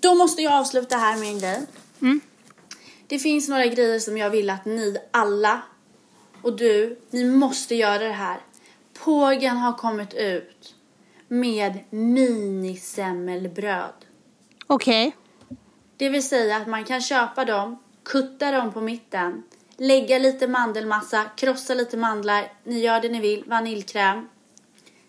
Då 0.01 0.15
måste 0.15 0.43
jag 0.43 0.53
avsluta 0.53 0.97
här 0.97 1.17
med 1.17 1.29
en 1.29 1.39
grej. 1.39 1.67
Mm. 2.03 2.21
Det 3.07 3.19
finns 3.19 3.49
några 3.49 3.67
grejer 3.67 3.99
som 3.99 4.19
jag 4.19 4.31
vill 4.31 4.51
att 4.51 4.65
ni 4.65 4.97
alla 5.11 5.63
och 6.43 6.57
du, 6.57 6.99
ni 7.11 7.25
måste 7.25 7.75
göra 7.75 7.99
det 7.99 8.13
här. 8.13 8.41
Pågen 9.05 9.57
har 9.57 9.73
kommit 9.73 10.15
ut 10.15 10.75
med 11.29 11.79
minisemmelbröd. 11.91 13.95
Okej. 14.67 15.09
Okay. 15.09 15.21
Det 15.97 16.09
vill 16.09 16.29
säga 16.29 16.57
att 16.57 16.67
man 16.67 16.85
kan 16.85 17.01
köpa 17.01 17.45
dem, 17.45 17.79
kutta 18.03 18.51
dem 18.51 18.73
på 18.73 18.81
mitten, 18.81 19.43
lägga 19.77 20.19
lite 20.19 20.47
mandelmassa, 20.47 21.25
krossa 21.37 21.75
lite 21.75 21.97
mandlar, 21.97 22.53
ni 22.65 22.79
gör 22.79 23.01
det 23.01 23.09
ni 23.09 23.21
vill, 23.21 23.45
vaniljkräm, 23.47 24.29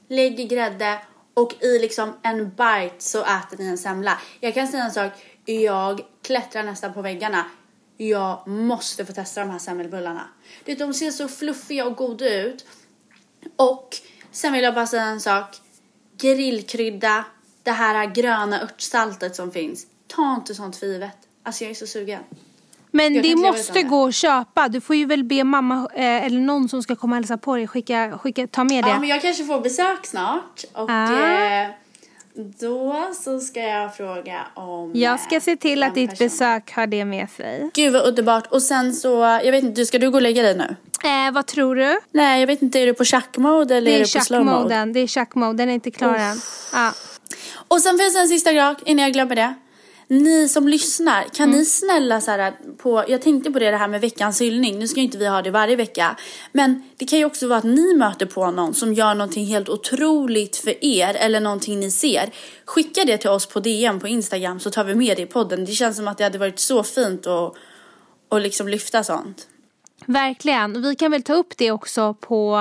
lägg 0.08 0.50
grädde 0.50 1.00
och 1.34 1.64
i 1.64 1.80
liksom 1.80 2.14
en 2.22 2.50
bite 2.50 2.96
så 2.98 3.22
äter 3.22 3.58
ni 3.58 3.66
en 3.66 3.78
semla. 3.78 4.20
Jag 4.40 4.54
kan 4.54 4.68
säga 4.68 4.84
en 4.84 4.92
sak, 4.92 5.12
jag 5.46 6.02
klättrar 6.22 6.64
nästan 6.64 6.94
på 6.94 7.02
väggarna. 7.02 7.46
Jag 7.98 8.48
måste 8.48 9.06
få 9.06 9.14
testa 9.14 9.42
de 9.42 9.50
här 9.50 9.60
semmelbullarna. 9.60 10.28
de 10.66 10.94
ser 10.94 11.12
så 11.12 11.28
fluffiga 11.28 11.86
och 11.86 11.96
goda 11.96 12.42
ut. 12.42 12.66
Och 13.56 13.98
sen 14.32 14.54
vill 14.54 14.64
jag 14.64 14.74
bara 14.74 14.88
säga 14.88 15.04
en 15.04 15.22
sak. 15.22 15.58
Grillkrydda, 16.18 17.26
det 17.64 17.72
här 17.72 18.06
gröna 18.06 18.62
örtsaltet 18.62 19.36
som 19.36 19.52
finns. 19.52 19.88
Ta 20.08 20.36
inte 20.36 20.56
sånt 20.56 20.76
för 20.76 20.88
givet. 20.88 21.18
Alltså 21.44 21.64
jag 21.64 21.72
är 21.72 21.76
så 21.76 21.88
sugen. 21.88 22.24
Men 22.92 23.14
det 23.14 23.36
måste 23.36 23.84
gå 23.84 24.08
att 24.08 24.16
köpa. 24.16 24.68
Du 24.70 24.82
får 24.82 24.96
ju 24.96 25.06
väl 25.06 25.24
be 25.24 25.44
mamma 25.44 25.88
eh, 25.94 26.26
eller 26.26 26.40
någon 26.40 26.70
som 26.70 26.84
ska 26.84 26.96
komma 26.96 27.16
och 27.16 27.18
hälsa 27.18 27.38
på 27.38 27.56
dig 27.56 27.68
skicka, 27.68 28.18
skicka, 28.18 28.48
ta 28.48 28.64
med 28.64 28.84
det. 28.84 28.90
Ja, 28.90 29.00
men 29.00 29.10
jag 29.10 29.22
kanske 29.22 29.46
får 29.46 29.62
besök 29.62 30.06
snart. 30.06 30.64
Och 30.74 30.90
ah. 30.90 31.64
eh, 31.64 31.70
då 32.34 33.10
så 33.14 33.40
ska 33.40 33.60
jag 33.60 33.96
fråga 33.96 34.48
om... 34.54 34.92
Jag 34.94 35.20
ska 35.20 35.40
se 35.40 35.56
till 35.56 35.84
att 35.84 35.96
ditt 35.96 36.10
person. 36.10 36.26
besök 36.28 36.72
har 36.72 36.88
det 36.88 37.06
med 37.06 37.30
sig. 37.30 37.70
Gud 37.74 37.94
vad 37.94 38.08
underbart. 38.08 38.48
Och 38.48 38.62
sen 38.62 38.94
så, 38.94 39.10
jag 39.44 39.52
vet 39.52 39.64
inte, 39.64 39.86
ska 39.86 40.00
du 40.00 40.12
gå 40.12 40.18
och 40.18 40.22
lägga 40.22 40.42
dig 40.42 40.56
nu? 40.56 40.76
Eh, 41.10 41.32
vad 41.34 41.48
tror 41.48 41.76
du? 41.76 42.00
Nej, 42.12 42.40
jag 42.40 42.48
vet 42.48 42.62
inte, 42.62 42.80
är 42.80 42.86
du 42.86 42.94
på 42.94 43.06
shack-mode 43.06 43.76
eller 43.76 43.92
är, 43.92 43.96
är 43.96 44.00
du 44.00 44.20
på 44.20 44.26
slow-mode? 44.26 44.94
Det 44.94 45.00
är 45.00 45.08
shack-mode, 45.08 45.58
den 45.58 45.70
är 45.70 45.74
inte 45.74 45.92
klar 45.92 46.16
än. 46.16 46.38
Ja. 46.74 46.94
Och 47.68 47.82
sen 47.82 47.98
finns 47.98 48.14
det 48.14 48.20
en 48.20 48.28
sista 48.28 48.54
grej 48.54 48.76
innan 48.86 49.04
jag 49.04 49.14
glömmer 49.14 49.36
det 49.36 49.54
ni 50.12 50.50
som 50.50 50.68
lyssnar, 50.68 51.24
kan 51.24 51.50
mm. 51.50 51.60
ni 51.60 51.66
snälla 51.66 52.22
så 52.22 52.32
här, 52.32 52.54
på, 52.78 53.04
jag 53.08 53.22
tänkte 53.22 53.52
på 53.52 53.60
det, 53.60 53.72
det 53.72 53.78
här 53.78 53.88
med 53.88 54.02
veckans 54.02 54.42
hyllning, 54.42 54.80
nu 54.80 54.88
ska 54.88 55.02
inte 55.02 55.18
vi 55.18 55.28
ha 55.28 55.42
det 55.42 55.52
varje 55.52 55.76
vecka, 55.76 56.18
men 56.52 56.84
det 56.98 57.06
kan 57.06 57.20
ju 57.20 57.26
också 57.26 57.48
vara 57.48 57.58
att 57.58 57.64
ni 57.64 57.94
möter 57.94 58.26
på 58.26 58.52
någon 58.52 58.74
som 58.74 58.94
gör 58.94 59.16
någonting 59.16 59.46
helt 59.46 59.70
otroligt 59.70 60.58
för 60.58 60.86
er 60.86 61.14
eller 61.14 61.40
någonting 61.40 61.80
ni 61.80 61.92
ser. 61.92 62.30
Skicka 62.66 63.06
det 63.06 63.18
till 63.18 63.30
oss 63.30 63.46
på 63.46 63.60
DM 63.60 64.00
på 64.00 64.08
Instagram 64.08 64.60
så 64.60 64.72
tar 64.72 64.84
vi 64.84 64.96
med 64.96 65.18
det 65.18 65.24
i 65.24 65.26
podden. 65.26 65.66
Det 65.66 65.72
känns 65.72 65.98
som 65.98 66.08
att 66.08 66.18
det 66.18 66.24
hade 66.24 66.38
varit 66.38 66.60
så 66.60 66.84
fint 66.84 67.28
att 67.28 67.56
och 68.30 68.42
liksom 68.42 68.68
lyfta 68.68 69.04
sånt. 69.04 69.48
Verkligen, 70.06 70.82
vi 70.82 70.96
kan 70.96 71.12
väl 71.12 71.24
ta 71.24 71.34
upp 71.34 71.58
det 71.58 71.72
också 71.72 72.14
på 72.14 72.58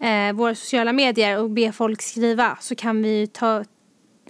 eh, 0.00 0.32
våra 0.34 0.54
sociala 0.54 0.92
medier 0.92 1.38
och 1.38 1.50
be 1.50 1.72
folk 1.72 2.02
skriva 2.02 2.58
så 2.60 2.74
kan 2.74 3.02
vi 3.02 3.26
ta, 3.26 3.64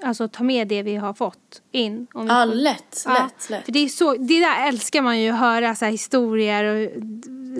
alltså, 0.02 0.28
ta 0.28 0.44
med 0.44 0.68
det 0.68 0.82
vi 0.82 0.96
har 0.96 1.14
fått 1.14 1.62
in. 1.72 2.06
Om 2.14 2.28
får- 2.28 2.54
lätt, 2.54 3.02
Ja, 3.06 3.12
lätt, 3.12 3.50
lätt. 3.50 3.64
För 3.64 3.72
det, 3.72 3.78
är 3.78 3.88
så, 3.88 4.14
det 4.14 4.40
där 4.40 4.68
älskar 4.68 5.02
man 5.02 5.20
ju 5.20 5.30
att 5.30 5.38
höra 5.38 5.74
så 5.74 5.84
här, 5.84 5.92
historier 5.92 6.64
och 6.64 6.90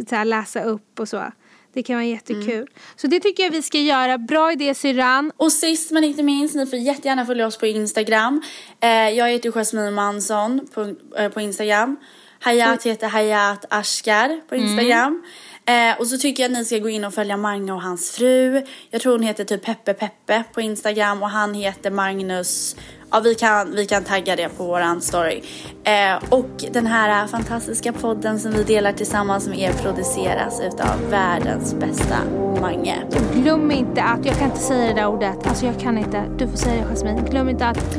så 0.09 0.14
här, 0.16 0.24
läsa 0.24 0.62
upp 0.62 1.01
och 1.01 1.09
så. 1.09 1.24
Det 1.72 1.82
kan 1.82 1.97
vara 1.97 2.05
jättekul. 2.05 2.51
Mm. 2.55 2.66
Så 2.97 3.07
det 3.07 3.20
tycker 3.20 3.43
jag 3.43 3.51
vi 3.51 3.62
ska 3.62 3.78
göra. 3.78 4.18
Bra 4.18 4.53
idé 4.53 4.74
syrran. 4.74 5.32
Och 5.37 5.53
sist 5.53 5.91
men 5.91 6.05
inte 6.05 6.22
minst, 6.22 6.55
ni 6.55 6.66
får 6.66 6.78
jättegärna 6.78 7.26
följa 7.26 7.47
oss 7.47 7.59
på 7.59 7.66
Instagram. 7.66 8.43
Eh, 8.80 8.89
jag 8.91 9.30
heter 9.30 9.53
Jasmine 9.53 9.91
Mansson 9.91 10.68
på, 10.74 10.95
eh, 11.18 11.28
på 11.28 11.41
Instagram. 11.41 11.97
Hayat 12.41 12.82
heter 12.87 13.09
Hayat 13.09 13.64
Ashkar 13.70 14.41
på 14.49 14.57
Instagram. 14.57 15.22
Eh, 15.69 16.01
och 16.01 16.07
så 16.07 16.19
tycker 16.19 16.43
jag 16.43 16.53
att 16.53 16.59
ni 16.59 16.64
ska 16.64 16.79
gå 16.79 16.89
in 16.89 17.05
och 17.05 17.14
följa 17.14 17.37
Mange 17.37 17.73
och 17.73 17.83
hans 17.83 18.11
fru. 18.11 18.62
Jag 18.91 19.01
tror 19.03 19.12
hon 19.12 19.23
heter 19.23 19.45
typ 19.45 19.64
Peppe 19.64 19.95
Peppe 19.95 20.45
på 20.55 20.61
Instagram 20.61 21.23
och 21.23 21.29
han 21.31 21.55
heter 21.55 21.91
Magnus. 21.91 22.77
Ja, 23.11 23.21
vi 23.21 23.35
kan, 23.35 23.73
vi 23.75 23.87
kan 23.87 24.05
tagga 24.05 24.37
det 24.37 24.49
på 24.49 24.64
våran 24.64 25.01
story. 25.01 25.43
Eh, 25.85 26.25
och 26.29 26.64
den 26.73 26.87
här 26.87 27.27
fantastiska 27.27 27.93
podden 27.93 28.41
som 28.41 28.53
vi 28.53 28.62
delar 28.62 28.93
tillsammans 28.93 29.49
med 29.49 29.59
er 29.59 29.73
produceras 29.73 30.61
utav 30.61 31.11
världens 31.11 31.75
bästa 31.75 32.17
Mange. 32.61 33.03
Glöm 33.35 33.71
inte 33.71 34.03
att, 34.03 34.27
jag 34.27 34.35
kan 34.39 34.51
inte 34.51 34.62
säga 34.62 34.89
det 34.95 35.01
där 35.01 35.07
ordet. 35.07 35.47
Alltså 35.47 35.67
jag 35.67 35.81
kan 35.81 35.99
inte. 35.99 36.25
Du 36.39 36.49
får 36.49 36.57
säga 36.57 36.75
det 36.85 36.89
Jasmine. 36.91 37.23
Glöm 37.31 37.49
inte 37.49 37.67
att 37.67 37.99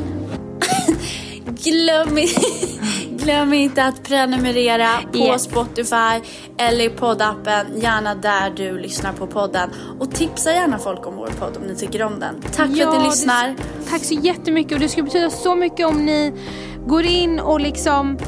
Glöm, 1.64 2.18
i- 2.18 2.28
glöm 3.28 3.52
inte 3.54 3.84
att 3.84 4.02
prenumerera 4.02 4.88
på 5.12 5.18
Yes. 5.18 5.42
Spotify 5.42 6.20
eller 6.58 6.84
i 6.84 6.88
poddappen, 6.88 7.66
gärna 7.80 8.14
där 8.14 8.50
du 8.50 8.78
lyssnar 8.78 9.12
på 9.12 9.26
podden. 9.26 9.70
Och 10.00 10.10
tipsa 10.14 10.52
gärna 10.52 10.78
folk 10.78 11.06
om 11.06 11.16
vår 11.16 11.26
podd 11.26 11.56
om 11.56 11.62
ni 11.62 11.76
tycker 11.76 12.02
om 12.02 12.20
den. 12.20 12.40
Tack 12.42 12.54
för 12.56 12.62
att 12.62 12.76
Ja, 12.76 12.92
ni 12.92 12.98
det- 12.98 13.04
lyssnar. 13.04 13.54
Tack 13.90 14.04
så 14.04 14.14
jättemycket 14.14 14.72
och 14.72 14.80
det 14.80 14.88
skulle 14.88 15.04
betyda 15.04 15.30
så 15.30 15.54
mycket 15.54 15.86
om 15.86 16.06
ni 16.06 16.32
går 16.86 17.02
in 17.04 17.40
och 17.40 17.60
liksom 17.60 18.18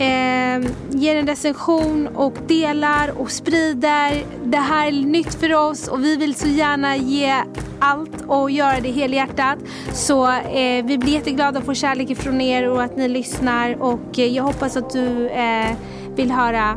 eh, 0.00 0.70
ger 0.90 1.16
en 1.16 1.26
recension 1.26 2.08
och 2.14 2.34
delar 2.46 3.20
och 3.20 3.30
sprider. 3.30 4.24
Det 4.44 4.56
här 4.56 4.86
är 4.86 4.92
nytt 4.92 5.34
för 5.34 5.54
oss 5.54 5.88
och 5.88 6.04
vi 6.04 6.16
vill 6.16 6.34
så 6.34 6.48
gärna 6.48 6.96
ge 6.96 7.34
allt 7.80 8.24
och 8.26 8.50
göra 8.50 8.80
det 8.80 8.90
helhjärtat. 8.90 9.58
Så 9.92 10.30
eh, 10.30 10.84
vi 10.84 10.98
blir 10.98 11.12
jätteglada 11.12 11.58
att 11.58 11.64
få 11.64 11.74
kärlek 11.74 12.10
ifrån 12.10 12.40
er 12.40 12.68
och 12.68 12.82
att 12.82 12.96
ni 12.96 13.08
lyssnar 13.08 13.82
och 13.82 14.18
eh, 14.18 14.26
jag 14.26 14.44
hoppas 14.44 14.76
att 14.76 14.90
du 14.90 15.28
eh, 15.28 15.76
vill 16.16 16.30
höra 16.30 16.76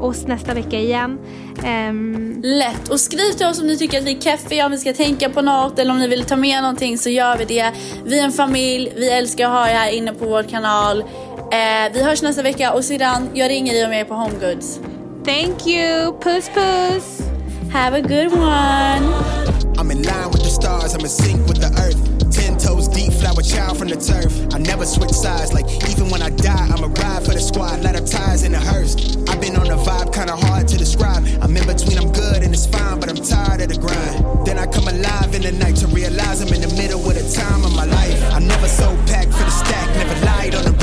oss 0.00 0.26
nästa 0.26 0.54
vecka 0.54 0.78
igen. 0.78 1.18
Um... 1.88 2.40
Lätt. 2.44 2.88
Och 2.88 3.00
skriv 3.00 3.32
till 3.32 3.46
oss 3.46 3.60
om 3.60 3.66
ni 3.66 3.78
tycker 3.78 3.98
att 3.98 4.04
vi 4.04 4.16
är 4.16 4.20
keffiga, 4.20 4.66
om 4.66 4.72
vi 4.72 4.78
ska 4.78 4.92
tänka 4.92 5.30
på 5.30 5.42
något 5.42 5.78
eller 5.78 5.90
om 5.90 5.98
ni 5.98 6.08
vill 6.08 6.24
ta 6.24 6.36
med 6.36 6.62
någonting 6.62 6.98
så 6.98 7.10
gör 7.10 7.36
vi 7.36 7.44
det. 7.44 7.72
Vi 8.04 8.20
är 8.20 8.24
en 8.24 8.32
familj, 8.32 8.92
vi 8.96 9.10
älskar 9.10 9.46
att 9.46 9.52
ha 9.52 9.68
er 9.68 9.74
här 9.74 9.90
inne 9.90 10.12
på 10.12 10.24
vår 10.24 10.42
kanal. 10.42 11.04
Eh, 11.52 11.92
vi 11.92 12.02
hörs 12.02 12.22
nästa 12.22 12.42
vecka 12.42 12.72
och 12.72 12.84
sedan, 12.84 13.30
jag 13.34 13.50
ringer 13.50 13.72
dig 13.72 13.84
om 13.84 13.92
jag 13.92 14.00
är 14.00 14.04
på 14.04 14.14
HomeGoods. 14.14 14.80
Thank 15.24 15.66
you! 15.66 16.12
Puss 16.20 16.48
puss! 16.48 17.22
Have 17.72 17.98
a 17.98 18.00
good 18.00 18.32
one! 18.32 19.04
I'm 19.76 19.90
in 19.90 20.02
line 20.02 20.30
with 20.32 20.42
the 20.42 20.50
stars, 20.50 20.94
I'm 20.94 21.00
in 21.00 21.08
sync 21.08 21.48
with 21.48 21.60
the 21.60 21.70
earth. 21.84 22.00
Ten 22.32 22.56
toes 22.56 22.88
deep, 22.88 23.12
flower 23.12 23.42
child 23.42 23.76
from 23.78 23.88
the 23.88 23.96
turf. 23.96 24.32
I 24.54 24.58
never 24.58 24.86
switch 24.86 25.12
sides, 25.12 25.52
like 25.52 25.68
even 25.90 26.08
when 26.08 26.22
I 26.22 26.30
die, 26.30 26.68
I'm 26.72 26.84
a 26.84 26.88
ride 26.88 27.22
for 27.26 27.34
the 27.34 27.40
squad, 27.40 27.84
light 27.84 27.96
up 28.00 28.06
ties 28.06 28.44
in 28.44 28.52
the 28.52 28.60
hearse. 28.70 28.96
I've 29.28 29.40
been 29.40 29.56
on 29.56 29.66
a 29.66 29.76
vibe, 29.76 30.10
kinda 30.14 30.34
hard 30.36 30.68
to 30.68 30.78
describe. 30.78 31.22
I'm 31.42 31.54
in 31.54 31.66
between, 31.66 31.98
I'm 31.98 32.12
good 32.12 32.42
and 32.44 32.54
it's 32.54 32.66
fine, 32.66 32.98
but 32.98 33.10
I'm 33.10 33.20
tired 33.20 33.60
of 33.60 33.68
the 33.68 33.78
grind. 33.78 34.46
Then 34.46 34.58
I 34.58 34.66
come 34.66 34.88
alive 34.88 35.34
in 35.34 35.42
the 35.42 35.52
night 35.52 35.76
to 35.82 35.86
realize 35.88 36.40
I'm 36.40 36.54
in 36.54 36.62
the 36.62 36.72
middle 36.80 37.00
with 37.06 37.20
a 37.20 37.26
time 37.40 37.62
of 37.64 37.76
my 37.76 37.84
life. 37.84 38.16
I 38.32 38.38
never 38.38 38.68
so 38.68 38.96
packed 39.06 39.34
for 39.34 39.44
the 39.44 39.50
stack, 39.50 39.88
never 40.00 40.16
lied 40.24 40.54
on 40.54 40.64
the 40.64 40.81